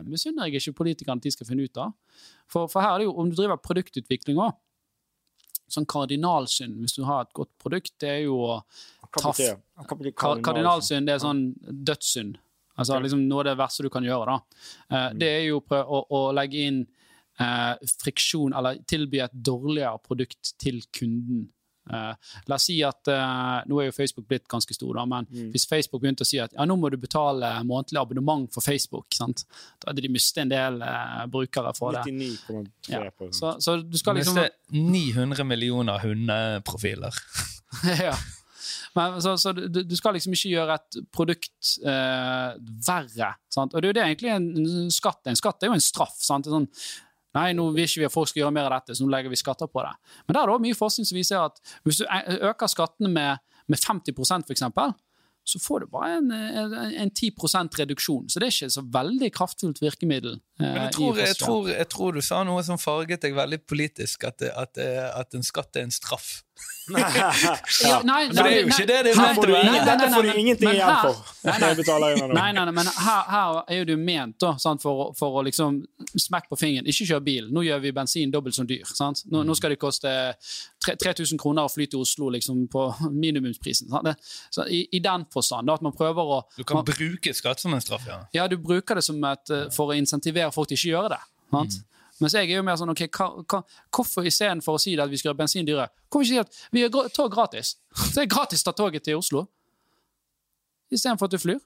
misunner 0.07 0.47
jeg 0.47 0.61
ikke 0.61 0.77
politikerne 0.79 1.19
at 1.19 1.27
de 1.27 1.33
skal 1.35 1.49
finne 1.49 1.67
ut 1.67 1.81
av. 1.83 1.91
For, 2.47 2.69
for 2.71 2.79
her 2.83 2.95
er 2.95 3.03
det 3.03 3.09
jo, 3.09 3.17
om 3.19 3.31
du 3.31 3.35
driver 3.35 3.59
produktutvikling 3.59 4.39
òg, 4.39 4.55
sånn 5.69 5.85
kardinalsynd 5.89 6.79
hvis 6.83 6.95
du 6.97 7.03
har 7.07 7.21
et 7.25 7.33
godt 7.33 7.49
produkt, 7.61 7.93
det 7.99 8.09
er 8.09 8.21
jo 8.25 8.39
å 8.39 8.63
Ka- 10.15 10.35
Kardinalsynd 10.41 11.05
det 11.07 11.13
er 11.13 11.19
sånn 11.21 11.43
dødssynd. 11.85 12.37
Altså 12.77 12.95
liksom 13.03 13.27
noe 13.27 13.39
av 13.43 13.45
det 13.51 13.57
verste 13.59 13.83
du 13.83 13.89
kan 13.93 14.03
gjøre. 14.03 14.25
da. 14.25 14.39
Eh, 14.97 15.13
det 15.13 15.27
er 15.29 15.43
jo 15.51 15.59
å 15.61 15.81
å, 15.85 15.99
å 16.09 16.21
legge 16.33 16.63
inn 16.67 16.79
eh, 17.39 17.75
friksjon, 18.01 18.53
eller 18.57 18.79
tilby 18.89 19.19
et 19.21 19.31
dårligere 19.33 19.99
produkt 20.01 20.55
til 20.57 20.81
kunden. 20.91 21.49
Eh, 21.89 22.13
la 22.47 22.55
oss 22.55 22.63
si 22.69 22.77
at 22.85 23.09
uh, 23.11 23.61
Nå 23.67 23.79
er 23.81 23.89
jo 23.89 23.95
Facebook 23.95 24.27
blitt 24.29 24.45
ganske 24.47 24.71
stor, 24.75 24.93
da, 24.95 25.03
men 25.05 25.25
Mm. 25.33 25.49
hvis 25.51 25.65
Facebook 25.67 26.01
begynte 26.03 26.23
å 26.23 26.27
si 26.27 26.37
at 26.39 26.53
ja, 26.53 26.65
nå 26.65 26.75
må 26.79 26.89
du 26.91 26.97
betale 26.97 27.49
månedlig 27.67 27.99
abonnement 27.99 28.53
for 28.53 28.61
Facebook, 28.63 29.07
sant? 29.15 29.43
da 29.81 29.89
hadde 29.91 30.01
de 30.05 30.11
mistet 30.13 30.43
en 30.45 30.49
del 30.53 30.77
uh, 30.81 31.25
brukere 31.27 31.73
for 31.75 31.91
det. 31.97 32.05
99,3 32.07 32.93
Ja. 32.93 33.01
på 33.11 33.31
Så, 33.33 33.55
så 33.59 33.75
du 33.83 33.97
skal 33.97 34.15
liksom 34.15 34.35
Miste 34.39 34.51
900 34.71 35.43
millioner 35.43 35.99
hundeprofiler. 35.99 37.13
ja. 38.07 38.15
Men, 38.95 39.17
så 39.21 39.33
så 39.37 39.51
du, 39.53 39.81
du 39.83 39.95
skal 39.97 40.13
liksom 40.13 40.33
ikke 40.35 40.51
gjøre 40.53 40.75
et 40.77 40.97
produkt 41.11 41.71
eh, 41.83 42.51
verre. 42.87 43.31
Sant? 43.51 43.73
Og 43.73 43.81
det 43.81 43.87
er 43.87 43.91
jo 43.91 43.95
det 43.97 44.03
egentlig 44.05 44.31
en 44.35 44.91
skatt 44.93 45.25
er. 45.25 45.33
En 45.33 45.39
skatt 45.39 45.63
er 45.65 45.71
jo 45.71 45.77
en 45.77 45.83
straff. 45.83 46.15
Sant? 46.21 46.45
Det 46.45 46.51
er 46.53 46.59
Sånn, 46.59 46.67
Nei, 47.33 47.47
nå 47.57 47.69
vil 47.73 47.87
ikke 47.87 48.03
vi 48.03 48.09
at 48.09 48.13
folk 48.13 48.29
skal 48.29 48.43
gjøre 48.43 48.55
mer 48.55 48.69
av 48.69 48.77
dette, 48.79 48.97
så 48.97 49.05
nå 49.05 49.13
legger 49.13 49.33
vi 49.33 49.39
skatter 49.41 49.69
på 49.71 49.81
det. 49.85 49.93
Men 50.27 50.35
der 50.35 50.43
er 50.43 50.51
det 50.51 50.57
også 50.57 50.65
mye 50.67 50.77
forskning 50.77 51.09
som 51.09 51.17
viser 51.17 51.41
at 51.41 51.63
hvis 51.87 52.03
du 52.03 52.05
øker 52.51 52.69
skattene 52.71 53.09
med, 53.13 53.41
med 53.71 53.81
50% 53.81 54.47
for 54.47 54.55
eksempel, 54.55 54.93
så 55.43 55.59
får 55.59 55.83
du 55.83 55.87
bare 55.91 56.17
en, 56.21 56.29
en, 56.31 56.73
en 57.03 57.09
10% 57.11 57.75
reduksjon. 57.81 58.29
Så 58.31 58.39
det 58.39 58.47
er 58.47 58.53
ikke 58.53 58.69
så 58.77 58.83
veldig 58.93 59.29
kraftfullt 59.35 59.81
virkemiddel. 59.83 60.37
eh, 60.59 60.63
Men 60.63 60.77
jeg 60.85 60.93
tror, 60.95 61.19
jeg, 61.19 61.35
tror, 61.41 61.67
jeg 61.67 61.87
tror 61.91 62.15
du 62.15 62.21
sa 62.23 62.43
noe 62.47 62.63
som 62.63 62.79
farget 62.79 63.25
deg 63.25 63.35
veldig 63.35 63.59
politisk, 63.67 64.23
at, 64.29 64.45
at, 64.47 64.79
at 64.79 65.35
en 65.35 65.43
skatt 65.43 65.75
er 65.75 65.89
en 65.89 65.91
straff. 65.91 66.29
Ja, 67.83 68.01
nei, 68.03 68.27
For 68.27 68.43
det 68.43 68.51
er 68.51 68.57
jo 68.57 68.67
ikke 68.67 68.85
det 68.87 68.97
det 69.05 69.11
er 69.13 69.19
ment 69.19 69.39
å 69.39 69.45
være. 69.47 69.63
Nei, 69.63 69.73
nei, 69.73 69.83
dette 69.87 70.09
får 70.11 70.25
du 70.25 70.39
ingenting 70.41 70.71
igjen 70.73 70.97
for. 70.99 71.21
Nei, 71.47 71.55
nei. 71.61 71.69
Nei, 72.33 72.47
nei, 72.57 72.65
nei, 72.67 72.73
men 72.75 72.89
her, 72.91 73.29
her 73.31 73.59
er 73.61 73.79
jo 73.79 73.85
det 73.87 73.97
ment 73.99 74.37
da, 74.43 74.53
sant, 74.61 74.83
for, 74.83 75.13
for 75.17 75.39
å 75.39 75.43
liksom 75.47 75.79
smekke 76.11 76.51
på 76.51 76.59
fingeren. 76.59 76.89
Ikke 76.91 77.07
kjør 77.09 77.23
bil. 77.25 77.47
Nå 77.55 77.63
gjør 77.67 77.83
vi 77.85 77.93
bensin 77.95 78.33
dobbelt 78.33 78.57
så 78.57 78.65
dyr. 78.67 78.83
Sant? 78.91 79.23
Nå, 79.31 79.45
nå 79.47 79.55
skal 79.57 79.73
det 79.73 79.79
koste 79.81 80.11
3000 80.83 81.39
kroner 81.41 81.69
å 81.69 81.71
fly 81.71 81.87
til 81.91 82.03
Oslo 82.03 82.29
liksom, 82.35 82.65
på 82.73 82.85
minimumsprisen. 83.23 83.89
Sant? 83.93 84.11
Det, 84.11 84.35
så 84.53 84.67
i, 84.67 84.83
I 84.91 85.01
den 85.03 85.27
forstand 85.33 85.71
da, 85.71 85.79
at 85.79 85.85
man 85.85 85.95
prøver 85.95 86.35
å 86.37 86.41
Du 86.57 86.65
kan 86.67 86.81
man, 86.81 86.89
bruke 86.89 87.35
skatt 87.35 87.63
som 87.63 87.75
en 87.75 87.83
straff, 87.83 88.05
ja. 88.09 88.19
Ja, 88.35 88.49
du 88.51 88.59
bruker 88.59 88.99
det 88.99 89.07
som 89.07 89.23
et, 89.29 89.49
eh, 89.53 89.69
for 89.73 89.93
å 89.93 89.97
insentivere 89.97 90.51
folk 90.53 90.71
til 90.71 90.79
ikke 90.79 90.91
å 90.91 90.95
gjøre 90.97 91.15
det. 91.15 91.23
Sant? 91.53 91.81
Mens 92.21 92.35
jeg 92.37 92.45
er 92.49 92.59
jo 92.59 92.65
mer 92.65 92.77
sånn, 92.77 92.91
ok, 92.93 93.07
hva, 93.17 93.27
hva, 93.49 93.61
Hvorfor 93.93 94.27
istedenfor 94.29 94.77
å 94.77 94.81
si 94.81 94.93
det 94.93 95.05
at 95.05 95.11
vi 95.11 95.17
skal 95.17 95.31
gjøre 95.31 95.39
bensin 95.41 95.65
dyrere, 95.65 95.89
hvorfor 96.07 96.27
ikke 96.27 96.33
si 96.33 96.41
at 96.43 96.75
vi 96.75 96.83
gjør 96.83 97.09
tog 97.15 97.31
gratis? 97.33 97.75
Det 98.13 98.25
er 98.25 98.29
gratis 98.29 98.61
å 98.63 98.69
ta 98.69 98.75
toget 98.83 99.05
til 99.07 99.17
Oslo. 99.17 99.47
Istedenfor 100.93 101.29
at 101.29 101.33
du 101.33 101.41
flyr. 101.41 101.61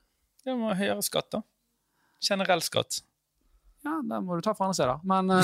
Det 0.48 0.56
må 0.56 0.72
høyere 0.72 1.04
skatt, 1.04 1.28
da. 1.36 1.44
Generell 2.24 2.64
skatt. 2.64 3.02
Ja, 3.88 3.98
det 4.04 4.20
må 4.26 4.36
du 4.36 4.44
ta 4.44 4.54
fra 4.58 4.68
andre 4.68 4.76
steder. 4.76 5.00
Men, 5.08 5.30
eh, 5.32 5.42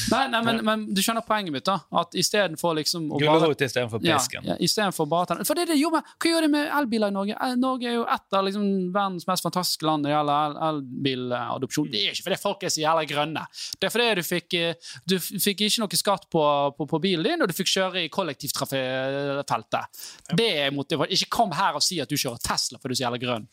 nei, 0.14 0.22
nei, 0.32 0.40
men, 0.46 0.60
men 0.64 0.84
du 0.88 1.02
skjønner 1.04 1.24
poenget 1.26 1.52
mitt, 1.54 1.66
da. 1.68 1.76
At 2.00 2.16
istedenfor 2.16 2.78
liksom 2.80 3.10
å 3.12 3.20
Gulrot 3.20 3.60
istedenfor 3.66 4.00
pisken. 4.02 4.48
ja, 4.48 4.90
for 4.96 5.10
bare 5.10 5.44
For 5.44 5.58
det 5.58 5.68
det 5.70 5.76
jo 5.80 5.90
men, 5.92 6.06
Hva 6.16 6.32
gjør 6.32 6.46
det 6.46 6.50
med 6.52 6.70
elbiler 6.80 7.12
i 7.12 7.16
Norge? 7.16 7.36
Eh, 7.36 7.56
Norge 7.60 7.90
er 7.90 7.98
jo 7.98 8.06
et 8.08 8.38
av 8.38 8.46
liksom, 8.46 8.66
verdens 8.94 9.28
mest 9.28 9.44
fantastiske 9.44 9.86
land 9.86 10.06
når 10.06 10.10
det 10.10 10.16
gjelder 10.16 10.38
el 10.40 10.58
elbiladopsjon. 10.70 11.90
Det 11.92 12.02
er 12.06 12.14
ikke 12.14 12.26
fordi 12.28 12.40
folk 12.40 12.64
er 12.64 12.74
så 12.74 12.82
jævla 12.84 13.04
grønne. 13.10 13.44
Det 13.76 13.88
er 13.88 13.94
fordi 13.94 14.08
du 14.16 14.22
fikk, 14.26 14.58
eh, 14.58 14.90
du 15.08 15.16
fikk 15.20 15.66
ikke 15.66 15.84
noe 15.84 16.00
skatt 16.00 16.26
på, 16.32 16.44
på, 16.78 16.88
på 16.94 17.02
bilen 17.02 17.26
din, 17.28 17.44
og 17.44 17.50
du 17.50 17.56
fikk 17.56 17.72
kjøre 17.74 18.04
i 18.06 18.10
kollektivtrafikkfeltet. 18.12 20.02
Det 20.40 20.50
er 20.64 20.74
motivasjon. 20.74 21.16
Ikke 21.18 21.32
kom 21.40 21.54
her 21.56 21.78
og 21.78 21.84
si 21.84 22.00
at 22.02 22.10
du 22.10 22.16
kjører 22.16 22.40
Tesla 22.44 22.80
fordi 22.80 22.94
du 22.94 22.96
er 22.96 23.02
så 23.02 23.08
jævla 23.08 23.22
grønn. 23.22 23.48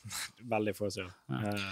Veldig 0.56 0.76
få 0.78 0.92
som 0.94 1.08
gjør. 1.08 1.64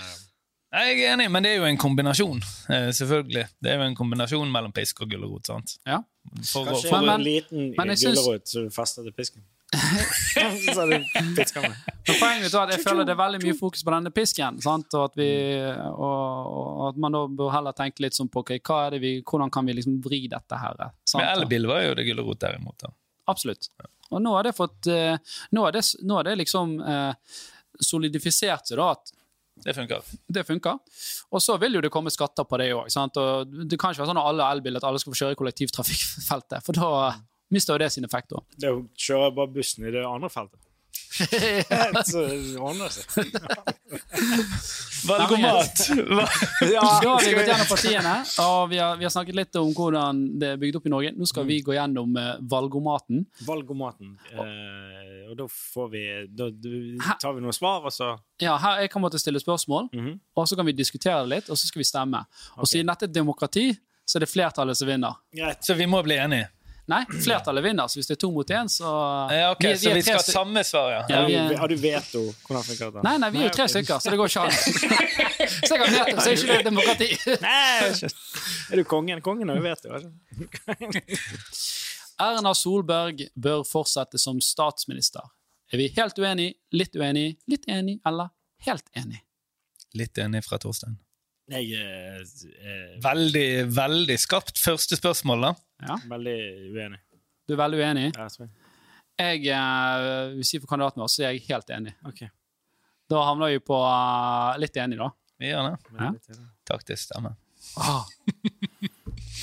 Jeg 0.74 1.00
er 1.00 1.14
enig, 1.14 1.28
men 1.32 1.46
det 1.46 1.54
er 1.54 1.62
jo 1.62 1.68
en 1.70 1.78
kombinasjon. 1.80 2.40
Eh, 2.74 2.90
selvfølgelig. 2.98 3.46
Det 3.64 3.72
er 3.72 3.80
jo 3.80 3.88
en 3.88 3.96
kombinasjon 3.96 4.50
mellom 4.52 4.74
pisk 4.76 5.02
og 5.06 5.12
gulrot. 5.12 5.46
sant? 5.48 5.78
Ja. 5.86 6.02
For, 6.44 6.66
Kanskje 6.66 6.90
for, 6.90 7.02
Men- 7.02 7.20
en 7.20 7.24
liten 7.24 7.74
men 7.78 7.94
gulrot 7.96 8.48
som 8.48 8.64
du 8.66 8.70
fester 8.74 9.04
til 9.04 9.14
pisken. 9.14 9.44
så 9.76 10.82
er 10.84 10.90
det 10.92 11.00
pisker 11.36 11.62
med. 11.62 11.76
Men 12.08 12.20
poenget 12.20 12.54
er 12.54 12.60
at 12.62 12.74
jeg 12.76 12.84
føler 12.84 13.08
det 13.08 13.14
er 13.16 13.20
veldig 13.20 13.42
mye 13.44 13.58
fokus 13.58 13.84
på 13.84 13.94
denne 13.96 14.12
pisken. 14.12 14.60
Sant? 14.62 14.94
Og, 14.94 15.10
at 15.10 15.18
vi, 15.20 15.30
og, 15.90 16.52
og 16.52 16.84
at 16.90 17.02
man 17.02 17.18
da 17.18 17.24
bør 17.28 17.52
heller 17.56 17.76
tenke 17.78 18.06
litt 18.06 18.18
sånn 18.18 18.30
på 18.32 18.44
okay, 18.44 18.60
hva 18.60 18.86
er 18.86 18.96
det 18.96 19.02
vi, 19.04 19.16
hvordan 19.24 19.52
kan 19.54 19.66
vi 19.66 19.78
liksom 19.80 20.00
vri 20.06 20.26
dette 20.32 20.60
her. 20.62 20.86
Sant? 21.04 21.22
med 21.24 21.32
elbil 21.34 21.68
var 21.72 21.84
jo 21.88 21.98
det 21.98 22.08
gulrot 22.10 22.42
derimot. 22.46 22.78
da. 22.84 22.94
Absolutt. 23.32 23.70
Og 24.14 24.22
nå 24.22 24.36
har 24.38 24.46
det 24.46 24.54
fått 24.54 24.86
eh, 24.92 25.18
Nå 25.58 25.64
har 25.66 25.74
det, 25.74 25.82
nå 26.06 26.20
har 26.20 26.28
det 26.28 26.36
liksom 26.44 26.76
eh, 26.86 27.38
solidifisert 27.82 28.70
seg, 28.70 28.78
da, 28.78 28.92
at 28.94 29.16
Det 29.64 29.74
funker. 29.74 30.04
det 30.28 30.44
funker. 30.46 30.80
Og 31.32 31.42
så 31.42 31.56
vil 31.62 31.78
jo 31.78 31.82
det 31.82 31.92
komme 31.94 32.12
skatter 32.14 32.44
på 32.44 32.58
det 32.60 32.72
òg. 32.76 32.90
Det 32.90 33.80
kan 33.80 33.94
ikke 33.94 34.04
være 34.04 34.10
sånn 34.12 34.20
at 34.20 34.28
alle 34.28 34.50
elbiler 34.58 34.82
at 34.82 34.90
alle 34.90 35.00
skal 35.00 35.14
få 35.14 35.22
kjøre 35.22 35.38
i 35.38 35.40
kollektivtrafikkfeltet, 35.40 36.66
for 36.66 36.76
da 36.76 37.14
mister 37.56 37.74
jo 37.74 37.82
det 37.86 37.92
sin 37.94 38.06
effekt. 38.08 38.34
da. 38.34 38.44
Det 38.58 38.68
er 38.68 38.76
jo 38.76 38.86
kjøre 39.08 39.32
bare 39.38 39.54
bussen 39.56 39.88
i 39.88 39.94
det 39.96 40.04
andre 40.06 40.30
feltet. 40.34 40.60
Så 42.06 42.22
det 42.28 42.58
ordner 42.60 42.90
seg. 42.92 43.06
Valgomat! 45.08 45.82
Da 45.86 46.82
har 46.82 47.22
vi 47.24 47.34
gått 47.36 47.48
gjennom 47.48 47.68
partiene, 47.70 48.14
og 48.42 48.70
vi 48.72 48.80
har, 48.82 48.98
vi 49.00 49.06
har 49.06 49.14
snakket 49.14 49.38
litt 49.38 49.60
om 49.60 49.70
hvordan 49.78 50.22
det 50.42 50.50
er 50.56 50.60
bygd 50.62 50.80
opp 50.80 50.88
i 50.90 50.94
Norge. 50.94 51.12
Nå 51.18 51.28
skal 51.30 51.46
vi 51.50 51.60
gå 51.66 51.76
gjennom 51.78 52.16
eh, 52.20 52.32
valgomaten. 52.52 53.26
Valgomaten. 53.48 54.16
Eh, 54.34 55.30
og 55.30 55.38
da 55.40 55.48
får 55.52 55.88
vi 55.94 56.04
Da 56.38 56.50
tar 57.22 57.36
vi 57.38 57.44
noen 57.46 57.56
svar, 57.56 57.86
og 57.86 57.94
så 57.94 58.12
Ja, 58.42 58.58
her 58.62 58.82
Jeg 58.86 58.92
kommer 58.94 59.10
til 59.14 59.20
å 59.22 59.26
stille 59.26 59.42
spørsmål, 59.42 59.90
Mhm. 59.94 60.20
og 60.36 60.48
så 60.50 60.56
kan 60.60 60.66
vi 60.66 60.74
diskutere 60.74 61.22
det 61.24 61.30
litt, 61.36 61.50
og 61.50 61.58
så 61.58 61.68
skal 61.70 61.80
vi 61.80 61.88
stemme. 61.92 62.26
Og 62.58 62.68
siden 62.68 62.88
dette 62.92 63.04
er 63.10 63.14
demokrati, 63.14 63.70
så 64.06 64.18
er 64.18 64.26
det 64.26 64.30
flertallet 64.30 64.78
som 64.78 64.88
vinner. 64.88 65.16
Greit. 65.34 65.64
Så 65.66 65.74
vi 65.78 65.86
må 65.90 66.02
bli 66.06 66.16
enige. 66.18 66.50
Nei, 66.88 67.00
flertallet 67.10 67.64
vinner, 67.66 67.88
så 67.90 67.98
hvis 67.98 68.08
det 68.12 68.14
er 68.14 68.20
to 68.22 68.28
mot 68.32 68.52
én, 68.54 68.68
så 68.70 68.86
Ja, 69.34 69.48
ok, 69.56 69.64
Så 69.74 69.90
er 69.90 69.96
vi 69.98 70.02
skal 70.06 70.20
ha 70.20 70.26
samme 70.26 70.62
svar, 70.64 70.92
ja. 70.92 71.00
Ja, 71.10 71.22
vi 71.50 71.56
Har 71.58 71.68
du- 71.68 71.76
veto? 71.82 72.22
Nei, 73.04 73.16
nei, 73.18 73.30
vi 73.34 73.40
er 73.42 73.48
jo 73.48 73.54
tre 73.56 73.66
stykker, 73.72 73.98
så 74.04 74.12
det 74.14 74.20
går 74.20 74.30
ikke 74.30 74.44
an. 74.46 74.52
Så 75.66 75.76
jeg 75.76 75.82
har 75.82 76.06
veto, 76.06 76.22
så 76.22 76.30
er 76.30 76.36
ikke 76.36 76.58
det 76.58 76.66
demokrati. 76.66 77.08
Nei. 77.42 78.12
Er 78.72 78.76
du 78.82 78.84
kongen? 78.90 79.22
Kongen 79.22 79.50
har 79.50 79.58
jo 79.58 79.64
veto. 79.66 79.88
ikke? 79.98 81.02
Erna 82.22 82.54
Solberg 82.56 83.26
bør 83.36 83.64
fortsette 83.68 84.18
som 84.22 84.40
statsminister. 84.42 85.26
Er 85.74 85.78
vi 85.82 85.90
helt 85.98 86.18
uenig, 86.22 86.54
litt 86.72 86.96
uenig, 86.96 87.38
litt 87.50 87.66
enig 87.68 87.98
eller 88.06 88.30
helt 88.68 88.86
enig? 88.96 89.22
Litt 89.98 90.18
enig 90.22 90.44
fra 90.46 90.58
Torstein. 90.62 90.98
Jeg 91.52 91.78
er 91.78 92.22
eh, 92.24 92.94
Veldig, 93.04 93.50
veldig 93.70 94.16
skarpt 94.18 94.58
første 94.58 94.98
spørsmål, 94.98 95.46
da. 95.46 95.52
Ja, 95.86 95.98
veldig 96.10 96.38
uenig. 96.74 97.02
Du 97.46 97.54
er 97.54 97.60
veldig 97.60 97.82
uenig? 97.84 98.08
Ja, 98.16 98.26
sorry. 98.34 98.50
Jeg 99.22 99.46
eh, 99.54 100.34
vil 100.36 100.48
si 100.48 100.60
for 100.60 100.72
kandidaten 100.72 101.04
vår, 101.04 101.12
så 101.14 101.28
er 101.28 101.36
jeg 101.36 101.46
helt 101.52 101.70
enig. 101.76 101.94
Okay. 102.10 102.32
Da 103.12 103.22
havner 103.28 103.54
vi 103.54 103.62
på 103.62 103.78
uh, 103.78 104.58
litt 104.58 104.78
enig, 104.82 104.98
da. 104.98 105.12
Vi 105.38 105.52
gjør 105.52 105.70
det. 105.70 105.76
Ja. 106.00 106.12
det. 106.18 106.42
Taktisk 106.66 107.06
stemme. 107.06 107.36
Ah. 107.78 108.06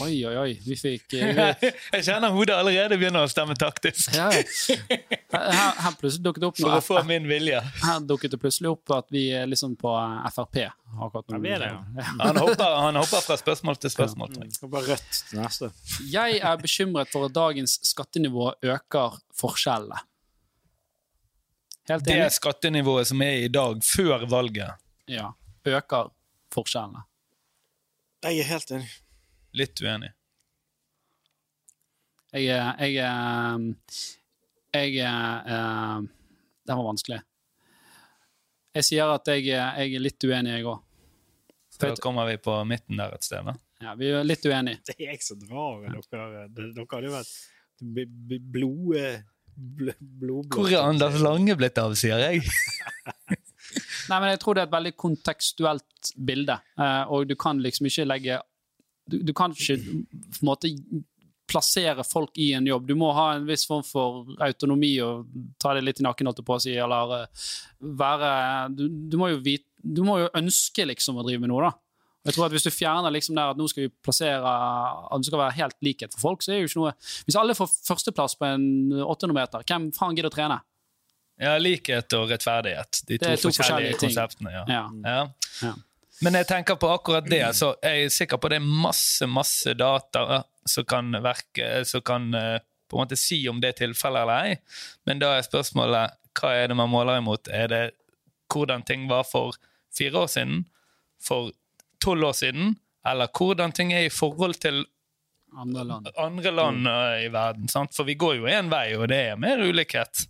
Oi, 0.03 0.17
oi, 0.27 0.35
oi. 0.41 0.53
Vi 0.67 0.77
fikk 0.79 1.15
eh, 1.15 1.31
vi, 1.61 1.71
Jeg 1.97 2.05
kjenner 2.09 2.33
hodet 2.35 2.57
allerede 2.57 2.97
begynner 2.99 3.27
å 3.27 3.31
stemme 3.31 3.55
taktisk. 3.59 4.15
ja. 4.17 4.29
her, 4.33 5.75
her 5.85 5.97
plutselig 6.01 6.25
dukket 6.25 6.43
det 6.43 6.49
opp 6.49 6.61
For 6.61 6.77
å 6.77 6.81
få 6.85 7.03
min 7.09 7.29
vilje. 7.31 7.61
Her 7.85 8.01
dukket 8.09 8.35
det 8.35 8.41
plutselig 8.43 8.73
opp 8.73 8.95
at 8.97 9.13
vi 9.15 9.29
er 9.37 9.47
liksom 9.51 9.77
på 9.81 9.93
Frp. 10.35 10.59
Akkurat 10.93 11.29
nå. 11.33 11.41
Ja, 11.47 11.59
det, 11.63 11.69
ja. 11.73 12.07
Han 12.23 12.41
hopper, 12.43 12.77
han 12.87 12.99
hopper 13.01 13.23
fra 13.27 13.37
spørsmål 13.41 13.79
til 13.83 13.93
spørsmål. 13.95 14.35
jeg. 14.43 14.73
Rødt 14.73 15.21
til 15.31 15.41
neste. 15.41 15.71
Jeg 16.13 16.41
er 16.43 16.59
bekymret 16.63 17.13
for 17.13 17.29
at 17.29 17.37
dagens 17.37 17.79
skattenivå 17.93 18.51
øker 18.75 19.21
forskjellene. 19.39 20.03
Helt 21.91 22.05
Det 22.07 22.19
er 22.25 22.29
skattenivået 22.31 23.09
som 23.11 23.23
er 23.25 23.47
i 23.47 23.49
dag, 23.53 23.81
før 23.85 24.27
valget, 24.31 24.79
Ja. 25.11 25.33
Øker 25.67 26.11
forskjellene. 26.55 27.07
Jeg 28.23 28.39
er 28.39 28.47
helt 28.53 28.71
enig. 28.71 28.91
Litt 29.59 29.81
uenig. 29.85 30.13
Jeg 32.33 32.47
Jeg 32.49 32.97
er 32.97 33.59
Jeg 34.73 35.05
uh, 35.05 36.01
Det 36.65 36.77
var 36.79 36.87
vanskelig. 36.87 37.21
Jeg 38.73 38.87
sier 38.89 39.11
at 39.13 39.29
jeg, 39.29 39.45
jeg 39.51 39.95
er 39.99 40.01
litt 40.01 40.25
uenig, 40.25 40.55
jeg 40.57 40.65
òg. 40.65 40.81
Så 41.73 41.83
da 41.91 41.97
kommer 42.01 42.25
vi 42.31 42.39
på 42.41 42.55
midten 42.65 42.97
der 43.01 43.13
et 43.13 43.25
sted. 43.27 43.45
da. 43.45 43.53
Ja, 43.83 43.93
vi 43.99 44.09
er 44.15 44.25
litt 44.25 44.45
uenige. 44.47 44.79
Det 44.87 44.95
er 44.97 45.11
jeg 45.11 45.23
som 45.27 45.41
drar. 45.43 45.83
Dere, 46.09 46.47
det- 46.49 46.71
dere 46.77 46.87
hadde 46.95 47.11
jo 47.11 47.13
vært 47.19 47.33
blod... 48.55 48.97
bl-. 49.53 50.47
Hvor 50.55 50.71
er 50.71 50.81
Anders 50.87 51.19
Lange 51.21 51.57
blitt 51.59 51.77
av, 51.83 51.93
sier 51.99 52.23
jeg? 52.23 52.41
Nei, 54.11 54.19
men 54.21 54.31
jeg 54.33 54.41
tror 54.43 54.57
det 54.57 54.63
er 54.65 54.69
et 54.71 54.75
veldig 54.77 54.93
kontekstuelt 55.01 56.13
bilde, 56.29 56.57
eh, 56.79 57.03
og 57.13 57.29
du 57.31 57.35
kan 57.39 57.61
liksom 57.63 57.87
ikke 57.89 58.07
legge 58.09 58.39
Du, 59.13 59.19
du 59.23 59.33
kan 59.37 59.55
ikke 59.55 59.79
på 59.79 60.43
en 60.43 60.49
måte 60.49 60.71
plassere 61.53 62.05
folk 62.07 62.39
i 62.41 62.53
en 62.57 62.67
jobb. 62.67 62.87
Du 62.89 62.95
må 62.99 63.11
ha 63.17 63.33
en 63.37 63.47
viss 63.49 63.67
form 63.69 63.85
for 63.85 64.33
autonomi 64.43 64.95
og 65.05 65.29
ta 65.61 65.75
det 65.77 65.85
litt 65.85 66.01
i 66.01 66.07
nakken, 66.07 66.31
på 66.33 66.57
å 66.57 66.61
si, 66.63 66.75
eller 66.81 67.17
eh, 67.19 67.47
være 68.01 68.33
du, 68.73 68.87
du, 68.89 69.19
må 69.21 69.33
vite, 69.45 69.69
du 69.83 70.03
må 70.07 70.21
jo 70.23 70.31
ønske 70.39 70.87
liksom 70.89 71.21
å 71.21 71.27
drive 71.27 71.43
med 71.45 71.53
noe, 71.53 71.69
da. 71.69 71.75
Jeg 72.23 72.37
tror 72.37 72.47
at 72.47 72.53
Hvis 72.55 72.63
du 72.69 72.71
fjerner 72.71 73.11
liksom 73.11 73.35
der 73.35 73.51
at 73.51 73.59
nå 73.59 73.65
skal 73.67 73.89
vi 73.89 73.95
plassere 74.07 74.47
at 74.47 75.25
det 75.25 75.27
skal 75.27 75.41
være 75.41 75.57
helt 75.57 75.79
likhet 75.83 76.13
for 76.15 76.29
folk, 76.29 76.45
så 76.45 76.53
er 76.53 76.61
det 76.61 76.61
jo 76.61 76.69
ikke 76.71 76.83
noe 76.85 76.93
Hvis 77.27 77.39
alle 77.41 77.57
får 77.59 77.73
førsteplass 77.89 78.37
på 78.39 78.47
en 78.47 78.67
800 79.03 79.35
meter, 79.35 79.65
hvem 79.67 79.89
faen 79.97 80.15
gidder 80.15 80.31
å 80.31 80.37
trene? 80.37 80.61
Ja, 81.43 81.57
likhet 81.59 82.15
og 82.15 82.31
rettferdighet. 82.31 83.01
De 83.09 83.17
to, 83.19 83.33
to 83.33 83.51
forskjellige, 83.51 83.57
forskjellige 83.57 83.99
konseptene. 84.05 84.53
Ja. 84.55 84.63
Ja. 84.71 84.85
Ja. 85.03 85.25
Ja. 85.67 85.73
Men 86.23 86.39
jeg 86.39 86.47
tenker 86.47 86.79
på 86.79 86.91
akkurat 86.93 87.27
det, 87.27 87.45
så 87.59 87.73
jeg 87.83 88.05
er 88.07 88.13
sikker 88.15 88.39
på 88.39 88.51
det 88.53 88.61
er 88.61 88.67
masse, 88.67 89.27
masse 89.27 89.75
data 89.75 90.43
som 90.69 90.87
kan, 90.87 91.11
verke, 91.25 91.83
som 91.89 92.05
kan 92.07 92.29
eh, 92.39 92.59
på 92.87 92.99
en 92.99 93.03
måte 93.03 93.19
si 93.19 93.41
om 93.51 93.59
det 93.63 93.73
er 93.73 93.81
tilfellet 93.87 94.23
eller 94.23 94.53
ei, 94.53 94.57
men 95.09 95.23
da 95.23 95.33
er 95.35 95.47
spørsmålet 95.47 96.19
hva 96.39 96.53
er 96.57 96.71
det 96.71 96.77
man 96.79 96.91
måler 96.93 97.19
imot? 97.21 97.51
Er 97.53 97.69
det 97.73 97.83
hvordan 98.53 98.85
ting 98.87 99.09
var 99.11 99.27
for 99.29 99.57
fire 99.93 100.25
år 100.25 100.31
siden? 100.33 100.65
For 101.23 101.51
tolv 102.03 102.31
år 102.31 102.39
siden? 102.39 102.77
Eller 103.09 103.31
hvordan 103.35 103.75
ting 103.75 103.93
er 103.93 104.07
i 104.07 104.13
forhold 104.13 104.61
til 104.63 104.85
Andre 105.59 105.85
land. 105.85 106.07
andre 106.17 106.51
land 106.51 106.89
eh, 106.89 107.25
i 107.27 107.33
verden? 107.33 107.69
Sant? 107.69 107.95
For 107.97 108.09
vi 108.09 108.15
går 108.17 108.39
jo 108.39 108.49
én 108.49 108.71
vei, 108.73 108.95
og 108.97 109.09
det 109.13 109.19
er 109.33 109.41
mer 109.41 109.61
ulikhet. 109.61 110.27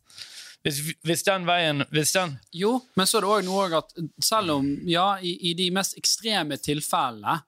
Hvis, 0.62 0.80
hvis 1.02 1.24
den 1.26 1.46
veien 1.48 1.82
hvis 1.90 2.12
den, 2.14 2.36
Jo, 2.54 2.76
men 2.94 3.08
så 3.10 3.18
er 3.18 3.24
det 3.24 3.30
òg 3.36 3.46
noe 3.48 3.64
at 3.80 3.96
selv 4.22 4.58
om, 4.60 4.68
ja, 4.86 5.16
i, 5.18 5.34
i 5.50 5.56
de 5.58 5.70
mest 5.74 5.96
ekstreme 5.98 6.58
tilfellene 6.62 7.40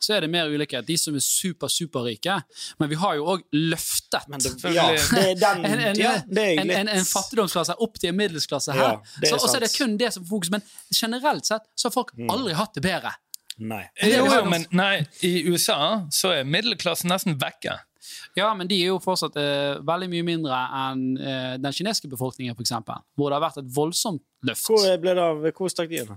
så 0.00 0.14
er 0.16 0.24
det 0.24 0.30
mer 0.32 0.48
ulikhet. 0.48 0.86
De 0.88 0.96
som 0.96 1.14
er 1.16 1.20
super, 1.20 1.68
superrike. 1.68 2.38
Men 2.80 2.88
vi 2.88 2.96
har 2.96 3.18
jo 3.18 3.26
òg 3.34 3.42
løftet 3.52 4.30
Men 4.32 4.40
det, 4.40 4.54
ja, 4.72 4.86
det 4.96 5.24
er 5.26 5.40
den 5.42 5.64
en, 5.68 5.82
en, 5.90 6.00
ja, 6.00 6.14
en, 6.24 6.70
en, 6.72 6.88
en 6.88 7.04
fattigdomsklasse 7.04 7.76
opp 7.84 8.00
til 8.00 8.14
en 8.14 8.16
middelsklasse 8.16 8.72
her. 8.76 8.96
Ja, 8.96 9.26
så, 9.28 9.36
og 9.36 9.44
så 9.44 9.58
er 9.58 9.66
det 9.66 9.74
kun 9.76 9.98
det 10.00 10.14
som 10.14 10.24
er 10.24 10.30
fokus. 10.30 10.52
Men 10.54 10.64
generelt 10.96 11.50
sett 11.50 11.68
så 11.76 11.90
har 11.90 11.96
folk 11.98 12.14
aldri 12.32 12.56
hatt 12.56 12.80
det 12.80 12.84
bedre. 12.86 13.12
Nei. 13.60 13.82
Det 14.00 14.14
jo, 14.14 14.24
men 14.48 14.64
nei, 14.72 15.02
I 15.26 15.44
USA 15.52 16.06
så 16.16 16.32
er 16.38 16.48
middelklassen 16.48 17.12
nesten 17.12 17.36
vekke. 17.40 17.76
Ja, 18.38 18.50
men 18.56 18.68
de 18.70 18.78
er 18.80 18.92
jo 18.92 19.00
fortsatt 19.02 19.36
eh, 19.40 19.80
veldig 19.86 20.08
mye 20.12 20.26
mindre 20.26 20.60
enn 20.80 21.04
eh, 21.18 21.54
den 21.60 21.76
kinesiske 21.76 22.10
befolkningen, 22.12 22.56
f.eks. 22.56 22.74
Hvor 23.16 23.30
det 23.30 23.38
har 23.38 23.46
vært 23.48 23.62
et 23.62 23.72
voldsomt 23.76 24.24
løft. 24.46 24.66
Hvor 24.66 24.86
ble 25.02 25.14
det 25.18 25.24
av 25.24 25.42
Hvor 25.56 25.68
stakk 25.72 25.90
de 25.90 26.02
inn? 26.02 26.12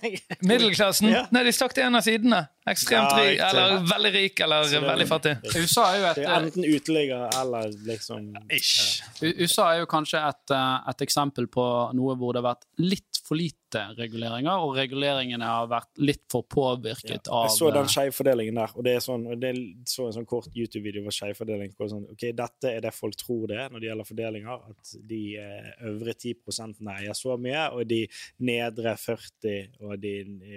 Middelklassen 0.48 1.08
Ja. 1.12 1.26
nei, 1.32 1.44
de 1.46 1.52
stakk 1.54 1.74
til 1.76 1.84
en 1.86 1.98
av 1.98 2.04
sidene. 2.06 2.42
Ekstremt 2.68 3.10
Ja, 3.10 3.22
rik, 3.26 3.40
eller 3.42 3.86
veldig 3.90 4.12
rik 4.14 4.40
eller 4.44 4.68
det- 4.70 4.82
veldig 4.86 5.08
fattig. 5.10 5.32
USA 5.62 5.86
er 5.92 5.98
jo 5.98 6.06
et 6.12 6.18
er 6.22 6.36
enten 6.38 6.64
uteligger 6.68 7.28
eller 7.40 7.72
liksom 7.88 8.28
Ish. 8.54 9.02
Ja. 9.20 9.32
USA 9.42 9.70
er 9.74 9.80
jo 9.82 9.86
kanskje 9.90 10.20
et, 10.28 10.50
eh, 10.54 10.90
et 10.92 11.02
eksempel 11.08 11.48
på 11.50 11.64
noe 11.98 12.14
hvor 12.16 12.32
det 12.36 12.42
har 12.44 12.54
vært 12.54 12.68
litt 12.78 13.18
for 13.22 13.36
lite 13.38 13.80
reguleringer, 13.96 14.60
og 14.62 14.74
reguleringene 14.76 15.46
har 15.46 15.66
vært 15.70 15.88
litt 16.02 16.22
for 16.30 16.42
påvirket 16.50 17.28
av 17.32 17.46
Jeg 17.48 17.54
så 17.56 17.70
den 17.72 17.86
eh, 17.86 17.92
skjevfordelingen 17.94 18.58
der, 18.58 18.72
og 18.76 18.84
det 18.84 18.94
er 18.98 19.00
sånn, 19.04 19.22
det 19.40 19.48
er 19.52 19.60
så 19.88 20.06
en 20.08 20.16
sånn 20.18 20.26
kort 20.28 20.48
YouTube-video 20.54 21.02
over 21.04 21.14
skjevfordeling. 21.16 21.72
Sånn, 21.78 22.04
ok, 22.12 22.26
dette 22.36 22.72
er 22.76 22.80
det 22.84 22.92
folk 22.94 23.16
tror 23.16 23.46
det 23.48 23.58
er 23.62 23.70
når 23.72 23.80
det 23.80 23.88
gjelder 23.90 24.08
fordelinger. 24.10 24.66
At 24.74 24.92
de 25.08 25.20
eh, 25.40 25.70
øvre 25.88 26.14
10% 26.14 26.82
eier 26.98 27.16
så 27.16 27.38
mye, 27.40 27.61
og 27.70 27.86
de 27.88 28.00
nedre 28.44 28.96
40 28.98 29.54
og 29.86 29.94
de 30.02 30.14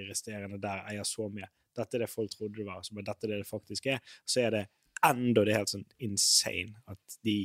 resterende 0.09 0.59
der 0.61 0.83
eier 0.89 1.05
så 1.07 1.29
mye. 1.29 1.47
Dette 1.75 1.97
er 1.97 2.05
det 2.05 2.09
folk 2.11 2.31
trodde 2.31 2.57
det 2.57 2.65
var, 2.67 2.81
så 2.83 2.95
bare 2.95 3.09
dette 3.11 3.27
er 3.27 3.33
det 3.33 3.41
det 3.43 3.49
faktisk 3.49 3.85
er. 3.91 3.99
Så 4.25 4.45
er 4.45 4.53
det 4.55 4.63
enda 5.05 5.43
det 5.45 5.53
er 5.53 5.59
helt 5.61 5.73
sånn 5.73 5.85
insane 6.07 6.73
at 6.89 7.17
de 7.27 7.39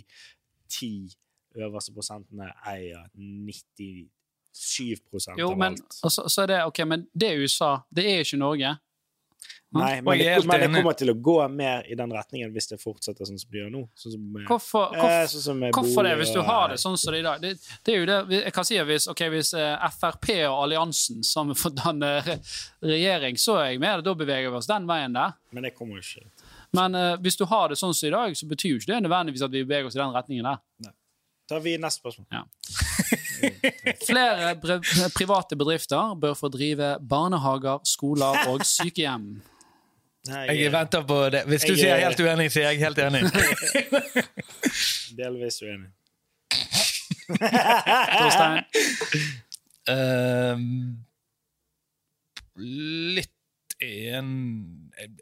ti 0.70 0.92
øverste 1.58 1.92
prosentene 1.92 2.46
eier 2.70 3.08
97 3.18 4.06
Jo, 5.38 5.50
av 5.50 5.58
men, 5.58 5.74
alt. 5.74 5.98
og 6.04 6.12
så, 6.14 6.28
så 6.30 6.44
er 6.44 6.52
det, 6.52 6.60
ok, 6.70 6.78
men 6.86 7.08
det 7.12 7.32
er 7.32 7.42
USA, 7.42 7.72
det 7.94 8.06
er 8.06 8.22
ikke 8.24 8.38
Norge. 8.40 8.72
Nei, 9.70 10.00
men 10.02 10.18
jeg 10.18 10.40
det, 10.42 10.46
men 10.50 10.60
det 10.64 10.68
kommer 10.80 10.96
til 10.98 11.12
å 11.12 11.14
gå 11.14 11.34
mer 11.54 11.84
i 11.86 11.94
den 11.94 12.10
retningen 12.10 12.50
hvis 12.50 12.66
det 12.72 12.80
fortsetter 12.82 13.28
sånn 13.28 13.38
som 13.38 13.52
det 13.54 13.60
gjør 13.60 13.68
nå. 13.70 13.82
Sånn 13.94 14.14
som 14.16 14.24
med, 14.34 14.42
Hvorfor, 14.48 14.88
eh, 14.96 15.02
hvorfor, 15.04 15.28
sånn 15.30 15.44
som 15.44 15.60
hvorfor 15.76 16.08
det, 16.08 16.14
hvis 16.18 16.32
du 16.34 16.40
har 16.48 16.72
det 16.72 16.78
sånn 16.82 16.96
som 16.98 17.12
det 17.14 17.20
er 17.20 17.22
i 17.22 17.26
dag? 17.28 17.44
Det, 17.44 17.52
det 17.86 17.92
er 17.94 18.00
jo 18.00 18.08
det, 18.10 18.16
jeg 18.40 18.54
kan 18.56 18.66
si 18.66 18.78
at 18.82 18.88
Hvis, 18.90 19.06
okay, 19.12 19.30
hvis 19.30 19.52
eh, 19.54 19.86
Frp 19.94 20.26
og 20.48 20.56
alliansen 20.64 21.22
sammen 21.26 21.54
får 21.62 21.76
danne 21.78 22.10
re- 22.26 22.38
regjering, 22.82 23.38
så 23.38 23.60
er 23.60 23.68
jeg 23.70 23.82
med. 23.84 24.02
Da 24.08 24.14
beveger 24.18 24.50
vi 24.50 24.58
oss 24.58 24.70
den 24.70 24.88
veien 24.90 25.14
der. 25.14 25.36
Men 25.54 25.68
det 25.68 25.74
kommer 25.78 26.00
jo 26.00 26.02
ikke. 26.02 26.26
Men 26.74 26.94
eh, 26.98 27.12
hvis 27.22 27.38
du 27.38 27.44
har 27.50 27.70
det 27.70 27.78
sånn 27.78 27.94
som 27.94 28.08
i 28.10 28.14
dag, 28.16 28.34
så 28.38 28.50
betyr 28.50 28.74
jo 28.74 28.80
ikke 28.82 28.90
det 28.96 29.04
nødvendigvis 29.06 29.46
at 29.46 29.54
vi 29.54 29.62
beveger 29.62 29.86
oss 29.86 29.94
i 29.98 30.02
den 30.02 30.16
retningen 30.18 30.50
der. 30.50 30.58
Da 31.50 31.56
har 31.58 31.62
vi 31.62 31.76
neste 31.82 31.98
spørsmål. 32.02 32.26
Ja. 32.30 32.42
Flere 34.06 34.52
bre 34.60 34.76
private 35.14 35.56
bedrifter 35.58 36.14
bør 36.18 36.36
få 36.38 36.50
drive 36.52 36.92
barnehager, 37.10 37.80
skoler 37.86 38.44
og 38.50 38.62
sykehjem. 38.66 39.30
Nei, 40.30 40.44
Jeg 40.60 40.72
venter 40.72 41.02
på 41.08 41.16
det. 41.34 41.44
Hvis 41.50 41.62
du 41.66 41.72
Jeg 41.74 41.78
sier 41.82 41.94
er- 41.96 42.04
helt 42.08 42.20
uenig, 42.20 42.50
sier 42.54 42.66
er 42.68 42.72
jeg 42.72 42.80
helt 42.80 42.98
enig. 42.98 43.22
delvis 45.20 45.60
uenig. 45.62 45.90
Torstein? 47.30 48.64
Ehm, 49.90 51.04
litt 52.56 53.30
en 53.80 54.30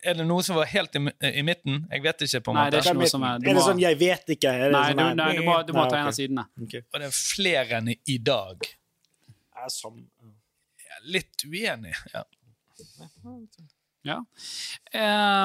Er 0.02 0.16
det 0.18 0.24
noe 0.26 0.42
som 0.42 0.56
var 0.58 0.66
helt 0.72 0.96
i, 0.98 1.02
i 1.30 1.42
midten? 1.46 1.84
Jeg 1.92 2.02
vet 2.02 2.24
ikke. 2.26 2.40
på 2.46 2.50
en 2.50 2.56
Nei, 2.58 2.64
det 2.72 2.80
er 2.80 2.82
måte. 2.82 2.88
ikke 2.88 2.98
noe 3.04 3.10
som 3.12 3.22
er 3.28 3.38
du 3.38 3.46
Er 3.50 3.54
det 3.58 3.62
sånn 3.68 3.80
'jeg 3.84 3.98
vet 4.00 4.32
ikke'? 4.34 4.50
Er 4.50 4.64
det 4.64 4.72
Nei, 4.72 4.88
sånn, 4.88 4.96
du, 4.98 5.14
nei, 5.22 5.32
du 5.36 5.42
må, 5.46 5.54
du 5.68 5.72
må 5.76 5.82
Nei, 5.84 5.90
ta 5.92 5.96
en 5.96 6.02
av 6.02 6.08
av 6.08 6.14
sidene. 6.16 6.44
Okay. 6.64 6.82
Og 6.92 7.00
det 7.00 7.06
er 7.06 7.14
flere 7.14 7.72
enn 7.78 7.88
i- 7.94 8.18
dag. 8.18 8.56
Jeg 8.66 9.64
er 9.64 9.68
som- 9.70 10.10
Jeg 10.18 10.90
er 10.96 11.02
litt 11.12 11.44
uenig. 11.46 11.94
Ja. 12.14 12.24
Ja. 14.06 14.18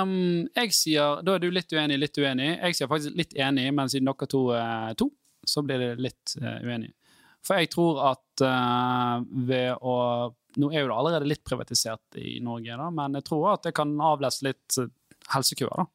Um, 0.03 0.45
jeg 0.53 0.73
sier 0.77 1.23
Da 1.25 1.35
er 1.35 1.41
du 1.41 1.49
litt 1.51 1.73
uenig, 1.73 1.97
litt 1.99 2.19
uenig. 2.19 2.51
Jeg 2.53 2.77
sier 2.77 2.91
faktisk 2.91 3.17
litt 3.17 3.33
enig, 3.39 3.69
men 3.75 3.89
siden 3.91 4.09
dere 4.09 4.29
to 4.29 4.43
er 4.57 4.99
to, 4.99 5.09
så 5.45 5.63
blir 5.65 5.81
det 5.81 5.89
litt 6.03 6.35
uh, 6.41 6.59
uenig. 6.63 6.93
For 7.43 7.59
jeg 7.59 7.73
tror 7.73 7.99
at 8.13 8.45
uh, 8.45 9.17
ved 9.49 9.73
å 9.81 9.97
Nå 10.53 10.67
er 10.69 10.83
jo 10.83 10.89
det 10.91 10.95
allerede 11.01 11.25
litt 11.25 11.41
privatisert 11.41 12.19
i 12.21 12.35
Norge, 12.45 12.75
da, 12.77 12.91
men 12.93 13.17
jeg 13.17 13.25
tror 13.25 13.55
at 13.55 13.63
det 13.65 13.71
kan 13.73 13.89
avlese 14.05 14.45
litt 14.45 14.75
eh, 14.77 14.91
helsekøer. 15.33 15.81
da. 15.81 15.87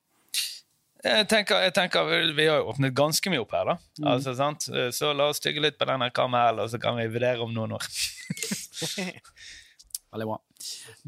Jeg 1.05 1.29
tenker, 1.31 1.63
jeg 1.63 1.77
tenker, 1.77 2.11
Vi 2.35 2.49
har 2.51 2.59
jo 2.59 2.73
åpnet 2.73 2.97
ganske 2.99 3.31
mye 3.31 3.45
opp 3.45 3.55
her, 3.55 3.71
da. 3.71 3.77
Altså, 4.03 4.35
sant? 4.35 4.67
Så 4.67 5.13
la 5.15 5.29
oss 5.31 5.39
tygge 5.39 5.63
litt 5.63 5.79
på 5.79 5.87
denne 5.87 6.11
kamelen, 6.11 6.65
og 6.65 6.73
så 6.75 6.83
kan 6.83 6.99
vi 6.99 7.07
vurdere 7.07 7.47
om 7.47 7.55
noen 7.55 7.77
år. 7.79 7.87
Veldig 10.11 10.27
bra. 10.27 10.41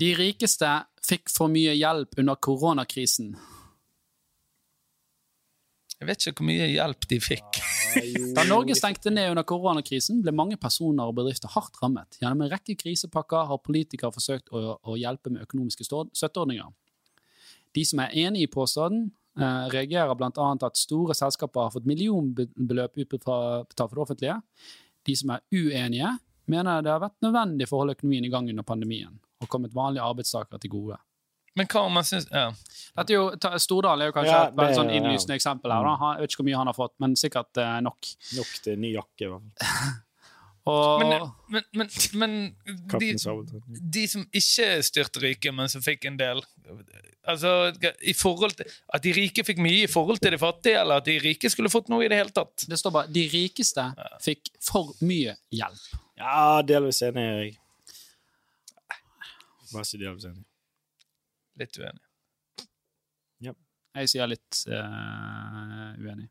De 0.00 0.12
rikeste 0.16 0.68
fikk 1.04 1.30
for 1.32 1.50
mye 1.52 1.74
hjelp 1.74 2.18
under 2.20 2.38
koronakrisen. 2.42 3.34
Jeg 6.00 6.08
vet 6.08 6.22
ikke 6.24 6.40
hvor 6.40 6.48
mye 6.48 6.68
hjelp 6.72 7.06
de 7.10 7.18
fikk. 7.20 7.60
Da 8.36 8.44
Norge 8.46 8.76
stengte 8.78 9.10
ned 9.10 9.32
under 9.32 9.44
koronakrisen, 9.44 10.22
ble 10.24 10.32
mange 10.32 10.56
personer 10.60 11.10
og 11.10 11.16
bedrifter 11.18 11.50
hardt 11.52 11.76
rammet. 11.82 12.20
Gjennom 12.22 12.46
en 12.46 12.52
rekke 12.52 12.76
krisepakker 12.78 13.48
har 13.50 13.60
politikere 13.64 14.14
forsøkt 14.14 14.52
å, 14.54 14.78
å 14.80 14.94
hjelpe 14.96 15.32
med 15.34 15.42
økonomiske 15.44 15.84
støtteordninger. 15.88 16.70
De 17.76 17.84
som 17.86 18.00
er 18.04 18.14
enig 18.22 18.46
i 18.46 18.50
påstanden, 18.50 19.10
eh, 19.36 19.66
reagerer 19.74 20.14
bl.a. 20.16 20.46
at 20.70 20.78
store 20.78 21.16
selskaper 21.18 21.66
har 21.66 21.74
fått 21.74 21.90
millionbeløp 21.90 23.02
utbetalt 23.02 23.74
for 23.76 23.98
det 23.98 24.04
offentlige. 24.06 24.38
De 25.06 25.18
som 25.18 25.34
er 25.34 25.44
uenige, 25.50 26.14
mener 26.50 26.86
det 26.86 26.94
har 26.94 27.02
vært 27.02 27.20
nødvendig 27.26 27.68
for 27.68 27.76
å 27.76 27.84
holde 27.84 27.98
økonomien 27.98 28.24
i 28.24 28.32
gang 28.32 28.48
under 28.54 28.66
pandemien 28.66 29.18
og 29.40 29.48
kommet 29.48 29.74
vanlige 29.74 30.04
arbeidstakere 30.04 30.60
til 30.62 30.72
gode. 30.74 30.98
Men 31.58 31.66
hva 31.66 31.82
om 31.88 31.96
man 31.98 32.06
syns 32.06 32.28
ja. 32.30 32.50
Dette 32.94 33.10
er 33.10 33.16
jo, 33.16 33.24
Stordal 33.58 34.04
er 34.04 34.10
jo 34.10 34.14
kanskje 34.14 34.36
Ja, 34.36 34.50
et 34.68 34.76
sånn 34.78 34.92
innlysende 34.94 35.34
ja. 35.34 35.40
eksempel 35.40 35.72
her. 35.74 35.88
Da. 35.88 36.12
Jeg 36.14 36.22
vet 36.22 36.34
ikke 36.34 36.42
hvor 36.42 36.48
mye 36.50 36.60
han 36.60 36.70
har 36.70 36.76
fått, 36.76 36.94
men 37.02 37.16
sikkert 37.18 37.60
eh, 37.60 37.80
nok. 37.82 38.12
Nok 38.38 38.52
til 38.64 38.78
ny 38.78 38.92
jakke, 38.94 39.26
i 39.26 39.32
hvert 39.32 39.66
fall. 39.66 39.98
Og, 40.68 41.00
Men, 41.00 41.22
men, 41.48 41.62
men, 41.72 41.88
men 42.20 42.32
de, 43.00 43.14
de 43.94 44.02
som 44.12 44.26
ikke 44.28 44.66
styrte 44.84 45.22
riket, 45.22 45.54
men 45.56 45.70
som 45.72 45.80
fikk 45.80 46.04
en 46.10 46.18
del 46.20 46.42
Altså, 47.30 47.72
i 48.04 48.12
forhold 48.16 48.58
til 48.58 48.68
At 48.92 49.02
de 49.04 49.14
rike 49.16 49.44
fikk 49.46 49.60
mye 49.64 49.86
i 49.86 49.90
forhold 49.90 50.20
til 50.20 50.34
de 50.34 50.38
fattige, 50.40 50.82
eller 50.82 51.00
at 51.00 51.08
de 51.08 51.16
rike 51.24 51.50
skulle 51.52 51.72
fått 51.72 51.88
noe 51.92 52.04
i 52.04 52.10
det 52.12 52.20
hele 52.20 52.34
tatt? 52.36 52.66
Det 52.68 52.78
står 52.78 52.94
bare 52.94 53.12
'de 53.12 53.24
rikeste 53.32 53.86
fikk 54.24 54.52
for 54.60 54.92
mye 55.00 55.34
hjelp'. 55.48 55.88
Ja, 56.20 56.60
delvis 56.60 57.00
enig 57.08 57.24
er 57.24 57.42
jeg. 59.78 59.86
sier 59.86 60.02
de 60.02 60.08
delvis 60.08 60.28
enig. 60.30 60.44
Litt 61.60 61.78
uenig. 61.78 62.06
Jeg 63.90 64.10
sier 64.12 64.28
litt 64.30 64.60
uh, 64.70 65.96
uenig. 65.98 66.28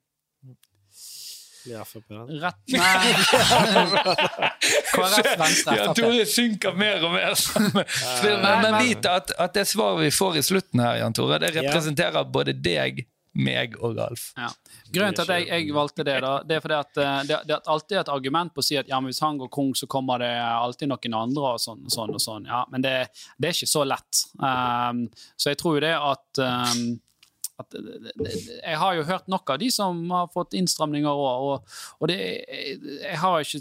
Blir 1.65 1.83
Frp 1.83 2.05
der? 2.07 2.29
Rett 2.39 2.71
Nei. 2.71 3.09
KrF, 4.93 5.27
Venstre, 5.41 5.75
Ja, 5.75 5.87
Tore 5.97 6.23
synker 6.29 6.77
mer 6.79 7.03
og 7.03 7.11
mer. 7.17 7.35
men, 7.75 8.63
men 8.63 8.77
vit 8.79 9.09
at, 9.09 9.33
at 9.35 9.57
det 9.57 9.65
svaret 9.67 10.05
vi 10.05 10.11
får 10.15 10.39
i 10.39 10.43
slutten 10.45 10.79
her, 10.83 11.01
Jan 11.01 11.15
Tore, 11.17 11.39
det 11.43 11.51
representerer 11.57 12.29
både 12.31 12.55
deg, 12.55 13.03
meg 13.37 13.75
og 13.79 13.97
Ralf. 13.97 14.29
Ja. 14.37 14.49
Grunnen 14.93 15.17
til 15.17 15.25
at 15.25 15.33
jeg, 15.37 15.47
jeg 15.49 15.75
valgte 15.75 16.05
det, 16.07 16.15
da, 16.25 16.31
det 16.45 16.57
er 16.57 16.63
fordi 16.63 16.77
at 16.79 17.01
eh, 17.01 17.17
det, 17.29 17.41
det 17.49 17.57
er 17.57 17.73
alltid 17.75 17.99
et 18.01 18.13
argument 18.13 18.53
på 18.55 18.63
å 18.63 18.65
si 18.69 18.79
at 18.79 18.89
ja, 18.89 19.01
men 19.01 19.11
hvis 19.11 19.21
han 19.23 19.37
går 19.41 19.51
kong, 19.53 19.75
så 19.77 19.89
kommer 19.91 20.23
det 20.23 20.31
alltid 20.39 20.91
noen 20.91 21.19
andre 21.19 21.53
og 21.53 21.61
sånn, 21.61 21.85
sånn 21.93 22.15
og 22.15 22.23
sånn. 22.23 22.49
Ja, 22.49 22.63
men 22.71 22.85
det, 22.85 22.95
det 23.37 23.51
er 23.51 23.59
ikke 23.59 23.69
så 23.69 23.85
lett. 23.87 24.23
Um, 24.41 25.05
så 25.37 25.53
jeg 25.53 25.61
tror 25.61 25.77
jo 25.77 25.85
det 25.85 25.93
at 25.97 26.41
um, 26.41 26.97
at 27.59 27.75
det, 27.75 28.29
jeg 28.31 28.77
har 28.79 28.93
jo 28.95 29.01
hørt 29.03 29.25
nok 29.27 29.51
av 29.51 29.57
de 29.59 29.67
som 29.73 29.97
har 30.15 30.29
fått 30.31 30.55
innstramninger 30.55 31.11
òg, 31.11 31.47
og, 31.49 31.79
og 31.99 32.07
det, 32.07 32.17
jeg 32.47 33.17
har 33.19 33.43
ikke 33.43 33.59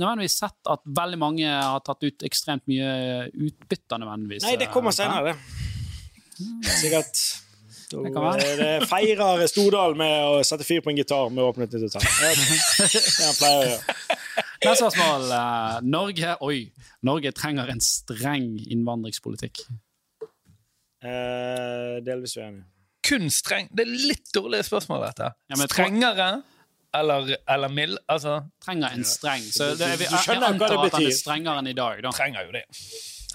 nødvendigvis 0.00 0.38
sett 0.40 0.70
at 0.72 0.84
veldig 0.98 1.20
mange 1.20 1.50
har 1.50 1.82
tatt 1.84 2.06
ut 2.06 2.24
ekstremt 2.24 2.64
mye 2.70 3.26
utbytte. 3.28 4.00
nødvendigvis. 4.00 4.46
Nei, 4.48 4.56
det 4.60 4.70
kommer 4.72 4.94
eh, 4.94 5.00
senere, 5.02 5.34
det. 5.34 6.70
Sikkert 6.80 7.20
Da 7.86 8.02
Det 8.40 8.66
er 8.66 8.86
feirer 8.90 9.44
Stordal 9.46 9.94
med 9.98 10.14
å 10.26 10.40
sette 10.46 10.66
fyr 10.66 10.80
på 10.82 10.90
en 10.90 10.98
gitar 10.98 11.28
med 11.30 11.44
åpnet 11.44 11.70
nytt 11.76 11.86
hotell. 11.86 12.02
Det 12.02 13.26
han 13.26 13.36
pleier 13.38 13.58
å 13.60 13.68
gjøre. 13.70 13.96
Neste 14.66 14.74
spørsmål. 14.90 15.26
eh, 15.36 15.76
Norge 15.86 16.32
Oi. 16.42 16.58
Norge 17.06 17.30
trenger 17.36 17.70
en 17.70 17.82
streng 17.84 18.48
innvandringspolitikk. 18.66 19.62
Eh, 21.06 22.00
delvis 22.02 22.34
uenig. 22.40 22.64
Kun 23.06 23.28
streng 23.30 23.68
Det 23.70 23.84
er 23.84 23.92
litt 24.10 24.32
dårlige 24.34 24.66
spørsmål, 24.66 25.04
dette. 25.06 25.30
Ja, 25.46 25.58
men 25.60 25.68
Strengere 25.70 26.30
eller, 26.96 27.36
eller 27.46 27.68
mild? 27.70 27.98
Altså, 28.10 28.40
Trenger 28.64 28.96
en 28.96 29.04
streng. 29.06 29.44
Så 29.52 29.74
det, 29.78 29.92
vi, 30.00 30.08
jeg, 30.08 30.10
Du 30.10 30.16
skjønner 30.24 30.48
jeg 30.48 30.58
hva 30.58 30.70
det 30.70 30.72
antar 30.72 30.72
at 30.72 30.78
han 30.80 30.86
er 30.88 31.06
betyr. 31.06 31.18
strengere 31.20 31.62
enn 31.62 31.68
i 31.70 31.76
dag, 31.76 32.00
da. 32.02 32.12
trenger 32.16 32.48
jo 32.48 32.54
det. 32.56 32.64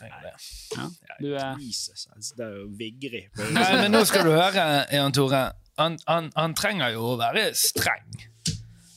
Trenger 0.01 0.25
det. 0.25 0.33
Ja. 0.75 0.87
Du 1.21 1.29
er 1.37 1.61
Jesus, 1.61 2.07
altså, 2.15 2.33
det 2.41 2.47
er 2.49 2.57
jo 2.57 2.65
vigri 2.79 3.23
Nei, 3.53 3.69
men 3.83 3.93
nå 3.93 4.01
skal 4.09 4.25
du 4.27 4.33
høre, 4.33 4.65
Jan 4.91 5.13
Tore. 5.15 5.45
Han, 5.79 5.95
han, 6.09 6.31
han 6.35 6.57
trenger 6.57 6.91
jo 6.97 7.13
å 7.13 7.15
være 7.21 7.47
streng. 7.57 8.09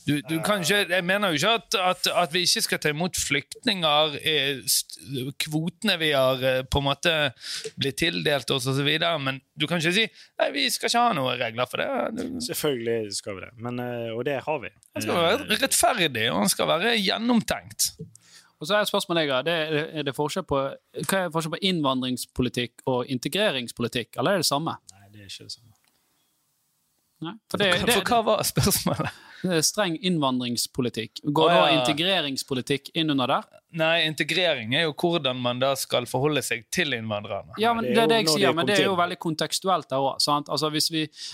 Du, 0.05 0.19
du 0.29 0.35
kan 0.45 0.61
ikke, 0.61 0.83
jeg 0.93 1.01
mener 1.01 1.31
jo 1.33 1.39
ikke 1.39 1.53
at, 1.57 1.75
at, 1.81 2.07
at 2.25 2.33
vi 2.35 2.43
ikke 2.45 2.61
skal 2.61 2.77
ta 2.83 2.91
imot 2.93 3.17
flyktninger, 3.17 4.17
eh, 4.21 4.59
kvotene 5.41 5.95
vi 5.97 6.11
har 6.13 6.43
eh, 6.45 6.59
på 6.69 6.77
en 6.77 6.85
måte 6.91 7.13
blitt 7.81 7.97
tildelt 8.03 8.53
oss 8.53 8.67
osv., 8.69 8.85
men 9.25 9.39
du 9.57 9.65
kan 9.65 9.81
ikke 9.81 9.95
si 9.95 10.05
nei, 10.05 10.51
vi 10.53 10.67
skal 10.69 10.91
ikke 10.91 11.01
ha 11.07 11.15
noen 11.17 11.39
regler 11.41 11.71
for 11.71 11.81
det. 11.81 11.89
Du- 12.19 12.37
Selvfølgelig 12.51 13.15
skal 13.17 13.39
vi 13.39 13.45
det, 13.47 13.51
men, 13.65 13.81
eh, 13.81 14.11
og 14.13 14.21
det 14.29 14.37
har 14.45 14.61
vi. 14.61 14.69
Han 14.93 15.07
skal 15.07 15.23
være 15.25 15.59
rettferdig, 15.65 16.27
og 16.35 16.37
han 16.43 16.53
skal 16.53 16.69
være 16.75 16.93
gjennomtenkt. 17.01 17.89
Og 18.59 18.69
så 18.69 18.77
er 18.77 18.87
spørsmålet 18.87 19.27
jeg 19.27 19.45
det 19.47 19.53
er, 19.53 19.79
er 19.99 20.07
det 20.07 20.15
forskjell 20.15 20.45
på, 20.47 20.61
Hva 21.03 21.21
er 21.25 21.31
forskjell 21.33 21.55
på 21.57 21.63
innvandringspolitikk 21.69 22.85
og 22.91 23.09
integreringspolitikk, 23.11 24.15
eller 24.15 24.35
er 24.35 24.39
det 24.39 24.45
det 24.45 24.51
samme? 24.51 24.77
Nei, 24.93 25.09
det 25.11 25.25
er 25.25 25.31
ikke 25.31 25.49
det 25.49 25.57
samme. 25.57 25.73
Nei? 27.25 27.33
For 27.51 27.61
det, 27.61 27.71
det, 27.85 27.95
For 27.95 28.11
hva 28.11 28.21
var 28.27 28.43
spørsmålet? 28.47 29.21
streng 29.61 29.97
innvandringspolitikk. 30.01 31.21
Går 31.23 31.51
da 31.51 31.59
ja. 31.59 31.79
integreringspolitikk 31.79 32.89
inn 32.97 33.13
under 33.13 33.29
der? 33.29 33.49
Nei, 33.75 34.05
integrering 34.07 34.75
er 34.77 34.85
jo 34.87 34.93
hvordan 34.95 35.39
man 35.41 35.59
da 35.61 35.73
skal 35.79 36.07
forholde 36.09 36.43
seg 36.45 36.65
til 36.73 36.95
innvandrerne. 36.95 37.57
Ja, 37.61 37.73
men 37.75 37.85
det 37.85 37.95
det 37.95 38.03
er 38.03 38.11
det 38.11 38.21
jeg 38.21 38.29
sier, 38.31 38.49
er 38.49 38.57
men 38.57 38.69
det 38.69 38.79
er 38.79 38.87
jo 38.87 38.95
veldig 38.99 39.19
kontekstuelt 39.21 39.89
der 39.91 40.01
òg. 40.01 40.17
Altså, 40.39 40.71
hvis, 40.73 40.89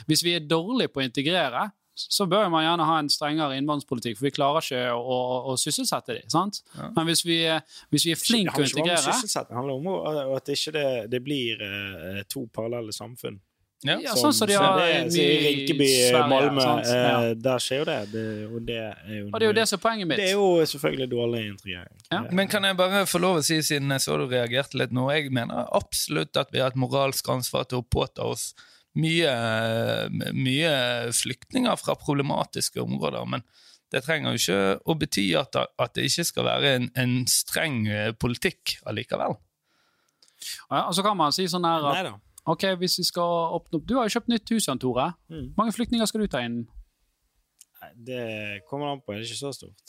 hvis 0.09 0.25
vi 0.25 0.35
er 0.35 0.47
dårlige 0.47 0.91
på 0.91 1.03
å 1.03 1.05
integrere, 1.05 1.69
så 2.09 2.25
bør 2.29 2.49
man 2.49 2.63
gjerne 2.65 2.85
ha 2.87 2.97
en 2.99 3.09
strengere 3.09 3.57
innvandringspolitikk, 3.59 4.17
for 4.17 4.25
vi 4.29 4.31
klarer 4.31 4.61
ikke 4.65 4.81
å, 4.95 5.01
å, 5.01 5.19
å 5.51 5.57
sysselsette 5.59 6.13
dem. 6.17 6.29
Sant? 6.29 6.61
Men 6.95 7.05
hvis 7.11 7.25
vi, 7.25 7.43
er- 7.45 7.61
hvis 7.91 8.05
vi 8.05 8.11
er 8.11 8.15
flinke 8.23 8.55
til 8.55 8.63
å 8.63 8.65
handler 8.65 8.67
ikke 8.67 8.81
om 8.81 8.87
integrere 8.89 9.13
sysselsetting, 9.13 9.49
det 9.53 9.57
handler 9.61 9.73
om 9.75 9.87
å- 9.87 10.35
at 10.37 10.45
ikke 10.55 10.71
det, 10.73 10.87
ikke 11.11 11.23
blir 11.23 11.61
eh, 11.61 12.23
to 12.29 12.47
parallelle 12.53 12.91
samfunn. 12.95 13.39
Ja. 13.83 13.95
Ja, 13.97 14.11
sånn 14.13 14.29
som 14.31 14.45
de 14.45 14.53
så 14.53 14.61
har 14.61 14.77
det 14.77 15.15
i 15.17 15.23
Rinkeby, 15.41 15.85
Sverige, 16.11 16.27
Malmö, 16.29 16.65
eh, 16.85 16.91
Ja. 16.93 17.33
der 17.33 17.57
skjer 17.57 17.79
jo 17.79 17.85
det. 17.85 17.95
det. 18.11 18.25
Og 18.53 18.59
det 18.67 18.75
er 18.77 19.15
jo, 19.15 19.23
Og 19.33 19.39
det 19.39 19.41
er 19.41 19.49
jo 19.49 19.53
det 19.57 19.67
som 19.71 19.79
er 19.79 19.81
poenget 19.81 20.07
mitt. 20.07 20.17
det 20.21 20.27
er 20.27 20.35
jo 20.37 20.61
selvfølgelig 20.69 21.09
dårlig 21.09 21.39
integrering. 21.49 21.97
Ja. 22.11 22.19
Men 22.31 22.47
kan 22.47 22.63
jeg 22.63 22.77
bare 22.77 23.05
få 23.09 23.17
lov 23.19 23.37
å 23.39 23.43
si, 23.43 23.57
siden 23.65 23.89
jeg 23.89 23.99
så 24.05 24.17
du 24.21 24.27
reagerte 24.29 24.77
litt 24.77 24.91
nå, 24.93 25.09
jeg 25.11 25.31
mener 25.33 25.65
absolutt 25.73 26.37
at 26.37 26.51
vi 26.53 26.59
har 26.59 26.67
et 26.67 26.75
moralsk 26.77 27.25
ansvar 27.33 27.65
til 27.67 27.79
å 27.81 27.87
påta 27.89 28.21
oss 28.21 28.53
mye, 28.99 29.33
mye 30.35 30.71
flyktninger 31.15 31.75
fra 31.79 31.95
problematiske 31.99 32.81
områder, 32.81 33.25
men 33.29 33.45
det 33.91 34.03
trenger 34.05 34.31
jo 34.31 34.39
ikke 34.39 34.59
å 34.87 34.95
bety 34.99 35.25
at, 35.39 35.55
at 35.59 35.95
det 35.97 36.07
ikke 36.07 36.25
skal 36.27 36.47
være 36.47 36.75
en, 36.77 36.89
en 36.95 37.15
streng 37.27 37.87
eh, 37.91 38.11
politikk 38.15 38.77
allikevel. 38.87 39.35
Ja, 40.71 40.85
og 40.87 40.95
så 40.95 41.03
kan 41.05 41.17
man 41.19 41.33
si 41.35 41.45
sånn 41.51 41.67
her 41.67 41.83
at 41.91 42.13
ok, 42.49 42.63
hvis 42.81 42.97
vi 43.01 43.05
skal 43.05 43.55
åpne 43.59 43.77
opp 43.77 43.85
Du 43.85 43.93
har 43.99 44.07
jo 44.07 44.13
kjøpt 44.15 44.31
nytt 44.31 44.47
hus, 44.55 44.67
Jan 44.67 44.81
Tore. 44.81 45.11
Mm. 45.29 45.51
Hvor 45.51 45.59
mange 45.61 45.75
flyktninger 45.75 46.07
skal 46.09 46.23
du 46.23 46.31
ta 46.31 46.39
inn? 46.47 46.63
Nei, 47.81 47.91
Det 48.07 48.25
kommer 48.69 48.95
an 48.95 49.03
på. 49.03 49.13
Det 49.13 49.19
er 49.21 49.25
ikke 49.27 49.43
så 49.43 49.51
stort. 49.53 49.85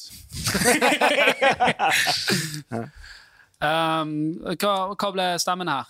Um, 3.62 4.40
hva, 4.58 4.72
hva 4.98 5.08
ble 5.14 5.24
stemmen 5.38 5.68
her? 5.70 5.86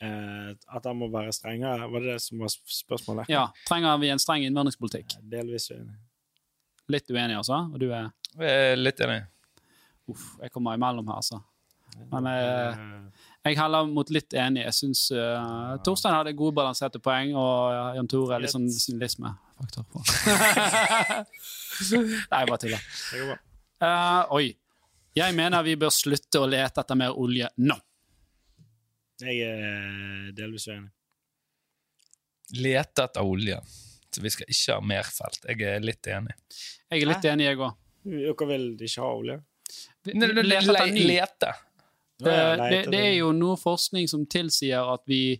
Eh, 0.00 0.52
at 0.76 0.84
han 0.88 0.96
må 0.96 1.10
være 1.12 1.32
strengere, 1.36 1.84
var 1.92 2.00
det 2.00 2.14
det 2.14 2.20
som 2.24 2.38
var 2.40 2.48
spørsmålet? 2.48 3.28
Ja, 3.28 3.50
Trenger 3.68 3.98
vi 4.00 4.08
en 4.14 4.18
streng 4.22 4.46
innvandringspolitikk? 4.46 5.18
Delvis 5.32 5.68
uenig. 5.74 5.92
Litt 6.90 7.10
uenig, 7.12 7.36
altså? 7.36 7.58
Og 7.68 7.76
du 7.82 7.90
er 7.92 8.08
Jeg 8.40 8.48
er 8.72 8.76
litt 8.80 9.00
enig. 9.04 9.20
Uff, 10.10 10.24
jeg 10.40 10.50
kommer 10.54 10.74
imellom 10.78 11.06
her, 11.10 11.16
altså. 11.20 11.42
Men 12.10 12.24
jeg, 12.30 12.46
Eh, 12.70 13.50
jeg 13.50 13.56
heller 13.58 13.86
mot 13.88 14.10
litt 14.12 14.34
enig. 14.36 14.62
Jeg 14.66 14.74
syns 14.76 15.00
uh, 15.16 15.76
Torstein 15.84 16.12
hadde 16.14 16.34
gode 16.36 16.54
balanserte 16.58 16.98
poeng, 17.02 17.32
og 17.36 17.96
Jan 17.96 18.08
Tore 18.10 18.38
litt 18.40 18.52
sånn 18.52 18.68
snillismefaktor. 18.70 19.84
på. 19.90 19.98
Nei, 22.30 22.42
bare 22.46 22.58
tuller. 22.62 22.80
det 23.12 23.20
går 23.20 23.26
bra. 23.32 23.38
Eh, 23.80 24.34
oi. 24.36 24.46
Jeg 25.16 25.34
mener 25.34 25.64
vi 25.66 25.74
bør 25.80 25.90
slutte 25.92 26.42
å 26.44 26.48
lete 26.48 26.80
etter 26.84 26.96
mer 27.00 27.16
olje 27.18 27.48
nå. 27.64 27.74
Jeg 29.20 29.44
er 29.44 30.32
delvis 30.36 30.66
uenig. 30.70 30.90
Lete 32.60 33.06
etter 33.06 33.22
olje. 33.22 33.60
Så 34.10 34.22
vi 34.24 34.30
skal 34.34 34.50
ikke 34.50 34.76
ha 34.76 34.82
mer 34.82 35.06
felt. 35.06 35.44
Jeg 35.46 35.62
er 35.70 35.84
litt 35.84 36.06
enig. 36.10 36.34
Jeg 36.90 37.04
er 37.04 37.10
litt 37.12 37.26
enig, 37.30 37.46
jeg 37.46 37.60
òg. 37.60 37.74
Dere 38.10 38.46
vil 38.50 38.64
ikke 38.74 39.04
ha 39.04 39.10
olje? 39.14 39.36
Lete 40.10 40.86
ny. 40.90 41.04
Lete. 41.12 41.52
Det, 42.20 42.36
det, 42.60 42.80
det 42.92 43.00
er 43.00 43.14
jo 43.20 43.30
noe 43.32 43.56
forskning 43.56 44.08
som 44.10 44.26
tilsier 44.28 44.88
at 44.92 45.06
vi, 45.08 45.38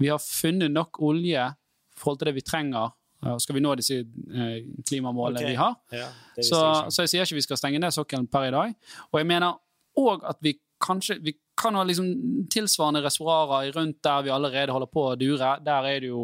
vi 0.00 0.08
har 0.08 0.20
funnet 0.22 0.72
nok 0.72 1.02
olje 1.04 1.48
i 1.50 1.98
forhold 1.98 2.22
til 2.22 2.30
det 2.30 2.36
vi 2.38 2.44
trenger. 2.46 2.94
Skal 3.38 3.54
vi 3.54 3.62
nå 3.62 3.74
disse 3.78 4.00
eh, 4.00 4.54
klimamålene 4.88 5.42
okay. 5.42 5.50
vi 5.52 5.58
har? 5.58 5.76
Ja, 5.94 6.08
Så, 6.40 6.62
så 6.90 7.04
jeg 7.04 7.12
sier 7.12 7.28
ikke 7.28 7.38
vi 7.38 7.44
skal 7.44 7.60
stenge 7.60 7.82
ned 7.82 7.94
sokkelen 7.94 8.26
per 8.30 8.48
i 8.48 8.54
dag. 8.54 8.72
Og 9.12 9.20
jeg 9.20 9.28
mener 9.30 9.60
òg 10.00 10.24
at 10.26 10.40
vi 10.42 10.56
kanskje 10.82 11.18
vi 11.22 11.36
kan 11.58 11.76
ha 11.76 11.82
liksom 11.84 12.06
tilsvarende 12.52 13.02
reservoarer 13.04 13.72
rundt 13.76 13.98
der 14.04 14.22
vi 14.24 14.32
allerede 14.32 14.72
holder 14.72 14.88
på 14.90 15.04
å 15.10 15.18
dure. 15.20 15.50
Der 15.64 15.88
er 15.90 16.00
det 16.00 16.08
jo 16.08 16.22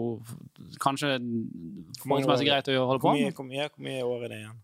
kanskje 0.83 1.19
forholdsmessig 2.03 2.49
greit 2.49 2.71
å 2.73 2.87
holde 2.89 3.03
på. 3.03 3.13
Hvor 3.13 3.21
mye, 3.21 3.35
hvor, 3.37 3.49
mye, 3.49 3.69
hvor 3.75 3.85
mye 3.89 4.07
år 4.09 4.25
er 4.25 4.33
det 4.33 4.41
igjen? 4.43 4.59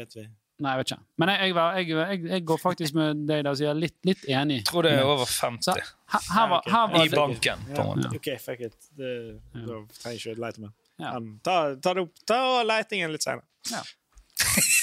Vet 0.00 0.16
vi? 0.18 0.26
Nei, 0.60 0.74
jeg 0.74 0.80
vet 0.82 0.90
ikke. 0.92 1.04
Men 1.22 1.30
jeg, 1.32 1.40
jeg, 1.40 1.54
jeg, 1.56 1.88
jeg, 1.96 2.24
jeg 2.34 2.44
går 2.50 2.58
faktisk 2.60 2.96
med 2.98 3.22
deg 3.30 3.44
der 3.46 3.54
og 3.54 3.58
sier 3.60 3.78
litt, 3.78 3.96
litt 4.04 4.26
enig. 4.28 4.58
Jeg 4.60 4.68
tror 4.68 4.84
det 4.84 4.92
er 4.98 5.08
over 5.08 5.30
50 5.30 5.70
her, 5.72 5.94
her, 6.10 6.50
var, 6.52 6.66
her 6.68 6.90
i 6.90 6.98
var 6.98 7.06
det, 7.06 7.16
banken, 7.16 7.64
på 7.70 7.80
en 7.80 7.88
måte. 7.94 8.10
OK, 8.18 8.28
fuck 8.44 8.60
it. 8.68 8.76
Det, 8.98 9.14
Da 9.54 9.78
trenger 10.02 10.10
jeg 10.10 10.20
ikke 10.20 10.34
å 10.36 10.44
leite 10.44 10.64
mer. 10.66 10.74
Ja. 11.00 11.14
Ta, 11.46 11.56
ta, 11.80 11.94
det 11.96 12.04
opp, 12.04 12.12
ta 12.28 12.40
leitingen 12.68 13.14
litt 13.14 13.24
senere. 13.24 13.46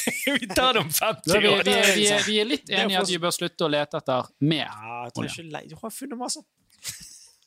Vi 0.42 0.48
tar 0.48 0.74
det 0.74 0.80
om 0.86 0.90
50 0.92 1.36
år! 1.38 1.42
vi, 1.42 1.52
vi, 1.72 1.76
vi, 1.96 2.08
vi 2.28 2.40
er 2.42 2.50
litt 2.50 2.70
enig 2.70 2.96
i 2.96 3.00
at 3.00 3.12
vi 3.12 3.20
bør 3.22 3.36
slutte 3.36 3.68
å 3.68 3.72
lete 3.72 4.00
etter 4.00 4.32
mer. 4.40 4.68
Ja, 4.68 5.04
jeg 5.08 5.16
tror 5.18 5.30
ikke. 5.30 5.62
Du 5.68 5.78
har 5.82 5.94
funnet 5.94 6.20
masse. 6.20 6.44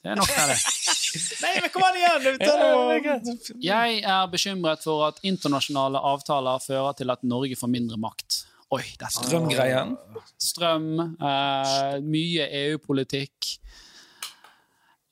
Det 0.00 0.12
er 0.12 0.16
nok 0.16 0.30
av 0.32 0.48
det. 0.48 0.58
Nei, 1.42 1.54
men 1.61 1.72
kom 1.74 1.84
an 1.84 1.98
igjen! 1.98 3.40
Jeg 3.61 3.98
er 4.00 4.28
bekymret 4.32 4.84
for 4.86 5.08
at 5.08 5.18
internasjonale 5.26 6.00
avtaler 6.12 6.62
fører 6.64 6.96
til 6.96 7.12
at 7.12 7.26
Norge 7.26 7.58
får 7.58 7.72
mindre 7.72 7.98
makt. 8.00 8.44
Oi, 8.70 8.84
det 8.96 9.08
er 9.08 9.12
strøm. 9.12 9.48
Strømgreien. 9.50 9.96
strøm 10.38 10.86
eh, 11.02 11.96
mye 12.06 12.46
EU-politikk. 12.62 13.48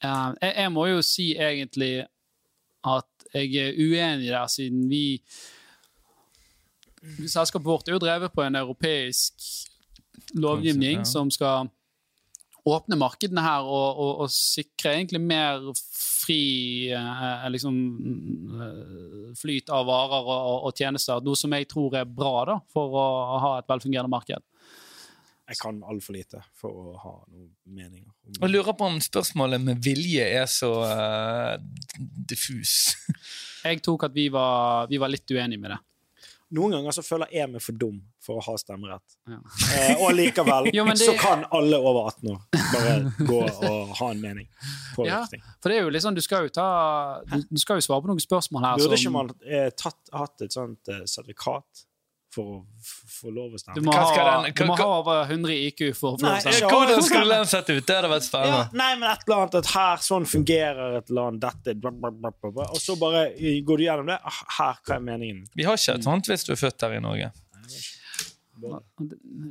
Eh, 0.04 0.28
jeg, 0.40 0.52
jeg 0.54 0.72
må 0.72 0.86
jo 0.92 1.02
si 1.02 1.32
egentlig 1.34 2.06
at 2.86 3.28
jeg 3.34 3.56
er 3.60 3.76
uenig 3.76 4.30
der, 4.30 4.46
siden 4.48 4.86
vi 4.88 5.18
Selskapet 7.26 7.66
vårt 7.66 7.88
er 7.88 7.96
jo 7.96 8.02
drevet 8.02 8.34
på 8.34 8.44
en 8.44 8.58
europeisk 8.58 9.50
lovgivning 10.34 11.02
Ja. 11.02 11.04
som 11.08 11.30
skal 11.30 11.70
åpne 12.68 12.98
markedene 13.00 13.40
her 13.40 13.64
og, 13.64 13.96
og, 13.96 14.24
og 14.24 14.32
sikre 14.32 14.96
egentlig 14.96 15.20
mer 15.24 15.70
fri 15.78 16.90
eh, 16.92 17.46
liksom, 17.52 17.78
eh, 18.60 19.30
flyt 19.38 19.72
av 19.72 19.86
varer 19.88 20.28
og, 20.28 20.66
og 20.68 20.76
tjenester. 20.76 21.22
Noe 21.24 21.38
som 21.38 21.54
jeg 21.56 21.68
tror 21.70 21.96
er 22.00 22.04
bra 22.04 22.44
da, 22.50 22.58
for 22.72 22.98
å 22.98 23.06
ha 23.44 23.54
et 23.60 23.70
velfungerende 23.70 24.12
marked. 24.12 24.44
Jeg 25.48 25.56
kan 25.62 25.78
altfor 25.88 26.12
lite 26.12 26.42
for 26.60 26.68
å 26.68 26.94
ha 27.00 27.14
noen 27.32 27.48
meninger. 27.64 28.10
Jeg 28.36 28.50
lurer 28.52 28.74
på 28.76 28.84
om 28.90 28.98
spørsmålet 29.00 29.62
med 29.64 29.80
vilje 29.80 30.26
er 30.42 30.44
så 30.52 30.68
uh, 30.84 31.54
diffus. 31.96 32.98
Jeg 33.64 33.80
tok 33.84 34.04
at 34.10 34.12
vi 34.12 34.26
var, 34.32 34.90
vi 34.92 35.00
var 35.00 35.08
litt 35.08 35.24
uenige 35.32 35.62
med 35.62 35.72
det. 35.72 35.78
Noen 36.56 36.72
ganger 36.72 36.94
så 36.96 37.02
føler 37.04 37.28
jeg 37.34 37.50
meg 37.52 37.60
for 37.60 37.76
dum 37.76 37.98
for 38.24 38.38
å 38.40 38.44
ha 38.46 38.54
stemmerett. 38.56 39.16
Ja. 39.28 39.36
Eh, 39.76 40.00
og 40.00 40.14
likevel 40.16 40.70
Jo, 40.76 40.84
det- 40.88 40.96
så 41.02 41.12
kan 41.20 41.44
alle 41.52 41.76
over 41.76 42.08
18 42.08 42.30
år 42.32 42.38
bare 42.72 42.94
gå 43.28 43.40
og 43.68 43.92
ha 43.98 44.08
en 44.14 44.20
mening 44.22 44.46
på 44.96 45.06
Ja, 45.08 45.22
ting. 45.28 45.42
for 45.62 45.68
det 45.72 45.78
er 45.78 45.84
jo 45.86 45.92
liksom, 45.92 46.16
du 46.16 46.22
skal 46.24 46.46
jo, 46.48 46.54
ta, 46.56 46.68
du, 47.28 47.42
du 47.50 47.60
skal 47.60 47.78
jo 47.82 47.84
svare 47.88 48.00
på 48.06 48.10
noen 48.12 48.22
spørsmål 48.24 48.64
her 48.64 48.80
Burde 48.80 48.96
ikke 49.00 49.12
man 49.14 49.30
eh, 49.44 49.68
tatt, 49.76 50.00
hatt 50.16 50.46
et 50.48 50.56
sånt 50.56 50.88
eh, 50.92 51.04
sertifikat 51.04 51.84
for 52.38 52.52
å 52.54 52.86
få 53.18 53.32
lov 53.34 53.56
å 53.58 53.74
Du 53.74 53.80
må, 53.82 53.92
ha, 53.98 54.42
den- 54.44 54.54
du 54.54 54.64
må 54.70 54.76
ha 54.78 54.86
over 55.00 55.24
100 55.26 55.50
IQ 55.66 55.82
for 55.98 56.14
å 56.14 56.20
få 56.20 56.22
lov 56.28 56.36
å 56.38 56.40
stemme. 56.44 56.70
Hvordan 56.70 57.02
skulle 57.08 57.34
den 57.34 57.50
sett 57.50 57.70
ut? 57.74 57.84
Det 57.86 57.96
hadde 57.98 58.10
vært 58.14 58.22
Ja, 58.22 58.28
spennende. 58.30 58.72
nei, 58.78 58.90
men 59.02 59.10
et 59.10 59.26
eller 59.26 59.42
annet 59.42 59.58
at 59.60 59.66
her, 59.74 59.96
sånn 60.06 60.26
fungerer 60.30 60.96
et 61.02 61.10
land, 61.10 61.40
dette 61.42 61.74
bla, 61.80 61.90
bla, 61.90 62.10
bla, 62.14 62.30
bla, 62.30 62.50
bla. 62.60 62.68
Og 62.70 62.80
så 62.80 62.96
bare 62.98 63.26
går 63.66 63.76
du 63.82 63.84
gjennom 63.88 64.06
det. 64.14 64.20
Ah, 64.24 64.38
Her, 64.58 64.78
hva 64.86 64.96
er 64.96 65.00
meningen? 65.10 65.44
Vi 65.56 65.64
har 65.64 65.74
ikke 65.76 65.94
et 65.98 66.04
sånt 66.04 66.26
hvis 66.30 66.46
du 66.46 66.52
er 66.54 66.56
født 66.62 66.80
her 66.86 66.94
i 66.96 67.00
Norge. 67.00 67.32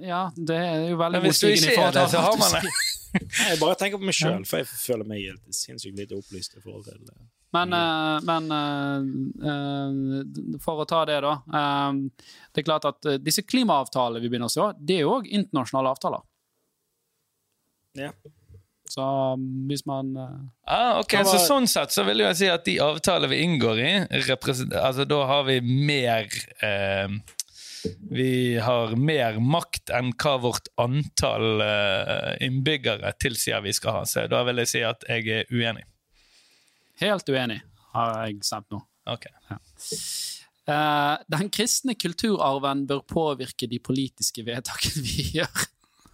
Ja, 0.04 0.26
det 0.36 0.56
er 0.58 0.90
jo 0.90 0.98
veldig 1.00 1.22
motsigende 1.24 1.72
i 1.72 1.76
så 1.76 1.80
har 1.80 1.94
forhold 1.94 2.52
til 2.52 2.72
Nei, 3.14 3.50
Jeg 3.54 3.60
bare 3.62 3.78
tenker 3.80 4.02
på 4.02 4.08
meg 4.10 4.18
sjøl, 4.22 4.46
for 4.48 4.62
jeg 4.62 4.70
føler 4.72 5.08
meg 5.10 5.24
helt 5.26 5.56
sinnssykt 5.56 5.98
lite 6.00 6.18
opplyst 6.20 6.58
i 6.58 6.64
forhold 6.64 6.88
til 6.90 7.00
det. 7.08 7.18
Men, 7.56 7.72
uh, 7.72 8.18
men 8.28 8.50
uh, 8.52 9.06
uh, 9.48 10.58
for 10.64 10.84
å 10.84 10.88
ta 10.90 11.06
det, 11.08 11.22
da. 11.24 11.38
eh, 11.48 12.02
det 12.52 12.62
er 12.62 12.66
klart 12.68 12.88
at 12.90 13.08
eh, 13.08 13.20
disse 13.24 13.42
klimaavtalene 13.48 14.20
vi 14.22 14.30
begynner 14.30 14.52
å 14.52 14.54
se, 14.54 14.66
det 14.84 15.00
er 15.00 15.06
jo 15.06 15.14
òg 15.16 15.30
internasjonale 15.32 15.94
avtaler. 15.96 16.26
Ja. 17.98 18.12
Så 18.88 19.04
hvis 19.68 19.86
man 19.88 20.14
eh, 20.16 20.36
Ah, 20.72 21.00
ok, 21.02 21.18
så 21.28 21.40
Sånn 21.44 21.68
sett 21.72 21.92
så 21.96 22.06
vil 22.08 22.22
jeg 22.24 22.38
si 22.40 22.48
at 22.52 22.64
de 22.68 22.78
avtaler 22.84 23.32
vi 23.32 23.42
inngår 23.44 23.82
i, 23.84 23.90
altså 24.80 25.08
da 25.08 25.24
har 25.32 25.48
vi 25.48 25.58
mer 25.64 26.28
eh, 26.64 27.08
Vi 28.12 28.58
har 28.64 28.96
mer 29.00 29.40
makt 29.44 29.92
enn 29.94 30.14
hva 30.18 30.38
vårt 30.42 30.70
antall 30.82 31.62
eh, 31.64 32.34
innbyggere 32.48 33.14
tilsier 33.22 33.62
vi 33.66 33.74
skal 33.76 34.00
ha. 34.00 34.06
Så 34.10 34.26
da 34.32 34.44
vil 34.48 34.64
jeg 34.64 34.72
si 34.74 34.84
at 34.88 35.06
jeg 35.10 35.28
er 35.42 35.52
uenig. 35.54 35.86
Helt 37.02 37.30
uenig, 37.30 37.60
har 37.94 38.16
jeg 38.26 38.40
stemt 38.48 38.72
nå. 38.74 38.82
Ok. 39.08 39.28
Eh, 40.68 41.16
den 41.32 41.52
kristne 41.54 41.96
kulturarven 41.96 42.88
bør 42.90 43.06
påvirke 43.08 43.70
de 43.72 43.80
politiske 43.80 44.44
vedtakene 44.48 45.06
vi 45.06 45.30
gjør. 45.38 45.68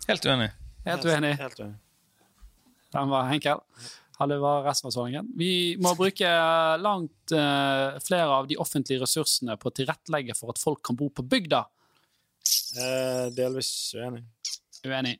Helt 0.10 0.28
uenig. 0.28 0.52
Helt 0.86 1.08
uenig. 1.08 1.34
Helt 1.40 1.64
uenig. 1.64 1.80
Den 2.94 3.10
var 3.10 3.32
enkel. 3.34 3.64
Var 4.20 4.64
resten. 4.64 5.30
Vi 5.36 5.76
må 5.82 5.96
bruke 5.98 6.30
langt 6.80 7.34
uh, 7.34 8.00
flere 8.06 8.30
av 8.30 8.48
de 8.48 8.58
offentlige 8.62 9.02
ressursene 9.02 9.58
på 9.58 9.72
å 9.72 9.74
tilrettelegge 9.74 10.36
for 10.38 10.54
at 10.54 10.62
folk 10.62 10.84
kan 10.86 10.98
bo 11.00 11.10
på 11.10 11.26
bygda. 11.26 11.64
Uh, 12.78 13.32
delvis 13.34 13.72
uenig. 13.98 14.24
Uenig. 14.86 15.18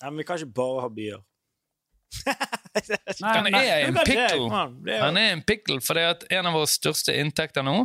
Nei, 0.00 0.10
men 0.10 0.18
vi 0.20 0.26
kan 0.26 0.40
ikke 0.40 0.56
bare 0.56 0.84
ha 0.84 0.90
byer. 0.92 1.22
Nei, 2.24 3.32
Han 3.36 3.48
nei. 3.52 3.62
er 3.62 3.86
en 3.88 3.96
pickle. 3.96 4.60
det 4.86 4.98
Han 5.02 5.18
er 5.20 5.32
en 5.32 5.42
pickle, 5.46 5.80
for 5.84 5.98
det 5.98 6.04
er 6.04 6.14
at 6.14 6.24
en 6.38 6.48
av 6.50 6.56
våre 6.58 6.70
største 6.70 7.14
inntekter 7.16 7.66
nå, 7.66 7.76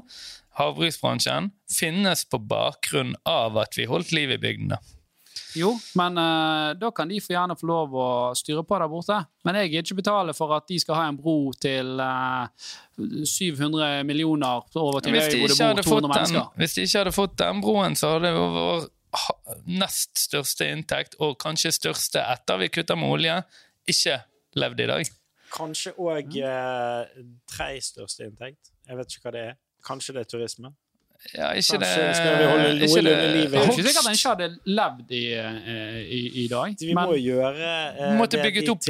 havbruksbransjen, 0.60 1.52
finnes 1.72 2.26
på 2.30 2.40
bakgrunn 2.42 3.16
av 3.30 3.60
at 3.62 3.78
vi 3.78 3.88
holdt 3.90 4.14
liv 4.16 4.34
i 4.36 4.40
bygdene. 4.42 4.80
Jo, 5.58 5.72
men 5.98 6.18
uh, 6.22 6.76
da 6.78 6.92
kan 6.94 7.10
de 7.10 7.18
for 7.24 7.34
gjerne 7.34 7.56
få 7.58 7.70
lov 7.70 7.96
å 7.98 8.08
styre 8.38 8.62
på 8.68 8.78
der 8.78 8.92
borte. 8.92 9.18
Men 9.48 9.58
jeg 9.58 9.72
gidder 9.72 9.88
ikke 9.88 10.00
betale 10.02 10.36
for 10.38 10.54
at 10.54 10.68
de 10.70 10.78
skal 10.82 11.00
ha 11.00 11.08
en 11.10 11.18
bro 11.18 11.38
til 11.58 11.96
uh, 11.98 12.70
700 13.00 14.04
millioner 14.06 14.62
over 14.78 15.02
til 15.02 15.16
øy 15.16 15.24
hvor 15.24 15.50
det 15.50 15.58
bor 15.58 15.82
200 15.82 15.84
den, 15.90 16.14
mennesker. 16.14 16.48
hvis 16.60 16.78
de 16.78 16.86
ikke 16.86 17.04
hadde 17.04 17.16
fått 17.16 17.38
den 17.42 17.62
broen, 17.66 17.98
så 17.98 18.16
hadde 18.16 18.30
det 18.30 18.48
vår 18.60 18.88
nest 19.80 20.20
største 20.22 20.68
inntekt, 20.70 21.18
og 21.24 21.38
kanskje 21.42 21.74
største 21.74 22.22
etter 22.22 22.60
vi 22.62 22.70
kutter 22.74 23.00
med 23.00 23.10
olje, 23.10 23.40
ikke 23.90 24.20
levd 24.60 24.84
i 24.86 24.90
dag. 24.92 25.16
Kanskje 25.50 25.96
òg 25.98 26.36
eh, 26.46 27.24
tre 27.50 27.72
største 27.82 28.28
inntekt. 28.30 28.70
Jeg 28.86 29.00
vet 29.00 29.16
ikke 29.16 29.26
hva 29.26 29.34
det 29.34 29.44
er. 29.48 29.58
Kanskje 29.86 30.14
det 30.18 30.26
er 30.26 30.30
turisme. 30.30 30.74
Ja, 31.36 31.50
ikke 31.52 31.78
det, 31.82 31.88
skal 32.16 32.38
vi 32.40 32.46
holde 32.48 32.68
ikke 32.74 32.88
noenlunde 32.88 33.04
det 33.04 33.32
liv 33.36 33.54
i- 33.54 33.58
er 33.60 33.66
ikke 33.68 33.84
sikkert 33.84 34.06
han 34.08 34.16
ikke 34.16 34.30
hadde 34.32 34.48
levd 34.80 35.12
i, 35.12 35.20
eh, 35.36 35.98
i, 36.00 36.20
i 36.44 36.46
dag. 36.48 36.76
Vi 36.80 36.94
må 36.96 37.04
men, 37.12 37.20
gjøre 37.22 37.72
eh, 38.00 38.14
Måtte 38.18 38.38
det 38.40 38.46
bygget 38.48 38.70
opp 38.72 38.82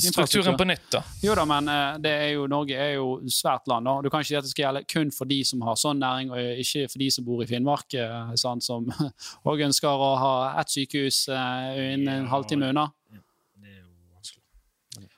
strukturen 0.00 0.56
på 0.56 0.66
nytt, 0.66 0.88
da. 0.96 1.02
jo 1.22 1.34
da, 1.36 1.44
men 1.44 1.68
eh, 1.68 1.98
det 2.02 2.14
er 2.24 2.32
jo, 2.38 2.46
Norge 2.50 2.74
er 2.80 2.94
jo 2.96 3.20
svært 3.28 3.68
land. 3.68 3.84
Da. 3.86 3.98
Du 4.02 4.08
kan 4.10 4.24
ikke 4.24 4.32
si 4.32 4.38
at 4.40 4.48
det 4.48 4.50
skal 4.54 4.64
gjelde 4.64 4.84
kun 4.90 5.12
for 5.12 5.28
de 5.28 5.38
som 5.44 5.60
har 5.68 5.76
sånn 5.76 6.00
næring, 6.02 6.32
og 6.32 6.62
ikke 6.64 6.88
for 6.90 6.98
de 7.04 7.10
som 7.14 7.24
bor 7.28 7.44
i 7.44 7.46
Finnmark, 7.52 7.94
eh, 7.94 8.32
sant, 8.40 8.64
som 8.64 8.88
òg 9.52 9.60
ønsker 9.68 9.88
å 10.08 10.10
ha 10.24 10.34
ett 10.64 10.72
sykehus 10.72 11.28
eh, 11.28 11.94
innen 11.94 12.08
en 12.24 12.26
halvtime 12.32 12.72
unna. 12.72 12.88
Det 13.12 13.68
er 13.70 13.78
jo 13.84 13.88
vanskelig. 14.16 14.42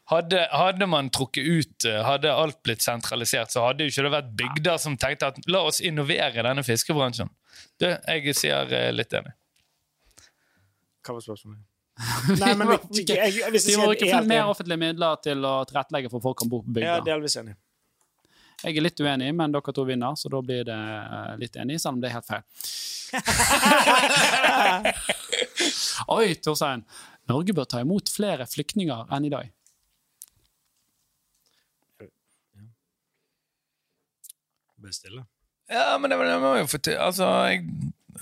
Hadde, 0.08 0.38
hadde 0.56 0.86
man 0.88 1.10
trukket 1.12 1.44
ut, 1.44 1.84
eh, 1.84 1.98
hadde 2.06 2.30
alt 2.32 2.62
blitt 2.64 2.80
sentralisert, 2.84 3.50
så 3.52 3.60
hadde 3.66 3.84
jo 3.84 3.88
ikke 3.92 4.04
det 4.06 4.12
vært 4.14 4.30
bygder 4.40 4.76
som 4.80 4.94
tenkte 4.96 5.26
at 5.34 5.38
la 5.52 5.60
oss 5.68 5.80
innovere 5.84 6.40
denne 6.46 6.62
fiskebransjen. 6.64 7.28
Det, 7.80 7.90
jeg 8.08 8.34
sier 8.38 8.72
eh, 8.72 8.88
litt 8.94 9.12
enig. 9.18 9.32
Hva 11.04 11.10
var 11.18 11.24
spørsmålet? 11.26 11.60
Nei, 12.40 12.52
men 12.54 12.66
vi- 12.94 13.02
jeg, 13.04 13.34
jeg, 13.40 13.50
hvis 13.52 13.64
De 13.68 13.74
må 13.76 13.90
ikke 13.92 14.06
bruke 14.08 14.28
mer 14.30 14.46
offentlige 14.52 14.78
midler 14.80 15.16
til 15.24 15.38
å 15.44 15.46
tilrettelegge 15.68 16.08
for 16.12 16.20
folk 16.24 16.38
kan 16.40 16.48
bo 16.52 16.58
på 16.62 16.68
Ja, 16.78 16.82
bygda. 17.00 17.04
delvis 17.10 17.36
enig. 17.42 17.54
Jeg 18.64 18.72
er 18.74 18.82
litt 18.82 18.98
uenig, 19.04 19.28
men 19.38 19.52
dere 19.54 19.72
to 19.74 19.84
vinner, 19.86 20.12
så 20.18 20.26
da 20.32 20.38
blir 20.42 20.64
det 20.66 20.78
eh, 20.78 21.34
litt 21.42 21.54
enig, 21.62 21.76
selv 21.82 21.94
om 21.98 22.02
det 22.02 22.08
er 22.10 22.16
helt 22.16 22.30
feil. 22.30 22.44
Oi, 26.16 26.34
Torstein. 26.44 26.82
Norge 27.28 27.52
bør 27.56 27.66
ta 27.68 27.80
imot 27.84 28.08
flere 28.12 28.46
flyktninger 28.48 29.10
enn 29.14 29.26
i 29.28 29.32
dag. 29.32 29.46
Ble 34.88 34.96
stille. 34.96 35.26
Ja, 35.68 35.92
men 36.00 36.08
det, 36.10 36.16
det 36.24 36.38
må 36.40 36.54
jo 36.56 36.68
få 36.70 36.80
til 36.80 36.96
Altså, 36.96 37.26
jeg 37.50 37.64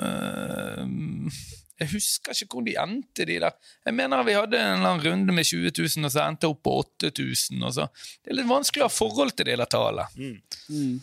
øh, 0.02 1.34
Jeg 1.78 1.90
husker 1.92 2.34
ikke 2.34 2.56
hvor 2.56 2.64
de 2.66 2.74
endte, 2.80 3.26
de 3.28 3.36
der. 3.44 3.58
Jeg 3.86 3.94
mener 3.94 4.24
vi 4.26 4.34
hadde 4.34 4.58
en 4.58 4.78
eller 4.78 4.94
annen 4.94 5.04
runde 5.04 5.34
med 5.36 5.44
20 5.44 5.70
000, 5.76 6.08
og 6.08 6.14
så 6.14 6.24
endte 6.24 6.48
opp 6.48 6.62
på 6.64 6.72
8000. 6.80 7.60
Og 7.68 7.74
så. 7.76 7.86
Det 8.24 8.32
er 8.32 8.38
litt 8.40 8.48
vanskelig 8.48 8.86
å 8.86 8.88
ha 8.88 8.94
forhold 8.94 9.36
til 9.36 9.50
de 9.50 9.58
der 9.60 9.70
tallene. 9.70 10.32
Mm. 10.66 10.96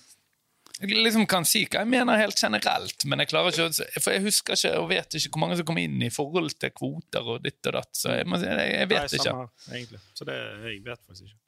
Jeg 0.81 0.97
liksom 1.05 1.27
kan 1.29 1.45
si 1.45 1.61
hva 1.67 1.83
jeg 1.83 1.91
mener 1.93 2.17
helt 2.17 2.41
generelt, 2.41 3.05
men 3.05 3.21
jeg 3.21 3.29
klarer 3.29 3.53
ikke 3.53 3.69
å 3.69 4.01
For 4.01 4.15
jeg 4.15 4.23
husker 4.25 4.57
ikke 4.57 4.73
og 4.81 4.89
vet 4.89 5.15
ikke 5.19 5.29
hvor 5.35 5.43
mange 5.45 5.59
som 5.59 5.67
kom 5.69 5.77
inn 5.79 6.01
i 6.01 6.09
forhold 6.11 6.57
til 6.57 6.73
kvoter 6.73 7.29
og 7.35 7.45
ditt 7.45 7.69
og 7.69 7.77
datt. 7.77 7.93
Så 7.95 8.17
jeg, 8.17 8.27
må, 8.27 8.41
jeg, 8.41 8.73
jeg 8.73 8.89
vet 8.89 9.05
Nei, 9.05 9.07
ikke. 9.13 9.29
samme 9.29 9.45
her, 9.45 9.77
egentlig. 9.77 10.01
Så 10.17 10.27
det, 10.27 10.39
jeg 10.65 10.81
vet 10.89 11.05
faktisk 11.05 11.29
ikke. 11.29 11.39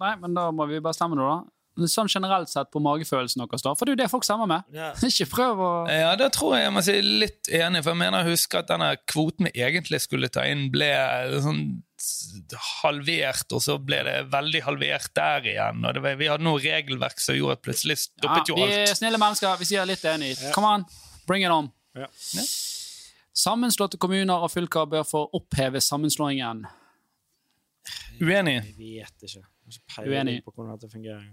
Nei, 0.00 0.14
men 0.24 0.40
da 0.40 0.48
må 0.56 0.64
vi 0.70 0.80
bare 0.80 0.96
stemme 0.96 1.20
nå, 1.20 1.28
da. 1.28 1.59
Sånn 1.88 2.10
generelt 2.10 2.50
sett 2.50 2.68
på 2.74 2.80
magefølelsen 2.82 3.40
deres, 3.40 3.62
da. 3.64 3.72
For 3.78 3.86
det 3.86 3.92
er 3.92 3.96
jo 3.96 4.00
det 4.02 4.08
folk 4.12 4.26
stemmer 4.26 4.48
med. 4.50 4.66
Ja. 4.74 4.90
Ikke 5.10 5.28
prøv 5.30 5.60
å 5.64 5.70
Ja, 5.88 6.10
da 6.18 6.26
tror 6.34 6.56
jeg 6.56 6.66
jeg 6.66 6.72
må 6.74 6.82
si 6.84 6.96
litt 7.04 7.50
enig, 7.56 7.84
for 7.84 7.94
jeg 7.94 8.00
mener 8.02 8.24
jeg 8.24 8.34
husker 8.34 8.64
at 8.64 8.72
denne 8.72 8.90
kvoten 9.08 9.48
vi 9.48 9.62
egentlig 9.64 10.02
skulle 10.04 10.28
ta 10.32 10.44
inn, 10.50 10.66
ble 10.74 10.90
sånn 11.44 11.62
halvert, 12.80 13.46
og 13.52 13.62
så 13.64 13.76
ble 13.82 14.00
det 14.06 14.16
veldig 14.32 14.64
halvert 14.66 15.12
der 15.16 15.48
igjen. 15.52 15.84
Og 15.84 15.96
det 15.96 16.02
var, 16.04 16.18
vi 16.20 16.30
hadde 16.32 16.46
noe 16.46 16.60
regelverk 16.62 17.22
som 17.22 17.36
gjorde 17.38 17.58
at 17.58 17.64
plutselig 17.64 17.98
ja, 18.00 18.40
jo 18.48 18.56
alt. 18.58 18.72
Vi 18.74 18.82
er 18.88 18.98
snille 18.98 19.20
mennesker, 19.20 19.54
vi 19.60 19.68
sier 19.70 19.88
litt 19.88 20.04
enig. 20.08 20.34
Come 20.56 20.74
on, 20.74 20.88
bring 21.28 21.46
it 21.46 21.54
on. 21.54 21.70
Ja. 21.96 22.08
Sammenslåtte 23.40 24.00
kommuner 24.00 24.42
og 24.44 24.50
fylker 24.52 24.88
bør 24.90 25.06
få 25.06 25.24
oppheve 25.36 25.80
sammenslåingen. 25.84 26.66
Uenig. 28.20 28.58
Jeg 28.58 28.74
vet 28.76 29.28
ikke. 29.28 29.44
Jeg 29.70 29.78
har 29.94 30.04
ikke 30.04 30.10
peiling 30.10 30.42
på 30.44 30.52
hvordan 30.52 30.74
dette 30.76 30.90
fungerer. 30.92 31.30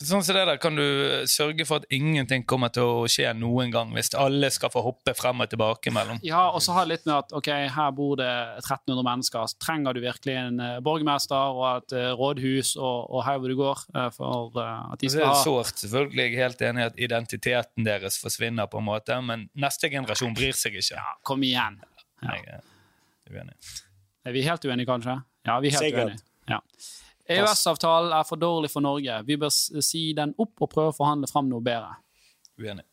Sånn 0.00 0.22
som 0.24 0.32
det 0.32 0.46
der 0.48 0.56
kan 0.56 0.78
du 0.78 0.84
sørge 1.28 1.66
for 1.68 1.82
at 1.82 1.90
ingenting 1.92 2.46
kommer 2.48 2.70
til 2.72 2.88
å 2.88 3.08
skje 3.10 3.34
noen 3.36 3.68
gang, 3.72 3.90
hvis 3.92 4.08
alle 4.16 4.48
skal 4.52 4.70
få 4.72 4.80
hoppe 4.86 5.12
frem 5.16 5.42
og 5.44 5.50
tilbake 5.52 5.92
mellom. 5.92 6.22
Ja, 6.24 6.46
og 6.54 6.62
så 6.64 6.72
har 6.72 6.86
det 6.86 6.94
litt 6.94 7.08
med 7.08 7.18
at 7.18 7.34
ok, 7.36 7.50
her 7.74 7.90
bor 7.92 8.14
det 8.16 8.30
1300 8.62 9.04
mennesker. 9.04 9.50
Så 9.52 9.60
trenger 9.60 9.96
du 9.96 10.00
virkelig 10.00 10.38
en 10.40 10.62
eh, 10.64 10.78
borgermester 10.84 11.58
og 11.58 11.66
et 11.74 11.96
eh, 12.00 12.08
rådhus 12.16 12.72
og, 12.78 13.10
og 13.10 13.26
her 13.26 13.42
hvor 13.42 13.52
du 13.52 13.58
går, 13.58 13.82
eh, 13.92 14.08
for 14.16 14.56
eh, 14.62 14.94
at 14.94 15.04
de 15.04 15.12
skal 15.12 15.26
ha... 15.26 15.34
det 15.34 15.42
er 15.42 15.44
sårt. 15.50 15.84
Selvfølgelig 15.84 16.24
er 16.24 16.34
helt 16.46 16.64
enig 16.70 16.82
i 16.82 16.88
at 16.88 17.04
identiteten 17.10 17.88
deres 17.90 18.16
forsvinner, 18.22 18.70
på 18.72 18.80
en 18.80 18.88
måte, 18.88 19.20
men 19.26 19.50
neste 19.60 19.92
generasjon 19.92 20.32
bryr 20.38 20.56
seg 20.56 20.80
ikke. 20.80 20.96
Ja, 20.96 21.12
kom 21.28 21.44
igjen. 21.44 21.76
Ja. 22.24 22.38
Jeg 22.38 22.56
er 22.56 23.36
uenig. 23.36 23.56
Er 24.24 24.36
vi 24.36 24.48
helt 24.48 24.64
uenige, 24.64 24.88
kanskje? 24.88 25.20
Ja, 25.44 25.60
vi 25.60 25.68
er 25.68 25.76
helt 25.76 25.84
Sikkert. 25.84 26.16
uenige. 26.16 26.26
Ja. 26.48 26.60
EØS-avtalen 27.36 28.12
er 28.18 28.26
for 28.28 28.40
dårlig 28.40 28.70
for 28.72 28.84
Norge. 28.84 29.16
Vi 29.28 29.36
bør 29.40 29.52
si 29.84 30.04
den 30.16 30.34
opp 30.40 30.62
og 30.66 30.70
prøve 30.72 30.92
å 30.92 30.96
forhandle 30.96 31.30
fram 31.30 31.48
noe 31.50 31.62
bedre. 31.64 31.96
uenig. 32.60 32.84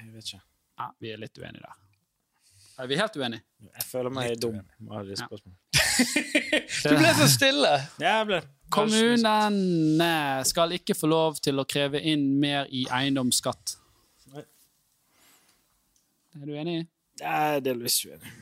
Jeg 0.00 0.12
vet 0.12 0.28
ikke. 0.32 0.42
Ja, 0.78 0.90
vi 1.00 1.12
er 1.14 1.20
litt 1.22 1.38
uenige 1.38 1.62
der. 1.62 1.80
Er 2.82 2.88
vi 2.90 2.96
helt 2.98 3.16
uenige? 3.16 3.44
Jeg 3.62 3.84
føler 3.86 4.10
meg 4.10 4.30
Litt 4.32 4.40
dum 4.42 4.56
Ja. 4.58 5.28
Du 6.90 6.96
ble 6.98 7.10
så 7.14 7.28
stille! 7.30 7.70
Ja, 8.02 8.16
jeg 8.18 8.26
ble 8.26 8.40
Kommunene 8.74 10.08
skal 10.48 10.72
ikke 10.74 10.96
få 10.98 11.06
lov 11.06 11.36
til 11.44 11.62
å 11.62 11.64
kreve 11.68 12.00
inn 12.02 12.24
mer 12.42 12.66
i 12.74 12.82
eiendomsskatt. 12.90 13.76
Nei. 14.34 14.42
Er 16.40 16.48
du 16.48 16.54
enig? 16.58 16.76
Jeg 17.20 17.54
er 17.54 17.62
delvis 17.62 18.00
uenig. 18.08 18.32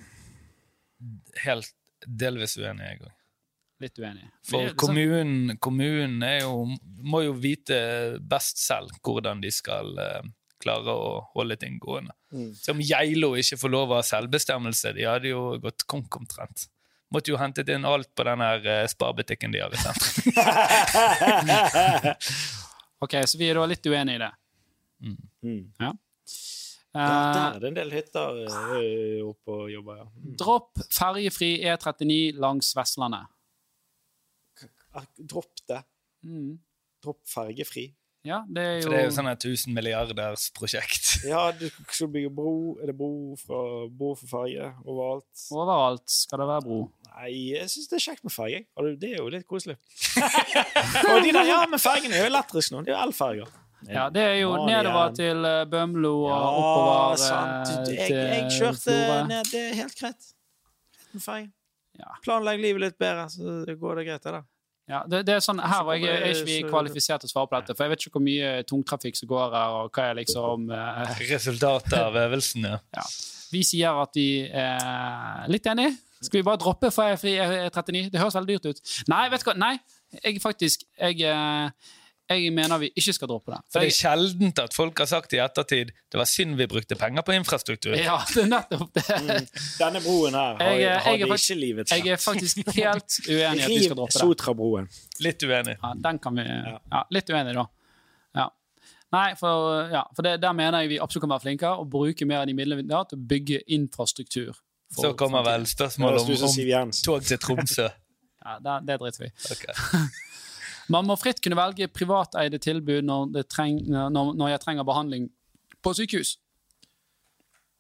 Helt 1.45 1.75
delvis 2.07 2.57
uenig, 2.57 2.87
jeg 2.87 3.03
òg. 3.03 3.11
Litt 3.83 3.99
uenig. 3.99 4.29
For 4.47 4.71
kommunen, 4.79 5.57
kommunen 5.63 6.23
er 6.27 6.41
jo, 6.45 6.67
må 7.03 7.23
jo 7.25 7.33
vite 7.35 7.79
best 8.31 8.61
selv 8.63 8.91
hvordan 9.03 9.41
de 9.43 9.51
skal 9.55 9.91
uh, 9.99 10.21
klare 10.63 10.95
å 10.95 11.17
holde 11.35 11.57
ting 11.59 11.81
gående. 11.83 12.15
Mm. 12.31 12.53
Som 12.55 12.79
Geilo 12.85 13.33
ikke 13.41 13.59
får 13.59 13.71
lov 13.75 13.91
å 13.91 13.99
ha 13.99 14.05
selvbestemmelse. 14.07 14.93
De 14.95 15.03
hadde 15.09 15.29
jo 15.33 15.59
gått 15.63 15.83
konk 15.91 16.15
omtrent. 16.21 16.69
Måtte 17.13 17.31
jo 17.35 17.39
hentet 17.41 17.69
inn 17.75 17.85
alt 17.85 18.09
på 18.17 18.25
den 18.25 18.41
her 18.41 18.63
eh, 18.65 18.87
sparbutikken 18.89 19.53
de 19.53 19.61
har 19.61 19.75
i 19.75 19.77
sentrum. 19.83 20.33
Ok, 23.03 23.19
Så 23.27 23.35
vi 23.35 23.51
er 23.51 23.59
da 23.59 23.67
litt 23.67 23.83
uenige 23.83 24.15
i 24.15 24.23
det. 24.23 24.31
Mm. 25.03 25.19
Ja. 25.83 25.89
Ja, 25.89 25.91
Eh, 26.93 27.35
der 27.35 27.55
er 27.57 27.61
det 27.61 27.69
en 27.71 27.77
del 27.77 27.93
hytter 27.95 28.41
oppe 29.25 29.55
og 29.63 29.71
jobber, 29.73 30.03
ja. 30.03 30.07
Mm. 30.13 30.35
dropp 30.37 30.83
ferjefri 30.93 31.55
E39 31.65 32.37
langs 32.37 32.75
Vestlandet. 32.77 33.31
Dropp 35.19 35.67
det. 35.69 35.83
Mm. 36.27 36.59
Dropp 37.03 37.23
fergefri. 37.29 37.91
Ja, 38.23 38.45
det 38.47 38.63
er 38.63 38.75
jo, 38.77 38.83
For 38.85 38.95
det 38.95 38.99
er 39.01 39.09
jo 39.09 39.15
sånn 39.17 39.29
et 39.33 39.45
1000 39.49 39.75
milliarders 39.75 40.45
prosjekt. 40.55 41.09
Ja, 41.33 41.49
du 41.51 41.65
skal 41.91 42.11
bygge 42.13 42.31
bro. 42.35 42.53
Er 42.79 42.93
det 42.93 42.95
bro, 42.99 43.35
fra, 43.41 43.63
bro 43.91 44.13
for 44.21 44.31
ferge 44.31 44.69
overalt? 44.85 45.47
Overalt 45.51 46.05
skal 46.15 46.43
det 46.43 46.47
være 46.53 46.65
bro. 46.69 46.79
Nei, 47.13 47.33
jeg 47.57 47.73
syns 47.73 47.91
det 47.91 47.99
er 47.99 48.05
kjekt 48.05 48.23
med 48.29 48.35
ferge. 48.35 48.63
Det 49.03 49.11
er 49.11 49.19
jo 49.19 49.27
litt 49.33 49.49
koselig. 49.51 49.75
og 51.11 51.19
de 51.27 51.35
der, 51.35 51.51
ja, 51.51 51.59
men 51.71 51.83
fergene 51.83 52.15
er 52.15 52.25
jo 52.25 52.31
elektriske 52.31 52.77
nå. 52.77 52.85
Det 52.87 52.95
er 52.95 52.97
jo 52.97 53.09
elferger. 53.09 53.59
Ja, 53.91 54.07
det 54.15 54.23
er 54.23 54.37
jo 54.39 54.53
nedover 54.63 55.09
igjen. 55.11 55.17
til 55.19 55.49
eh, 55.49 55.65
Bømlo 55.73 56.13
og 56.21 56.31
Ja, 56.31 56.39
oppover 56.61 57.19
sant. 57.19 57.73
Du, 57.73 57.91
Jeg, 57.91 58.07
til 58.07 58.21
jeg 58.21 58.45
kjørte 58.55 58.97
ned. 59.27 59.51
Det 59.51 59.65
er 59.65 59.75
helt 59.81 59.99
greit. 59.99 60.29
Med 61.11 61.25
ferge. 61.27 61.51
Ja. 61.99 62.15
Planlegg 62.23 62.63
livet 62.63 62.87
litt 62.87 62.99
bedre, 63.03 63.27
så 63.35 63.65
går 63.67 63.99
det 63.99 64.07
greit, 64.07 64.23
det 64.23 64.37
der. 64.39 64.47
Ja, 64.91 65.05
det, 65.07 65.23
det 65.29 65.37
er 65.37 65.43
sånn, 65.45 65.61
her 65.63 65.87
og 65.87 65.93
jeg 65.95 66.11
er 66.11 66.25
ikke 66.33 66.47
vi 66.49 66.57
kvalifisert 66.67 67.23
til 67.23 67.31
å 67.31 67.33
svare 67.33 67.49
på 67.51 67.59
dette, 67.61 67.77
for 67.79 67.87
jeg 67.87 67.93
vet 67.93 68.07
ikke 68.07 68.17
hvor 68.17 68.25
mye 68.27 68.49
tungtrafikk 68.69 69.19
som 69.19 69.31
går 69.31 69.55
her, 69.55 69.77
og 69.79 69.93
hva 69.95 70.09
er 70.11 70.19
liksom 70.19 70.73
eh, 70.75 71.13
Resultatet 71.33 71.99
av 72.01 72.19
øvelsen, 72.25 72.67
ja. 72.67 73.07
Vi 73.53 73.63
sier 73.69 74.01
at 74.03 74.17
vi 74.17 74.29
er 74.49 75.49
litt 75.53 75.67
enige. 75.69 75.93
Skal 76.23 76.41
vi 76.41 76.47
bare 76.47 76.61
droppe 76.63 76.89
fri 76.95 77.35
E39? 77.37 78.07
Det 78.13 78.21
høres 78.21 78.37
veldig 78.39 78.57
dyrt 78.57 78.71
ut. 78.73 78.95
Nei, 79.13 79.27
vet 79.33 79.43
du 79.43 79.51
hva? 79.51 79.57
Nei, 79.59 79.75
jeg 80.23 80.41
faktisk 80.43 80.87
Jeg, 80.99 81.21
eh, 81.27 81.93
jeg 82.33 82.53
mener 82.57 82.79
vi 82.83 82.89
ikke 82.97 83.13
skal 83.17 83.29
droppe 83.31 83.53
det. 83.53 83.59
For 83.73 83.81
det 83.85 83.89
er 83.91 83.97
sjeldent 83.97 84.59
at 84.63 84.75
folk 84.77 84.99
har 85.03 85.09
sagt 85.11 85.33
i 85.37 85.41
ettertid 85.43 85.93
det 86.13 86.19
var 86.21 86.29
synd 86.29 86.57
vi 86.59 86.67
brukte 86.71 86.97
penger 86.99 87.23
på 87.27 87.35
infrastruktur. 87.37 87.95
ja, 87.97 88.19
det 88.35 88.43
er 88.45 88.49
nettopp 88.53 88.93
det. 88.95 89.07
Denne 89.79 90.01
broen 90.05 90.35
her 90.39 90.57
har, 90.61 90.73
Jeg 90.79 90.99
har 91.01 91.13
jeg 91.17 91.21
de 91.21 91.29
faktisk- 91.33 91.51
ikke 91.51 91.61
livets 91.61 91.93
Jeg 91.93 92.07
er 92.09 92.17
faktisk 92.17 92.57
helt 92.77 93.21
uenig 93.29 93.61
i 93.61 93.63
at 93.63 93.69
vi 93.69 93.83
skal 93.85 93.97
droppe 93.97 94.13
det. 94.13 94.21
Sotrabroen. 94.21 94.89
Litt 95.21 95.43
uenig. 95.43 95.77
Ja, 95.83 95.93
den 96.09 96.19
kan 96.19 96.37
vi 96.37 96.45
Ja, 96.49 97.03
litt 97.11 97.31
uenig, 97.31 97.55
da. 97.55 97.67
Ja. 98.37 98.49
Nei, 99.13 99.35
for, 99.37 99.89
ja, 99.93 100.03
for 100.17 100.23
det, 100.23 100.41
der 100.41 100.53
mener 100.57 100.81
jeg 100.81 100.89
vi 100.95 100.99
absolutt 100.99 101.27
kan 101.27 101.31
være 101.35 101.45
flinkere 101.47 101.79
og 101.79 101.91
bruke 101.93 102.25
mer 102.27 102.43
av 102.43 102.47
de 102.47 102.55
midlene 102.57 102.83
vi 102.87 102.95
har 102.95 103.05
til 103.11 103.19
å 103.19 103.27
bygge 103.29 103.61
infrastruktur. 103.69 104.55
for 104.95 105.03
Så 105.11 105.13
kommer 105.17 105.43
vel 105.45 105.67
spørsmålet 105.67 106.21
om, 106.21 106.87
om 106.89 106.91
tog 107.05 107.23
til 107.25 107.39
Tromsø. 107.39 107.89
Ja, 108.43 108.57
det, 108.59 108.87
det 108.89 108.97
driter 108.99 109.21
vi 109.23 109.27
i. 109.29 109.33
Ok. 109.55 109.65
Man 110.91 111.07
må 111.07 111.17
fritt 111.21 111.43
kunne 111.43 111.59
velge 111.59 111.89
privateide 111.93 112.59
tilbud 112.63 113.07
når, 113.07 113.29
det 113.37 113.45
treng, 113.53 113.79
når, 113.87 114.33
når 114.39 114.55
jeg 114.55 114.63
trenger 114.65 114.87
behandling 114.89 115.29
på 115.83 115.95
sykehus. 115.99 116.37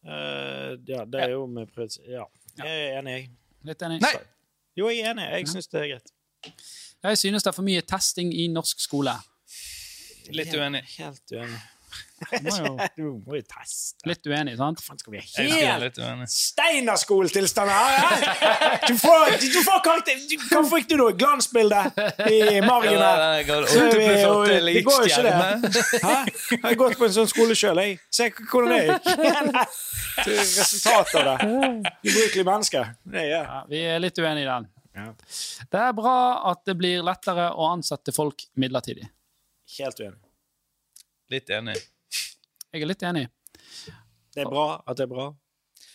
Uh, 0.02 0.78
ja, 0.88 1.04
det 1.06 1.20
er 1.26 1.34
jo 1.36 1.46
med 1.46 1.70
prøvd... 1.74 2.00
Ja. 2.10 2.26
Jeg 2.58 2.68
er 2.68 2.98
enig, 3.00 3.12
jeg. 3.16 3.28
Litt 3.70 3.84
enig? 3.86 4.00
Nei. 4.02 4.14
Jo, 4.78 4.88
jeg 4.90 5.06
er 5.06 5.12
enig. 5.14 5.28
Jeg 5.30 5.50
syns 5.52 5.70
det 5.72 5.80
er 5.80 5.90
greit. 5.94 6.14
Jeg 7.02 7.18
synes 7.18 7.44
det 7.44 7.50
er 7.50 7.56
for 7.56 7.66
mye 7.66 7.82
testing 7.86 8.32
i 8.34 8.48
norsk 8.50 8.82
skole. 8.82 9.14
Litt 10.34 10.54
uenig. 10.54 10.82
Helt 10.98 11.34
uenig. 11.34 11.60
Må 12.42 12.56
jo, 12.56 12.72
Du 12.98 13.04
må 13.26 13.38
jo 13.38 13.44
teste. 13.48 14.06
litt 14.08 14.26
uenig, 14.28 14.56
sant? 14.60 14.82
Faen, 14.84 15.00
skal 15.00 15.14
vi 15.14 15.22
ha 15.22 15.46
helt 15.46 15.84
litt 15.86 16.00
uenig. 16.02 16.28
Steinerskoletilstand 16.32 17.72
her? 17.72 18.26
Du 18.88 18.94
får, 19.00 19.36
du 19.42 19.58
får 19.66 19.82
karakter 19.86 20.20
Hva 20.50 20.62
fikk 20.70 20.90
du, 20.90 20.96
da? 21.00 21.08
Glansbilde 21.22 21.82
i 22.30 22.60
margen 22.64 22.98
her? 23.02 23.24
Er 23.26 23.42
det 23.42 24.82
går 24.86 24.98
jo 24.98 25.10
ikke 25.10 25.22
det. 25.26 25.32
Hæ? 26.02 26.14
Jeg 26.52 26.62
har 26.64 26.78
gått 26.80 26.98
på 27.00 27.08
en 27.08 27.16
sånn 27.16 27.30
skole 27.30 27.56
sjøl, 27.58 27.80
jeg. 27.82 27.98
Se 28.12 28.28
hvordan 28.32 28.72
det 28.72 28.82
gikk. 28.88 29.72
Resultatet 30.26 31.14
av 31.20 31.24
det. 31.30 31.94
Ubrukelig 32.04 32.44
menneske. 32.46 32.84
Det. 33.02 33.26
Ja, 33.32 33.62
vi 33.68 33.82
er 33.88 34.02
litt 34.02 34.18
uenige 34.20 34.44
i 34.46 34.50
den. 34.50 34.68
Ja. 34.92 35.06
Det 35.72 35.80
er 35.80 35.94
bra 35.96 36.16
at 36.50 36.66
det 36.68 36.76
blir 36.76 37.04
lettere 37.06 37.48
å 37.56 37.70
ansette 37.72 38.12
folk 38.14 38.44
midlertidig. 38.60 39.08
Helt 39.78 40.02
uenig. 40.02 40.20
Litt 41.32 41.52
enig. 41.56 41.78
Jeg 42.72 42.82
er 42.82 42.88
litt 42.88 43.02
enig. 43.04 43.26
Det 44.32 44.46
er 44.46 44.48
bra 44.48 44.66
at 44.80 44.96
det 44.96 45.04
er 45.04 45.10
bra. 45.12 45.26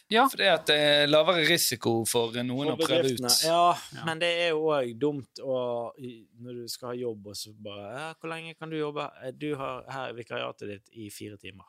Ja, 0.09 0.23
For 0.32 0.39
det 0.39 0.47
at 0.47 0.67
det 0.69 0.75
er 0.80 1.09
lavere 1.09 1.41
risiko 1.49 1.97
for 2.07 2.32
noen 2.45 2.69
å 2.71 2.75
prøve 2.80 3.09
ut. 3.11 3.25
Ja, 3.43 3.73
men 4.07 4.21
det 4.21 4.30
er 4.45 4.53
jo 4.53 4.69
òg 4.71 4.93
dumt 4.99 5.41
å 5.43 5.57
Når 5.97 6.61
du 6.61 6.67
skal 6.71 6.93
ha 6.93 6.95
jobb, 6.95 7.28
og 7.28 7.36
så 7.36 7.51
bare 7.51 7.88
ja, 7.91 8.13
'Hvor 8.13 8.32
lenge 8.32 8.53
kan 8.55 8.69
du 8.69 8.78
jobbe?' 8.78 9.09
Eh, 9.23 9.32
Du 9.32 9.55
har 9.55 9.84
her 9.89 10.13
vikariatet 10.13 10.67
ditt 10.69 10.89
i 10.93 11.09
fire 11.09 11.36
timer. 11.38 11.65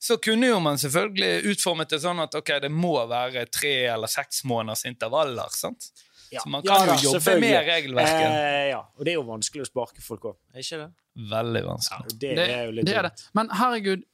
Så 0.00 0.16
kunne 0.16 0.46
jo 0.46 0.58
man 0.60 0.78
selvfølgelig 0.78 1.52
utformet 1.52 1.88
det 1.90 2.00
sånn 2.00 2.20
at 2.22 2.34
ok, 2.34 2.60
det 2.62 2.70
må 2.72 2.94
være 3.06 3.44
tre 3.50 3.86
eller 3.92 4.06
seks 4.06 4.44
måneders 4.44 4.84
intervaller. 4.86 5.50
sant? 5.50 5.90
Ja. 6.30 6.40
Så 6.40 6.48
man 6.48 6.62
kan 6.62 6.86
da, 6.86 6.94
jo 6.96 7.12
jobbe 7.12 7.40
med 7.40 7.66
regelverket. 7.66 8.30
Eh, 8.30 8.68
ja, 8.70 8.80
og 8.96 9.04
det 9.04 9.12
er 9.12 9.14
jo 9.20 9.22
vanskelig 9.28 9.62
å 9.64 9.68
sparke 9.68 10.00
folk 10.04 10.22
òg, 10.32 10.36
er 10.54 10.60
ikke 10.60 10.80
det? 10.86 10.88
Veldig 11.18 11.64
vanskelig. 11.66 12.12
Ja, 12.12 12.18
det, 12.22 12.34
det, 12.38 12.46
er 12.54 12.64
jo 12.68 12.74
litt 12.76 12.86
det 12.86 12.94
er 13.00 13.08
det. 13.08 13.12
Men 13.34 13.48
herregud, 13.58 14.04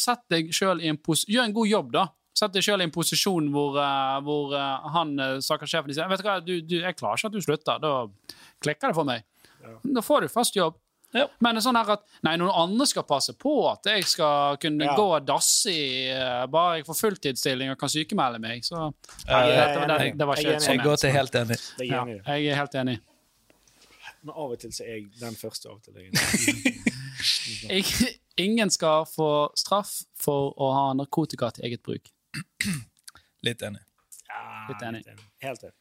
sett 0.00 0.22
deg 0.32 0.48
sjøl 0.56 0.80
i 0.80 0.88
en 0.88 0.96
pos... 0.96 1.26
Gjør 1.28 1.44
en 1.50 1.52
god 1.58 1.68
jobb, 1.68 1.90
da. 1.92 2.06
Sett 2.38 2.54
deg 2.54 2.62
sjøl 2.64 2.80
i 2.80 2.86
en 2.86 2.92
posisjon 2.94 3.48
hvor, 3.52 3.76
uh, 3.76 4.16
hvor 4.24 4.52
uh, 4.54 4.88
han 4.94 5.16
uh, 5.18 5.38
sjefen 5.42 5.90
sier 5.92 6.08
Vet 6.08 6.20
du 6.22 6.28
hva, 6.28 6.36
du, 6.40 6.52
du, 6.62 6.76
jeg 6.80 6.96
klarer 6.96 7.18
ikke 7.18 7.28
at 7.32 7.34
du 7.34 7.40
slutter. 7.44 7.80
Da 7.82 7.90
klikker 8.64 8.92
det 8.92 8.96
for 8.96 9.08
meg. 9.08 9.24
Da 9.84 10.04
får 10.06 10.24
du 10.24 10.28
fast 10.32 10.56
jobb. 10.56 10.76
Ja. 11.16 11.24
Men 11.40 11.56
det 11.56 11.62
er 11.62 11.64
sånn 11.64 11.76
her 11.80 11.88
at 11.94 12.02
nei, 12.26 12.34
noen 12.36 12.52
andre 12.52 12.84
skal 12.86 13.04
passe 13.08 13.32
på 13.40 13.52
at 13.70 13.86
jeg 13.88 14.04
skal 14.06 14.58
kunne 14.60 14.84
Ja. 14.90 14.94
gå 14.96 15.06
og 15.16 15.24
dasse 15.28 15.72
i 15.72 15.86
uh, 16.12 16.44
bare 16.52 16.78
jeg 16.78 16.86
får 16.88 16.98
fulltidsstilling 17.00 17.72
og 17.72 17.78
kan 17.80 17.88
sykemelde 17.92 18.40
meg. 18.44 18.60
Så 18.64 18.76
uh, 18.76 18.90
det, 19.24 19.38
jeg- 19.52 19.76
det, 19.76 19.86
det, 19.88 20.10
det 20.20 20.28
var 20.28 20.36
ikke 20.36 20.50
jeg, 20.52 20.58
helt. 20.60 20.68
Jeg 20.68 20.76
sånn. 20.78 20.84
går 20.84 21.00
til 21.04 21.14
helt 21.16 21.38
enig. 21.42 21.58
Det 21.78 21.86
er 21.86 21.90
Ja, 21.92 22.02
enig 22.04 22.14
i 22.14 22.18
det. 22.20 22.26
jeg 22.38 22.52
er 22.52 22.60
helt 22.62 22.76
enig. 22.84 22.98
Men 24.28 24.36
av 24.36 24.52
og 24.52 24.60
til 24.60 24.72
så 24.76 24.84
er 24.84 24.98
jeg 24.98 25.06
den 25.22 25.36
første. 25.40 25.70
av 25.70 25.78
og 25.78 25.82
til 25.82 25.94
jeg 27.72 27.84
ingen 28.38 28.70
skal 28.70 29.06
få 29.08 29.48
straff 29.56 30.02
for 30.20 30.52
å 30.60 30.68
ha 30.76 30.86
narkotika 30.98 31.48
til 31.56 31.64
eget 31.70 31.80
bruk. 31.86 32.10
Litt 33.46 33.64
enig. 33.64 33.80
Ja, 34.28 34.42
Litt 34.68 34.84
enig. 34.84 35.04
Helt 35.40 35.64
enig. 35.64 35.76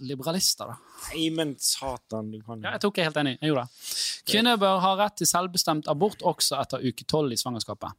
Liberalister, 0.00 0.70
da. 0.72 0.76
Nei, 1.10 1.26
men 1.36 1.50
satan, 1.60 2.30
du 2.32 2.38
kan 2.40 2.62
Ja, 2.64 2.72
jeg 2.78 2.80
tok 2.80 2.98
jeg 2.98 3.10
helt 3.10 3.18
enig. 3.20 3.34
Jeg 3.42 3.50
gjorde 3.52 3.66
det. 3.68 3.88
Kvinner 4.30 4.60
bør 4.60 4.78
ha 4.80 4.92
rett 4.96 5.18
til 5.20 5.28
selvbestemt 5.28 5.90
abort 5.92 6.24
også 6.24 6.56
etter 6.62 6.80
uke 6.80 7.04
tolv 7.04 7.34
i 7.34 7.38
svangerskapet. 7.38 7.92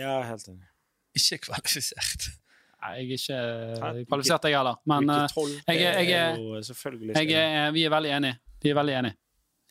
Ja, 0.00 0.16
helt 0.26 0.48
enig. 0.50 0.66
Ikke 1.14 1.38
kvalifisert. 1.46 2.32
Jeg 2.84 2.92
er 2.94 3.16
ikke 3.16 3.36
eh, 3.40 4.04
kvalifisert, 4.08 4.44
jeg 4.44 4.58
heller. 4.58 4.76
Men 4.86 5.10
eh, 5.10 5.26
12 5.32 5.50
jeg 5.68 6.08
jeg 6.10 6.38
jo 6.38 6.62
selvfølgelig 6.68 7.28
jeg 7.32 7.72
vi 7.74 7.84
er 7.84 7.90
veldig 7.90 8.16
enige. 8.18 8.40
Vi 8.62 8.68
er 8.72 8.74
veldig 8.80 8.96
enige. 9.00 9.16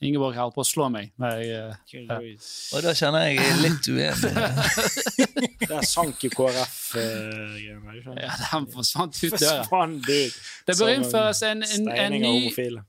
Ingeborg 0.04 0.36
holdt 0.36 0.56
på 0.58 0.64
å 0.64 0.68
slå 0.68 0.90
meg. 0.92 1.14
Jeg, 1.22 1.46
eh, 1.56 1.76
Og 2.76 2.84
da 2.84 2.92
kjenner 2.98 3.20
jeg 3.30 3.38
jeg 3.38 3.46
er 3.48 3.60
litt 3.64 3.86
uenig. 3.88 4.32
Det 5.70 5.80
sank 5.88 6.20
jo 6.26 6.30
KrF-greiene. 6.34 8.18
ja, 8.20 8.32
den 8.52 8.66
forsvant 8.74 9.16
ut 9.24 9.38
døra. 9.40 9.88
Det 10.68 10.76
bør 10.76 10.90
innføres 10.92 11.40
en, 11.48 11.64
en, 11.64 11.70
en 11.70 11.88
Steining 11.88 12.24
av 12.28 12.34
ny 12.34 12.34
homofile. 12.42 12.82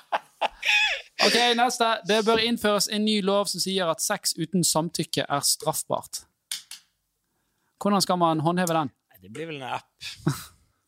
Ok, 1.24 1.36
neste. 1.56 1.88
Det 2.08 2.18
bør 2.26 2.42
innføres 2.44 2.88
en 2.92 3.04
ny 3.06 3.20
lov 3.24 3.48
som 3.48 3.60
sier 3.62 3.88
at 3.88 4.02
sex 4.04 4.34
uten 4.36 4.64
samtykke 4.66 5.24
er 5.24 5.40
straffbart. 5.46 6.24
Hvordan 7.80 8.02
skal 8.04 8.18
man 8.20 8.40
håndheve 8.44 8.74
den? 8.76 8.90
Nei, 9.12 9.18
Det 9.24 9.32
blir 9.32 9.48
vel 9.48 9.62
en 9.62 9.74
app. 9.78 9.88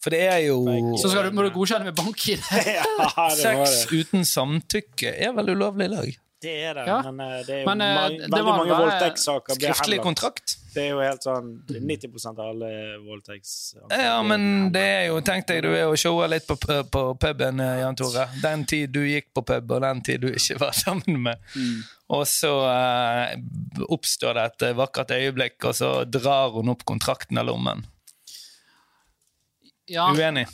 For 0.04 0.14
det 0.14 0.20
er 0.28 0.38
jo 0.46 0.60
Så 1.02 1.10
skal 1.10 1.28
du, 1.28 1.34
må 1.36 1.42
du 1.46 1.50
godkjenne 1.54 1.88
med 1.88 1.96
bank-ID. 1.98 2.44
ja, 2.78 2.84
det 3.08 3.38
Sex 3.42 3.84
det. 3.88 4.00
uten 4.04 4.24
samtykke 4.28 5.14
er 5.16 5.32
vel 5.36 5.54
ulovlig 5.56 5.88
i 5.88 5.94
dag? 5.96 6.16
Det 6.38 6.52
er 6.68 6.76
det, 6.78 6.84
Ja. 6.86 7.00
men 7.10 7.20
eh, 7.24 7.38
det 7.46 7.54
er 7.56 7.62
jo 7.64 7.66
Men, 7.66 7.80
eh, 7.82 7.94
mange, 7.98 8.18
det 8.20 8.28
veldig 8.30 8.44
mange 8.52 8.76
voldtektssaker 8.78 9.56
Skriftlig 9.58 9.98
kontrakt? 10.04 10.52
Det 10.78 10.84
er 10.86 10.92
jo 10.92 11.00
helt 11.02 11.24
sånn 11.26 11.46
90 11.66 12.26
av 12.30 12.40
alle 12.44 12.68
voldtekts... 13.02 13.54
Ja, 13.90 14.20
men 14.22 14.68
det 14.70 14.82
er 14.86 15.06
jo 15.08 15.16
Tenk 15.26 15.48
deg 15.48 15.64
du 15.66 15.72
er 15.72 15.88
og 15.88 15.98
shower 15.98 16.30
litt 16.30 16.46
på, 16.46 16.54
på 16.54 17.02
puben, 17.18 17.58
eh, 17.64 17.80
Jan 17.80 17.98
Tore. 17.98 18.28
Den 18.44 18.62
tid 18.68 18.92
du 18.94 19.00
gikk 19.02 19.32
på 19.34 19.42
pub, 19.48 19.74
og 19.74 19.82
den 19.82 20.04
tid 20.06 20.22
du 20.22 20.28
ikke 20.30 20.60
var 20.62 20.76
sammen 20.78 21.18
med. 21.24 21.50
Og 22.14 22.22
så 22.30 22.52
eh, 22.70 23.34
oppstår 23.90 24.38
det 24.38 24.46
et 24.52 24.66
vakkert 24.78 25.16
øyeblikk, 25.18 25.58
og 25.66 25.74
så 25.80 25.90
drar 26.06 26.54
hun 26.54 26.70
opp 26.76 26.86
kontrakten 26.86 27.42
av 27.42 27.50
lommen. 27.50 27.82
Ja, 29.88 30.12
Uenig? 30.14 30.46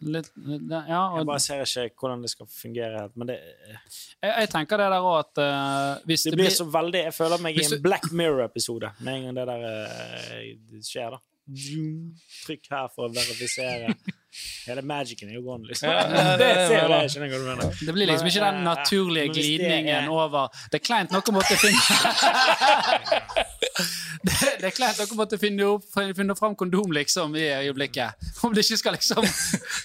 Litt, 0.00 0.30
litt 0.46 0.64
Ja, 0.70 1.00
Jeg 1.18 1.28
bare 1.28 1.42
ser 1.42 1.88
ikke 1.88 2.04
hvordan 2.04 2.24
det 2.24 2.30
skal 2.32 2.48
fungere 2.52 3.04
helt. 3.04 3.16
Men 3.18 3.30
det, 3.32 3.38
jeg, 3.68 4.30
jeg 4.30 4.50
tenker 4.52 4.82
det 4.82 4.90
der 4.94 5.06
òg 5.06 5.16
at 5.20 5.42
uh, 5.42 6.04
hvis 6.08 6.26
det 6.26 6.34
det, 6.34 6.38
blir 6.40 6.48
blir 6.48 6.56
så 6.56 6.68
veldig 6.78 7.02
Jeg 7.06 7.16
føler 7.16 7.44
meg 7.44 7.58
i 7.58 7.64
en 7.66 7.82
Black 7.84 8.10
Mirror-episode 8.12 8.92
med 9.00 9.14
en 9.14 9.28
gang 9.28 9.40
det 9.40 9.48
der 9.50 9.66
uh, 9.68 10.78
skjer, 10.84 11.16
da. 11.16 11.22
Zoom. 11.48 12.12
Trykk 12.44 12.66
her 12.70 12.88
for 12.94 13.08
å 13.08 13.12
verifisere. 13.14 13.94
Hele 14.68 14.82
magicen 14.84 15.30
er 15.30 15.34
jo 15.38 15.42
gone, 15.46 15.64
liksom. 15.70 15.88
Ja, 15.88 16.02
det 16.36 16.38
det 16.38 16.66
ser 16.68 16.88
det. 16.92 16.98
Jeg 17.06 17.10
skjønner 17.14 17.28
hva 17.32 17.38
du 17.40 17.46
mener. 17.48 17.78
Det 17.88 17.94
blir 17.96 18.06
liksom 18.10 18.28
ikke 18.28 18.42
den 18.44 18.58
eh, 18.60 18.66
naturlige 18.68 19.32
glidningen 19.32 20.04
er- 20.04 20.12
over 20.12 20.48
Det 20.70 20.82
er 20.82 20.84
kleint 20.84 21.10
noe 21.14 21.32
måtte 21.32 21.56
finne 21.56 21.78
det, 24.28 24.34
det 24.60 24.66
er 24.68 24.74
kleint 24.74 24.98
nok 25.00 25.12
måtte 25.18 25.38
finne, 25.40 25.64
opp, 25.76 25.84
finne 25.94 26.34
fram 26.38 26.54
kondom, 26.58 26.90
liksom, 26.96 27.34
i 27.38 27.46
øyeblikket. 27.62 28.10
Om 28.44 28.54
det 28.56 28.62
ikke 28.66 28.78
skal 28.82 28.92
liksom 28.98 29.22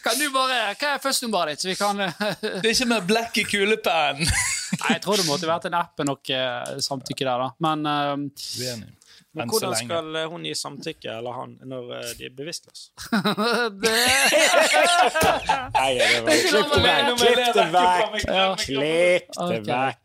Kan 0.03 0.16
du 0.20 0.26
bare 0.34 0.57
Hva 0.80 0.88
er 0.97 1.01
førstnummeret 1.03 1.49
ditt, 1.53 1.61
så 1.64 1.68
vi 1.72 1.78
kan 1.80 1.95
Det 2.41 2.66
er 2.66 2.72
ikke 2.74 2.89
med 2.91 3.01
black 3.09 3.34
i 3.41 3.45
kulepennen! 3.47 4.28
Nei, 4.74 4.89
jeg 4.95 5.01
tror 5.05 5.16
det 5.22 5.28
måtte 5.30 5.45
vært 5.47 5.68
en 5.70 5.76
app 5.78 5.93
med 6.01 6.07
noe 6.09 6.22
eh, 6.34 6.80
samtykke 6.82 7.24
der, 7.28 7.38
da. 7.45 7.49
Men 7.61 7.80
Uenig. 7.88 8.89
Men 9.34 9.49
hvordan 9.49 9.71
lenge. 9.73 9.86
skal 9.88 10.15
eh, 10.15 10.27
hun 10.29 10.43
gi 10.45 10.53
samtykke, 10.53 11.09
eller 11.17 11.34
han, 11.34 11.55
når 11.65 11.91
eh, 11.97 12.09
de 12.19 12.25
er 12.27 12.34
bevisstløse? 12.38 12.91
det, 13.84 13.93
Nei, 15.77 15.89
det 15.97 16.09
var 16.21 16.41
Klipp 16.51 16.73
det 16.75 16.84
vekk! 16.86 17.09
Klipp 17.23 17.55
det 17.57 17.67
vekk! 17.73 18.65
Klipp 18.67 19.34
det 19.49 19.61
vekk! 19.71 20.03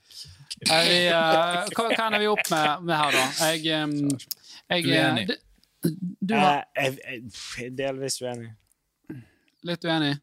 er 0.67 0.89
vi, 0.89 0.97
eh, 1.07 1.69
hva, 1.77 1.91
ender 2.07 2.23
vi 2.23 2.31
opp 2.33 2.49
med, 2.51 2.89
med 2.89 2.97
her, 2.99 3.19
da? 3.19 3.27
Jeg, 3.53 3.85
um, 3.85 3.93
jeg 4.73 4.89
Uenig. 4.89 5.29
Du 5.85 6.35
var 6.35 6.65
jeg, 6.75 6.97
jeg, 7.05 7.37
jeg 7.61 7.77
delvis 7.79 8.19
uenig. 8.25 8.49
litt 9.69 9.85
uenig? 9.85 10.17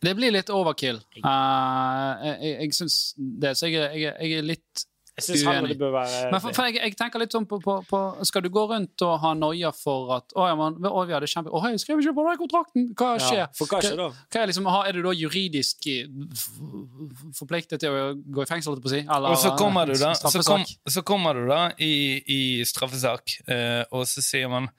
Det 0.00 0.14
blir 0.16 0.32
litt 0.32 0.50
overkill. 0.50 0.98
Uh, 1.20 2.16
jeg 2.24 2.38
jeg, 2.40 2.54
jeg 2.62 2.78
syns 2.80 2.96
det, 3.18 3.52
så 3.60 3.68
jeg, 3.68 3.92
jeg, 4.00 4.14
jeg 4.16 4.40
er 4.40 4.48
litt 4.54 4.88
Jeg 5.18 5.24
syns 5.26 5.44
heller 5.48 5.72
det 5.72 5.78
bør 5.80 5.90
være 5.96 6.30
Men 6.30 6.42
for, 6.42 6.54
for 6.54 6.68
jeg, 6.68 6.78
jeg 6.78 6.94
tenker 6.98 7.22
litt 7.22 7.34
sånn 7.34 7.46
på, 7.50 7.58
på, 7.62 7.74
på 7.88 8.00
Skal 8.28 8.44
du 8.44 8.50
gå 8.54 8.64
rundt 8.70 9.02
og 9.06 9.16
ha 9.24 9.32
noia 9.34 9.72
for 9.74 10.12
at 10.18 10.34
Å 10.38 10.46
ja, 10.50 10.54
man, 10.58 10.78
å, 10.86 11.02
vi 11.08 11.16
hadde 11.16 11.30
kjempe... 11.30 11.50
Å, 11.50 11.62
jeg 11.72 11.82
skrev 11.82 12.02
ikke 12.02 12.14
på 12.16 12.26
den 12.28 12.38
kontrakten! 12.42 12.86
Hva 12.98 13.10
skjer? 13.22 13.40
Ja, 13.42 13.48
for 13.58 13.70
hva 13.70 13.82
skjer 13.82 13.98
da? 13.98 14.08
Hva 14.14 14.42
er, 14.42 14.52
liksom, 14.52 14.68
er 14.78 14.94
du 14.94 15.02
da 15.04 15.14
juridisk 15.16 15.88
eh, 15.90 16.06
forpliktet 17.36 17.82
til 17.82 17.94
å 17.94 18.06
gå 18.14 18.44
i 18.44 18.48
fengsel, 18.48 18.72
holdt 18.72 18.80
jeg 18.80 18.86
på 18.86 18.92
å 18.92 18.94
si? 18.94 19.02
Eller, 19.04 19.34
Og 19.34 19.42
så 19.42 19.52
kommer 19.58 19.90
du 19.90 19.96
da, 19.98 20.12
så 20.18 20.42
kom, 20.46 20.64
så 20.86 21.04
kommer 21.06 21.38
du 21.38 21.50
da 21.50 21.60
i, 21.82 21.92
i 22.22 22.40
straffesak, 22.68 23.38
uh, 23.50 23.82
og 23.94 24.06
så 24.10 24.24
sier 24.24 24.50
man 24.52 24.70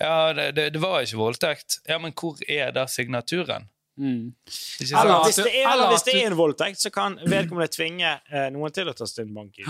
ja, 0.00 0.32
det, 0.36 0.52
det, 0.56 0.70
det 0.76 0.80
var 0.80 1.04
ikke 1.04 1.20
voldtekt. 1.20 1.80
Ja, 1.88 1.98
men 2.00 2.14
hvor 2.16 2.40
er 2.48 2.72
da 2.72 2.86
signaturen? 2.88 3.68
Mm. 3.98 4.32
Eller 4.80 5.24
hvis 5.26 5.36
det 5.36 5.50
er, 5.50 5.66
eller 5.72 5.90
hvis 5.92 6.04
det 6.06 6.14
er 6.22 6.26
en 6.30 6.36
voldtekt, 6.38 6.80
så 6.80 6.90
kan 6.94 7.18
vedkommende 7.28 7.68
tvinge 7.74 8.12
eh, 8.30 8.46
noen 8.54 8.72
til 8.72 8.88
å 8.88 8.94
ta 8.96 9.06
sin 9.10 9.32
bank 9.34 9.58
i. 9.60 9.66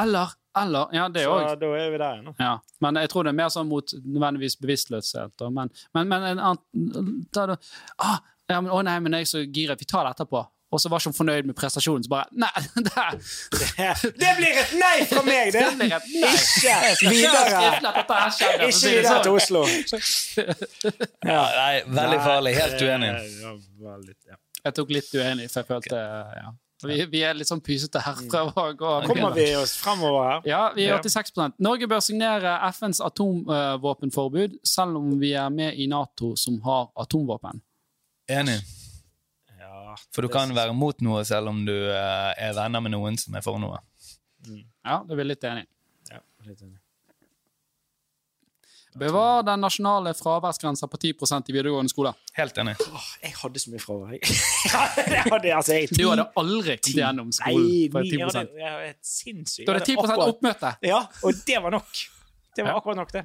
Eller, 0.00 0.32
eller 0.56 0.94
Ja, 0.96 1.08
det 1.12 1.24
så 1.26 1.34
òg. 1.34 1.58
da 1.60 1.72
er 1.76 1.90
vi 1.92 1.98
der 2.00 2.20
ennå. 2.22 2.34
Ja. 2.40 2.54
Men 2.80 2.94
jeg 3.02 3.10
tror 3.12 3.24
det 3.28 3.34
er 3.34 3.40
mer 3.42 3.50
sånn 3.52 3.68
mot 3.68 3.92
nødvendigvis 4.04 4.56
bevisstløshet. 4.62 5.44
Men, 5.52 5.70
men, 5.94 6.08
men 6.08 6.22
en 6.32 6.38
annen 6.52 7.26
ta 7.34 7.46
det- 7.52 7.58
ah, 7.98 8.20
ja, 8.48 8.60
men, 8.60 8.70
Å 8.72 8.80
nei, 8.84 8.98
men 9.04 9.12
jeg 9.18 9.26
er 9.26 9.32
så 9.34 9.42
gira. 9.52 9.76
Vi 9.76 9.84
tar 9.84 10.04
det 10.08 10.14
etterpå. 10.16 10.46
Og 10.72 10.80
så 10.80 10.90
var 10.92 11.00
ikke 11.00 11.08
hun 11.08 11.16
fornøyd 11.16 11.46
med 11.48 11.56
prestasjonen. 11.56 12.04
Så 12.04 12.10
bare 12.12 12.26
Nei! 12.36 12.50
Det, 12.84 14.12
Det 14.20 14.32
blir 14.36 14.58
et 14.62 14.74
nei 14.76 14.96
fra 15.08 15.22
meg, 15.24 15.52
det! 15.54 15.62
Det 15.64 15.76
blir 15.80 15.94
et 15.96 16.08
nei. 16.20 16.30
Ikke 16.92 17.12
videre! 17.14 17.62
Ikke 18.68 18.90
videre 18.90 19.22
til 19.24 19.32
sånn. 19.32 19.34
Oslo. 19.38 19.64
Ja, 21.24 21.42
nei, 21.56 21.74
veldig 21.88 22.20
farlig. 22.26 22.54
Helt 22.58 22.84
uenig. 22.84 23.12
Jeg 24.64 24.74
tok 24.76 24.90
litt 24.92 25.12
uenig, 25.14 25.48
for 25.52 25.62
jeg 25.62 25.70
følte 25.72 26.00
ja. 26.42 26.48
Vi, 26.86 26.94
vi 27.10 27.22
er 27.26 27.34
litt 27.34 27.48
sånn 27.48 27.62
pysete 27.64 27.98
herfra. 28.04 28.44
Prøver 28.54 29.06
Kommer 29.08 29.32
vi 29.34 29.48
oss 29.58 29.72
fremover 29.80 30.28
her? 30.28 30.44
Ja, 30.46 30.60
vi 30.76 30.84
er 30.86 30.92
Ja. 30.94 30.98
86 31.02 31.32
Norge 31.58 31.88
bør 31.90 32.02
signere 32.04 32.52
FNs 32.70 33.00
atomvåpenforbud, 33.02 34.60
selv 34.62 35.00
om 35.00 35.16
vi 35.18 35.32
er 35.32 35.48
med 35.50 35.74
i 35.74 35.88
Nato, 35.90 36.36
som 36.36 36.60
har 36.62 36.92
atomvåpen. 36.94 37.62
Enig. 38.30 38.60
For 40.14 40.24
du 40.26 40.28
kan 40.32 40.52
være 40.56 40.74
mot 40.76 41.00
noe 41.04 41.22
selv 41.28 41.52
om 41.52 41.64
du 41.66 41.74
eh, 41.74 42.32
er 42.48 42.52
venner 42.56 42.82
med 42.84 42.94
noen 42.96 43.16
som 43.20 43.34
er 43.38 43.44
for 43.44 43.60
noe. 43.62 43.80
Ja, 44.48 45.00
det 45.06 45.16
er 45.18 45.24
litt 45.28 45.44
enig. 45.48 45.64
Ja, 46.10 46.20
litt 46.46 46.62
enig. 46.62 46.78
Bevar 48.98 49.42
den 49.46 49.60
nasjonale 49.62 50.10
fraværsgrensa 50.16 50.88
på 50.90 50.98
10% 50.98 51.50
i 51.50 51.54
videregående 51.54 51.92
skole. 51.92 52.10
Helt 52.34 52.56
enig. 52.58 52.74
Åh, 52.82 53.08
jeg 53.22 53.34
hadde 53.36 53.60
så 53.62 53.70
mye 53.70 53.82
fravær. 53.82 54.14
jeg. 54.16 54.38
Hadde, 55.32 55.52
altså, 55.54 55.76
jeg, 55.76 55.90
Du 55.94 56.08
hadde 56.08 56.24
aldri 56.40 56.74
kommet 56.80 56.96
gjennom 56.96 57.28
skolen 57.36 57.66
Nei, 57.68 57.84
på 57.92 58.02
ni- 58.02 58.10
10 58.10 58.16
jeg 58.18 58.26
hadde, 58.26 58.44
jeg 58.58 58.72
hadde 58.72 58.88
et 58.88 58.98
sinnssykt 59.06 59.68
Du 59.68 59.72
hadde 59.72 59.84
10 59.86 60.24
oppmøte. 60.24 60.72
Ja, 60.88 61.02
og 61.22 61.42
det 61.46 61.60
var 61.62 61.76
nok. 61.76 62.00
Det 62.56 62.64
var 62.66 62.80
akkurat 62.80 62.98
nok, 62.98 63.12
det. 63.14 63.22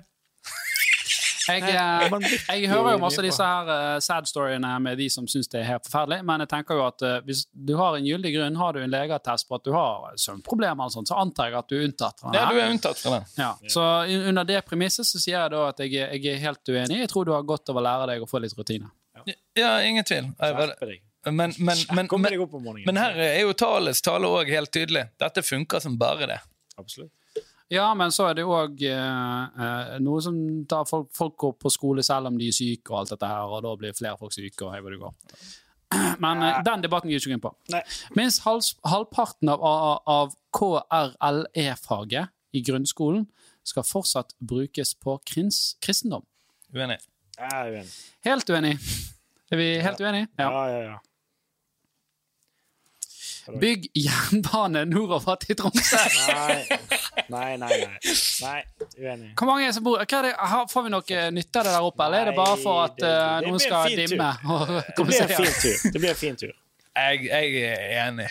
Jeg, 1.50 1.64
eh, 1.68 2.36
jeg 2.56 2.70
hører 2.72 2.96
jo 2.96 3.00
masse 3.02 3.20
av 3.20 3.26
disse 3.28 3.48
her 3.48 3.72
eh, 3.74 4.00
sad 4.06 4.28
storyene 4.30 4.72
med 4.84 4.98
de 5.02 5.10
som 5.12 5.28
syns 5.28 5.50
det 5.52 5.60
er 5.62 5.68
helt 5.74 5.88
forferdelig, 5.88 6.22
men 6.30 6.44
jeg 6.46 6.52
tenker 6.54 6.80
jo 6.80 6.86
at 6.86 7.04
eh, 7.08 7.18
hvis 7.28 7.44
du 7.52 7.74
har 7.80 7.98
en 7.98 8.08
gyldig 8.08 8.32
grunn, 8.38 8.60
har 8.62 8.76
du 8.78 8.82
en 8.84 8.94
legeattest 8.94 9.50
på 9.50 9.60
at 9.60 9.66
du 9.68 9.72
har 9.76 10.14
søvnproblemer, 10.24 10.86
eller 10.86 10.96
sånt, 10.96 11.12
så 11.12 11.20
antar 11.20 11.52
jeg 11.52 11.60
at 11.60 11.72
du 11.72 11.78
er 11.78 11.88
unntatt 11.90 12.24
fra 12.24 12.34
Ja, 12.38 12.46
du 12.52 12.60
er 12.62 12.72
unntatt 12.72 13.02
fra 13.04 13.16
det. 13.18 13.24
Ja, 13.40 13.52
så 13.76 13.88
under 14.30 14.48
det 14.48 14.62
premisset 14.70 15.10
så 15.10 15.20
sier 15.20 15.40
jeg 15.40 15.54
da 15.56 15.66
at 15.70 15.84
jeg, 15.84 15.96
jeg 16.00 16.36
er 16.36 16.44
helt 16.48 16.64
uenig. 16.70 17.02
Jeg 17.04 17.12
tror 17.12 17.28
du 17.28 17.34
har 17.36 17.44
godt 17.48 17.74
av 17.74 17.82
å 17.82 17.84
lære 17.84 18.12
deg 18.14 18.24
å 18.24 18.30
få 18.30 18.42
litt 18.44 18.56
rutine. 18.58 18.92
Ja, 19.56 19.76
ingen 19.86 20.04
tvil. 20.08 20.32
Men, 21.26 21.54
men, 21.58 21.78
men, 21.96 22.08
men 22.86 22.98
her 23.00 23.16
er 23.16 23.38
jo 23.46 23.54
talets 23.56 24.02
tale 24.04 24.28
òg 24.28 24.50
helt 24.52 24.72
tydelig. 24.76 25.06
Dette 25.20 25.44
funker 25.46 25.80
som 25.84 25.96
bare 26.00 26.28
det. 26.28 26.40
Absolutt. 26.80 27.12
Ja, 27.74 27.88
men 27.98 28.12
så 28.14 28.28
er 28.30 28.38
det 28.38 28.44
òg 28.46 28.84
noe 30.04 30.22
som 30.22 30.36
tar 30.70 30.86
folk, 30.86 31.08
folk 31.18 31.36
går 31.42 31.56
på 31.64 31.72
skole 31.74 32.04
selv 32.06 32.30
om 32.30 32.38
de 32.38 32.52
er 32.52 32.56
syke, 32.56 32.92
og 32.94 33.00
alt 33.02 33.14
dette 33.16 33.30
her, 33.32 33.50
og 33.50 33.64
da 33.66 33.72
blir 33.80 33.96
flere 33.98 34.18
folk 34.20 34.36
syke, 34.36 34.62
og 34.68 34.76
hei 34.76 34.82
hvor 34.84 34.94
det 34.94 35.00
går. 35.02 35.14
Men 36.24 36.42
eh, 36.42 36.60
den 36.66 36.84
debatten 36.86 37.10
gir 37.12 37.20
jeg 37.20 37.26
ikke 37.28 37.36
inn 37.38 37.44
på. 37.44 37.52
Nei. 37.74 37.82
Minst 38.18 38.44
halv, 38.46 38.66
halvparten 38.90 39.50
av, 39.54 39.62
av, 39.62 40.00
av 40.10 40.36
KRLE-faget 40.58 42.32
i 42.54 42.62
grunnskolen 42.66 43.26
skal 43.66 43.86
fortsatt 43.88 44.34
brukes 44.44 44.94
på 45.00 45.18
krins, 45.30 45.76
kristendom. 45.84 46.26
Uenig. 46.74 47.00
Jeg 47.38 47.50
er 47.58 47.72
uenig. 47.74 47.94
Helt 48.28 48.50
uenig. 48.54 48.74
Er 49.54 49.60
vi 49.60 49.68
helt 49.86 50.02
uenige? 50.02 50.28
Ja, 50.40 50.50
Ja. 50.50 50.68
ja, 50.70 50.84
ja. 50.92 50.98
Bygg 53.60 53.90
jernbane 53.98 54.86
nordover 54.88 55.36
til 55.42 55.58
Tromsø! 55.60 55.98
Nei, 56.38 56.68
nei, 57.30 57.56
nei. 57.58 57.70
Nei, 58.44 58.60
uenig. 59.00 59.32
Hvor 59.40 59.50
mange 59.50 59.72
som 59.76 59.84
bor 59.86 60.00
hva 60.00 60.20
er 60.20 60.28
det, 60.30 60.34
Får 60.72 60.86
vi 60.86 60.94
noe 60.94 61.24
nytte 61.36 61.60
av 61.60 61.68
det 61.68 61.74
der 61.76 61.88
oppe, 61.90 62.06
eller 62.08 62.22
er 62.24 62.32
det 62.32 62.36
bare 62.38 62.58
for 62.62 62.84
at 62.86 62.96
det- 63.02 63.10
eh, 63.10 63.40
det 63.42 63.48
noen 63.50 63.60
skal 63.60 63.98
dimme? 63.98 64.30
Det 64.98 65.08
blir 65.10 65.22
en 65.26 65.34
fin 65.36 65.58
tur. 65.64 65.92
Det 65.92 66.00
blir 66.00 66.10
en 66.14 66.22
fin 66.22 66.36
tur. 66.40 66.54
Jeg, 66.96 67.26
jeg 67.26 67.66
er 67.74 68.08
enig. 68.08 68.30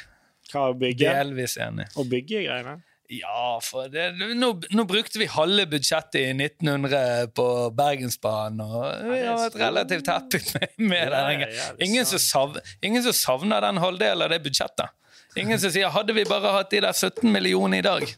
Hva 0.53 0.71
å 0.71 0.79
bygge? 0.79 1.13
Delvis 1.19 1.57
enig. 1.59 1.87
Å 1.97 2.05
bygge 2.09 2.43
greiene? 2.47 2.79
Ja, 3.13 3.59
for 3.61 3.91
det, 3.93 4.07
nå, 4.39 4.49
nå 4.73 4.85
brukte 4.89 5.19
vi 5.21 5.27
halve 5.29 5.67
budsjettet 5.69 6.17
i 6.23 6.31
1900 6.33 7.27
på 7.37 7.45
Bergensbanen, 7.77 8.63
og 8.65 9.11
vi 9.11 9.19
har 9.21 9.37
vært 9.37 9.59
relativt 9.61 10.09
happy 10.09 10.41
med, 10.55 10.71
med 10.79 11.13
Ja, 11.13 11.27
den. 11.29 11.83
ingen 11.85 12.07
som 12.09 13.13
savner 13.13 13.61
den 13.61 13.77
halvdelen 13.83 14.25
av 14.25 14.33
det 14.33 14.41
budsjettet. 14.47 14.89
Ingen 15.37 15.59
som 15.61 15.71
sier 15.71 15.89
'hadde 15.89 16.13
vi 16.15 16.25
bare 16.25 16.53
hatt 16.53 16.71
de 16.71 16.81
der 16.81 16.93
17 16.93 17.31
millionene 17.33 17.79
i 17.79 17.83
dag'? 17.83 18.15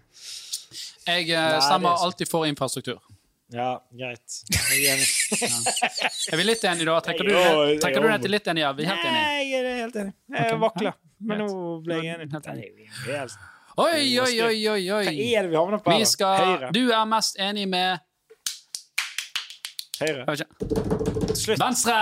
Jeg 1.07 1.07
Nei, 1.07 1.25
det 1.25 1.37
er 1.37 1.61
stemmer 1.61 2.01
alltid 2.03 2.29
for 2.29 2.47
infrastruktur. 2.49 2.99
Ja, 3.53 3.79
greit. 3.93 4.39
Jeg 4.51 4.87
er 4.89 4.97
enig. 4.97 5.09
Er 6.33 6.37
vi 6.41 6.45
litt 6.49 6.65
enige 6.65 6.87
da? 6.89 7.01
Trekker 7.05 7.29
du, 7.29 7.35
trekker 7.79 8.01
du 8.01 8.09
deg 8.09 8.23
til 8.25 8.31
litt 8.33 8.47
enige? 8.51 8.65
Ja, 8.65 8.73
vi 8.73 8.83
er 8.87 8.89
helt 8.95 9.05
enige. 9.05 9.25
Nei, 9.25 9.43
jeg 9.51 9.65
er 9.65 9.77
helt 9.83 9.97
enig. 9.97 10.15
Jeg 10.33 10.61
vakler. 10.65 10.95
Men 11.21 11.39
nå 11.45 11.83
ble 11.85 12.01
jeg 12.03 12.15
enig. 12.17 12.31
Helt 12.33 12.47
enig. 12.47 12.71
Nei, 12.75 13.19
helt- 13.19 13.39
Oi, 13.77 14.19
oi, 14.23 14.41
oi, 14.41 14.69
oi, 14.71 14.87
Hva 14.87 14.99
er 15.03 15.43
det 15.43 15.51
vi 15.51 15.57
havner 15.59 15.81
på 15.83 15.91
her? 15.91 15.99
Vi 15.99 16.05
skal, 16.07 16.37
Høyre. 16.47 16.73
du 16.73 16.91
er 16.95 17.05
mest 17.11 17.37
enig 17.43 17.69
med 17.69 17.99
Høyre. 20.01 20.25
Slutt. 21.35 21.59
Venstre! 21.61 21.95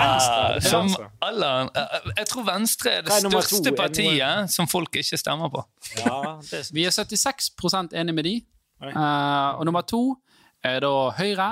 Venstre. 0.00 0.60
Som 0.62 0.90
alle, 1.22 1.50
eh, 1.76 2.10
jeg 2.20 2.28
tror 2.30 2.46
Venstre 2.46 2.92
er 2.98 3.02
det 3.06 3.16
er 3.16 3.24
to? 3.26 3.30
største 3.40 3.72
partiet 3.76 4.52
som 4.54 4.68
folk 4.70 4.96
ikke 5.00 5.18
stemmer 5.18 5.50
på. 5.52 5.64
Ja, 5.98 6.38
er 6.38 6.70
Vi 6.72 6.84
er 6.86 6.94
76% 6.94 7.94
enig 7.98 8.14
med 8.14 8.24
de. 8.24 8.34
Eh, 8.82 9.50
og 9.58 9.64
nummer 9.66 9.82
to 9.82 10.16
er 10.64 10.80
da 10.80 10.92
Høyre. 11.18 11.50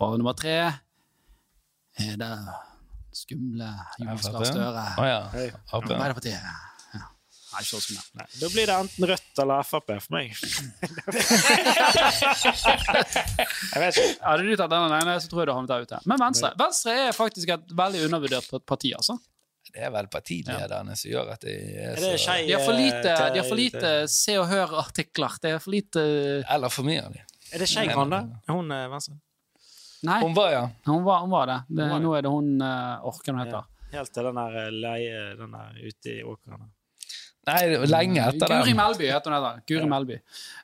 Og 0.00 0.18
nummer 0.18 0.32
tre 0.38 0.56
er 1.98 2.16
det 2.18 2.32
skumle 3.14 3.70
Jonas 3.98 4.28
Gahr 4.30 4.44
Støre. 4.44 4.86
Arbeiderpartiet. 5.72 6.42
Ja. 7.58 7.64
Nei, 7.64 7.64
så 7.66 7.80
som 7.82 7.96
Nei, 8.14 8.26
da 8.38 8.48
blir 8.52 8.66
det 8.70 8.74
enten 8.74 9.06
Rødt 9.10 9.40
eller 9.42 9.62
Frp 9.66 9.88
for 9.98 10.14
meg. 10.14 10.30
jeg 13.72 13.80
vet 13.82 13.98
ikke. 13.98 14.12
Hadde 14.22 14.44
du 14.44 14.52
tatt 14.54 14.70
den 14.70 14.84
alene, 14.84 15.16
så 15.18 15.26
tror 15.30 15.42
jeg 15.42 15.48
du 15.50 15.54
havnet 15.56 15.72
der 15.72 15.82
ute. 15.88 15.98
Men 16.06 16.22
Venstre 16.22 16.52
Venstre 16.60 16.94
er 17.08 17.16
faktisk 17.16 17.48
et 17.56 17.74
veldig 17.80 18.04
undervurdert 18.06 18.46
parti, 18.68 18.92
altså. 18.94 19.18
Det 19.68 19.82
er 19.84 19.90
vel 19.92 20.06
partilederne 20.08 20.94
som 20.96 21.10
gjør 21.10 21.32
at 21.34 21.42
de 21.44 21.54
er, 21.76 21.98
Er 21.98 22.16
så 22.16 22.36
De 22.40 22.54
har 22.54 22.62
for 22.64 22.78
lite, 22.78 23.10
de 23.34 23.40
har 23.42 23.48
for 23.48 23.58
lite 23.58 23.90
Se 24.08 24.38
og 24.40 24.46
Hør-artikler. 24.48 25.32
Det 25.42 25.50
er 25.52 25.58
for 25.60 25.74
lite 25.74 26.00
Eller 26.48 26.72
for 26.72 26.88
mye 26.88 27.02
av 27.04 27.12
dem. 27.18 27.24
Er 27.52 27.64
det 27.64 27.68
Skei 27.68 27.86
Grande? 27.90 28.22
Er 28.46 28.54
hun 28.54 28.70
eh, 28.72 28.86
Venstre? 28.92 29.18
Nei, 30.06 30.20
Hun 30.22 30.34
var, 30.36 30.52
ja. 30.54 30.62
hun 30.86 31.02
var, 31.02 31.20
hun 31.24 31.30
var 31.34 31.46
det. 31.50 31.58
det 31.68 31.82
Hun 31.82 31.90
var 31.90 31.98
ja. 31.98 32.02
nå 32.06 32.10
er 32.14 32.22
det 32.22 32.30
hun 32.30 32.62
uh, 32.62 33.06
Orker 33.10 33.34
hun 33.34 33.42
heter. 33.42 33.66
Helt 33.92 34.12
til 34.14 34.28
den 34.28 34.38
der 34.38 34.58
eh, 34.62 34.74
leie 34.84 35.22
Den 35.40 35.56
der 35.56 35.80
ute 35.82 36.12
i 36.12 36.20
åkrene. 36.22 36.68
Nei, 37.48 37.88
lenge 37.88 38.24
etter 38.28 38.54
Guri. 38.54 38.74
Melby 38.78 39.10
heter 39.10 39.34
hun 39.34 39.44
Der. 39.46 39.60
Guri 39.68 39.82
Ja. 39.82 39.90
Melby. 39.90 40.18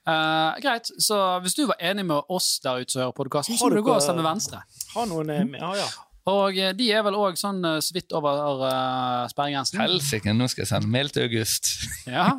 Uh, 0.04 0.60
greit, 0.60 0.90
så 1.00 1.20
hvis 1.44 1.56
du 1.56 1.66
var 1.70 1.78
enig 1.80 2.04
med 2.06 2.28
oss 2.28 2.58
der 2.64 2.82
ute 2.82 2.92
som 2.92 3.06
hører 3.06 3.16
podkasten, 3.16 3.56
så 3.56 3.68
må 3.68 3.76
du 3.76 3.84
gå 3.86 3.94
og 3.94 4.02
stemme 4.04 4.24
Venstre. 4.26 4.64
Har 4.94 5.08
noen 5.08 5.32
med, 5.50 5.60
Ja, 5.60 5.74
ja. 5.80 5.88
Og 6.24 6.56
eh, 6.56 6.72
de 6.72 6.86
er 6.88 7.02
vel 7.04 7.16
òg 7.20 7.36
sånn 7.36 7.58
eh, 7.68 7.80
så 7.84 7.92
vidt 7.92 8.12
over 8.16 8.62
uh, 8.64 9.26
sperregrensen. 9.28 9.76
Helsike, 9.82 10.32
nå 10.32 10.46
skal 10.48 10.64
jeg 10.64 10.70
sende 10.70 10.88
mail 10.88 11.12
til 11.12 11.26
August. 11.28 11.68
Ja. 12.14 12.30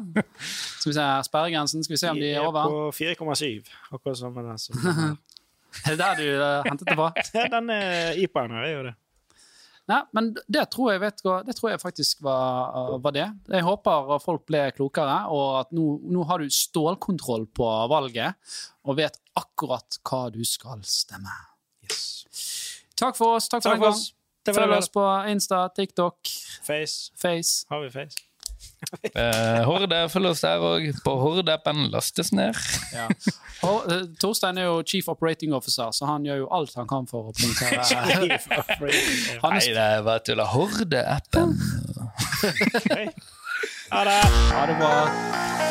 Skal 0.79 0.91
vi 0.91 0.95
se, 0.97 1.05
sperregrensen, 1.27 1.85
skal 1.85 1.93
vi 1.93 2.01
se 2.01 2.09
om 2.13 2.21
de 2.21 2.31
er 2.33 2.41
over? 2.45 2.65
De 2.97 3.09
er 3.11 3.17
på 3.19 3.29
4,7. 3.35 3.69
Akkurat 3.93 4.17
som 4.17 4.33
med 4.33 4.49
den 4.49 4.61
som 4.61 4.77
Er 5.85 5.91
det 5.91 5.99
der 5.99 6.17
du 6.17 6.27
uh, 6.39 6.65
hentet 6.65 6.89
det? 6.89 6.97
Ja, 7.37 7.47
Den 7.51 7.69
uh, 7.73 8.23
IPA-en 8.23 8.57
her 8.57 8.65
er 8.65 8.73
jo 8.73 8.83
det. 8.89 8.95
Nei, 9.85 9.99
men 10.17 10.31
det 10.49 10.63
tror 10.73 10.95
jeg, 10.95 11.01
vet 11.03 11.19
det 11.45 11.53
tror 11.59 11.69
jeg 11.69 11.81
faktisk 11.83 12.23
var, 12.25 12.95
var 13.03 13.13
det. 13.13 13.27
Jeg 13.53 13.65
håper 13.67 14.15
folk 14.23 14.45
ble 14.49 14.63
klokere, 14.73 15.19
og 15.29 15.59
at 15.59 15.75
nå, 15.77 15.85
nå 16.09 16.25
har 16.25 16.41
du 16.41 16.49
stålkontroll 16.49 17.45
på 17.53 17.67
valget 17.91 18.33
og 18.85 18.97
vet 18.97 19.19
akkurat 19.37 19.99
hva 20.09 20.23
du 20.33 20.41
skal 20.47 20.81
stemme. 20.89 21.35
Takk 22.97 23.17
for 23.17 23.37
oss. 23.37 23.49
Takk 23.51 23.61
for 23.61 23.75
Takk 23.75 23.81
den 23.81 23.85
gang. 23.85 23.93
oss. 23.93 24.11
Følg 24.45 24.75
oss 24.77 24.91
på 24.93 25.03
Insta, 25.29 25.63
TikTok, 25.73 26.17
Face. 26.65 27.11
Face. 27.17 27.65
Har 27.69 27.81
vi 27.85 27.89
face? 27.93 28.24
Eh, 29.15 29.61
Horde, 29.65 29.97
følg 30.11 30.29
oss 30.29 30.43
der 30.45 30.61
òg. 30.61 30.87
På 31.05 31.15
Horde-appen 31.21 31.87
lastes 31.93 32.31
ned. 32.35 32.57
Ja. 32.93 33.07
Og, 33.65 33.87
uh, 33.89 34.03
Torstein 34.21 34.59
er 34.61 34.69
jo 34.69 34.81
chief 34.87 35.07
operating 35.11 35.55
officer, 35.57 35.89
så 35.95 36.05
han 36.09 36.25
gjør 36.27 36.43
jo 36.43 36.49
alt 36.53 36.75
han 36.77 36.89
kan 36.89 37.07
for 37.09 37.31
å 37.31 37.35
poengtere. 37.35 37.81
Nei, 39.45 39.61
er 39.63 39.73
det 39.73 39.85
er 39.85 40.05
bare 40.05 40.25
tull. 40.25 40.43
Horde-appen. 40.55 41.55
Ha 43.91 44.03
det. 44.03 44.11
Ha 44.51 44.65
det 44.65 44.75
bra. 44.79 45.64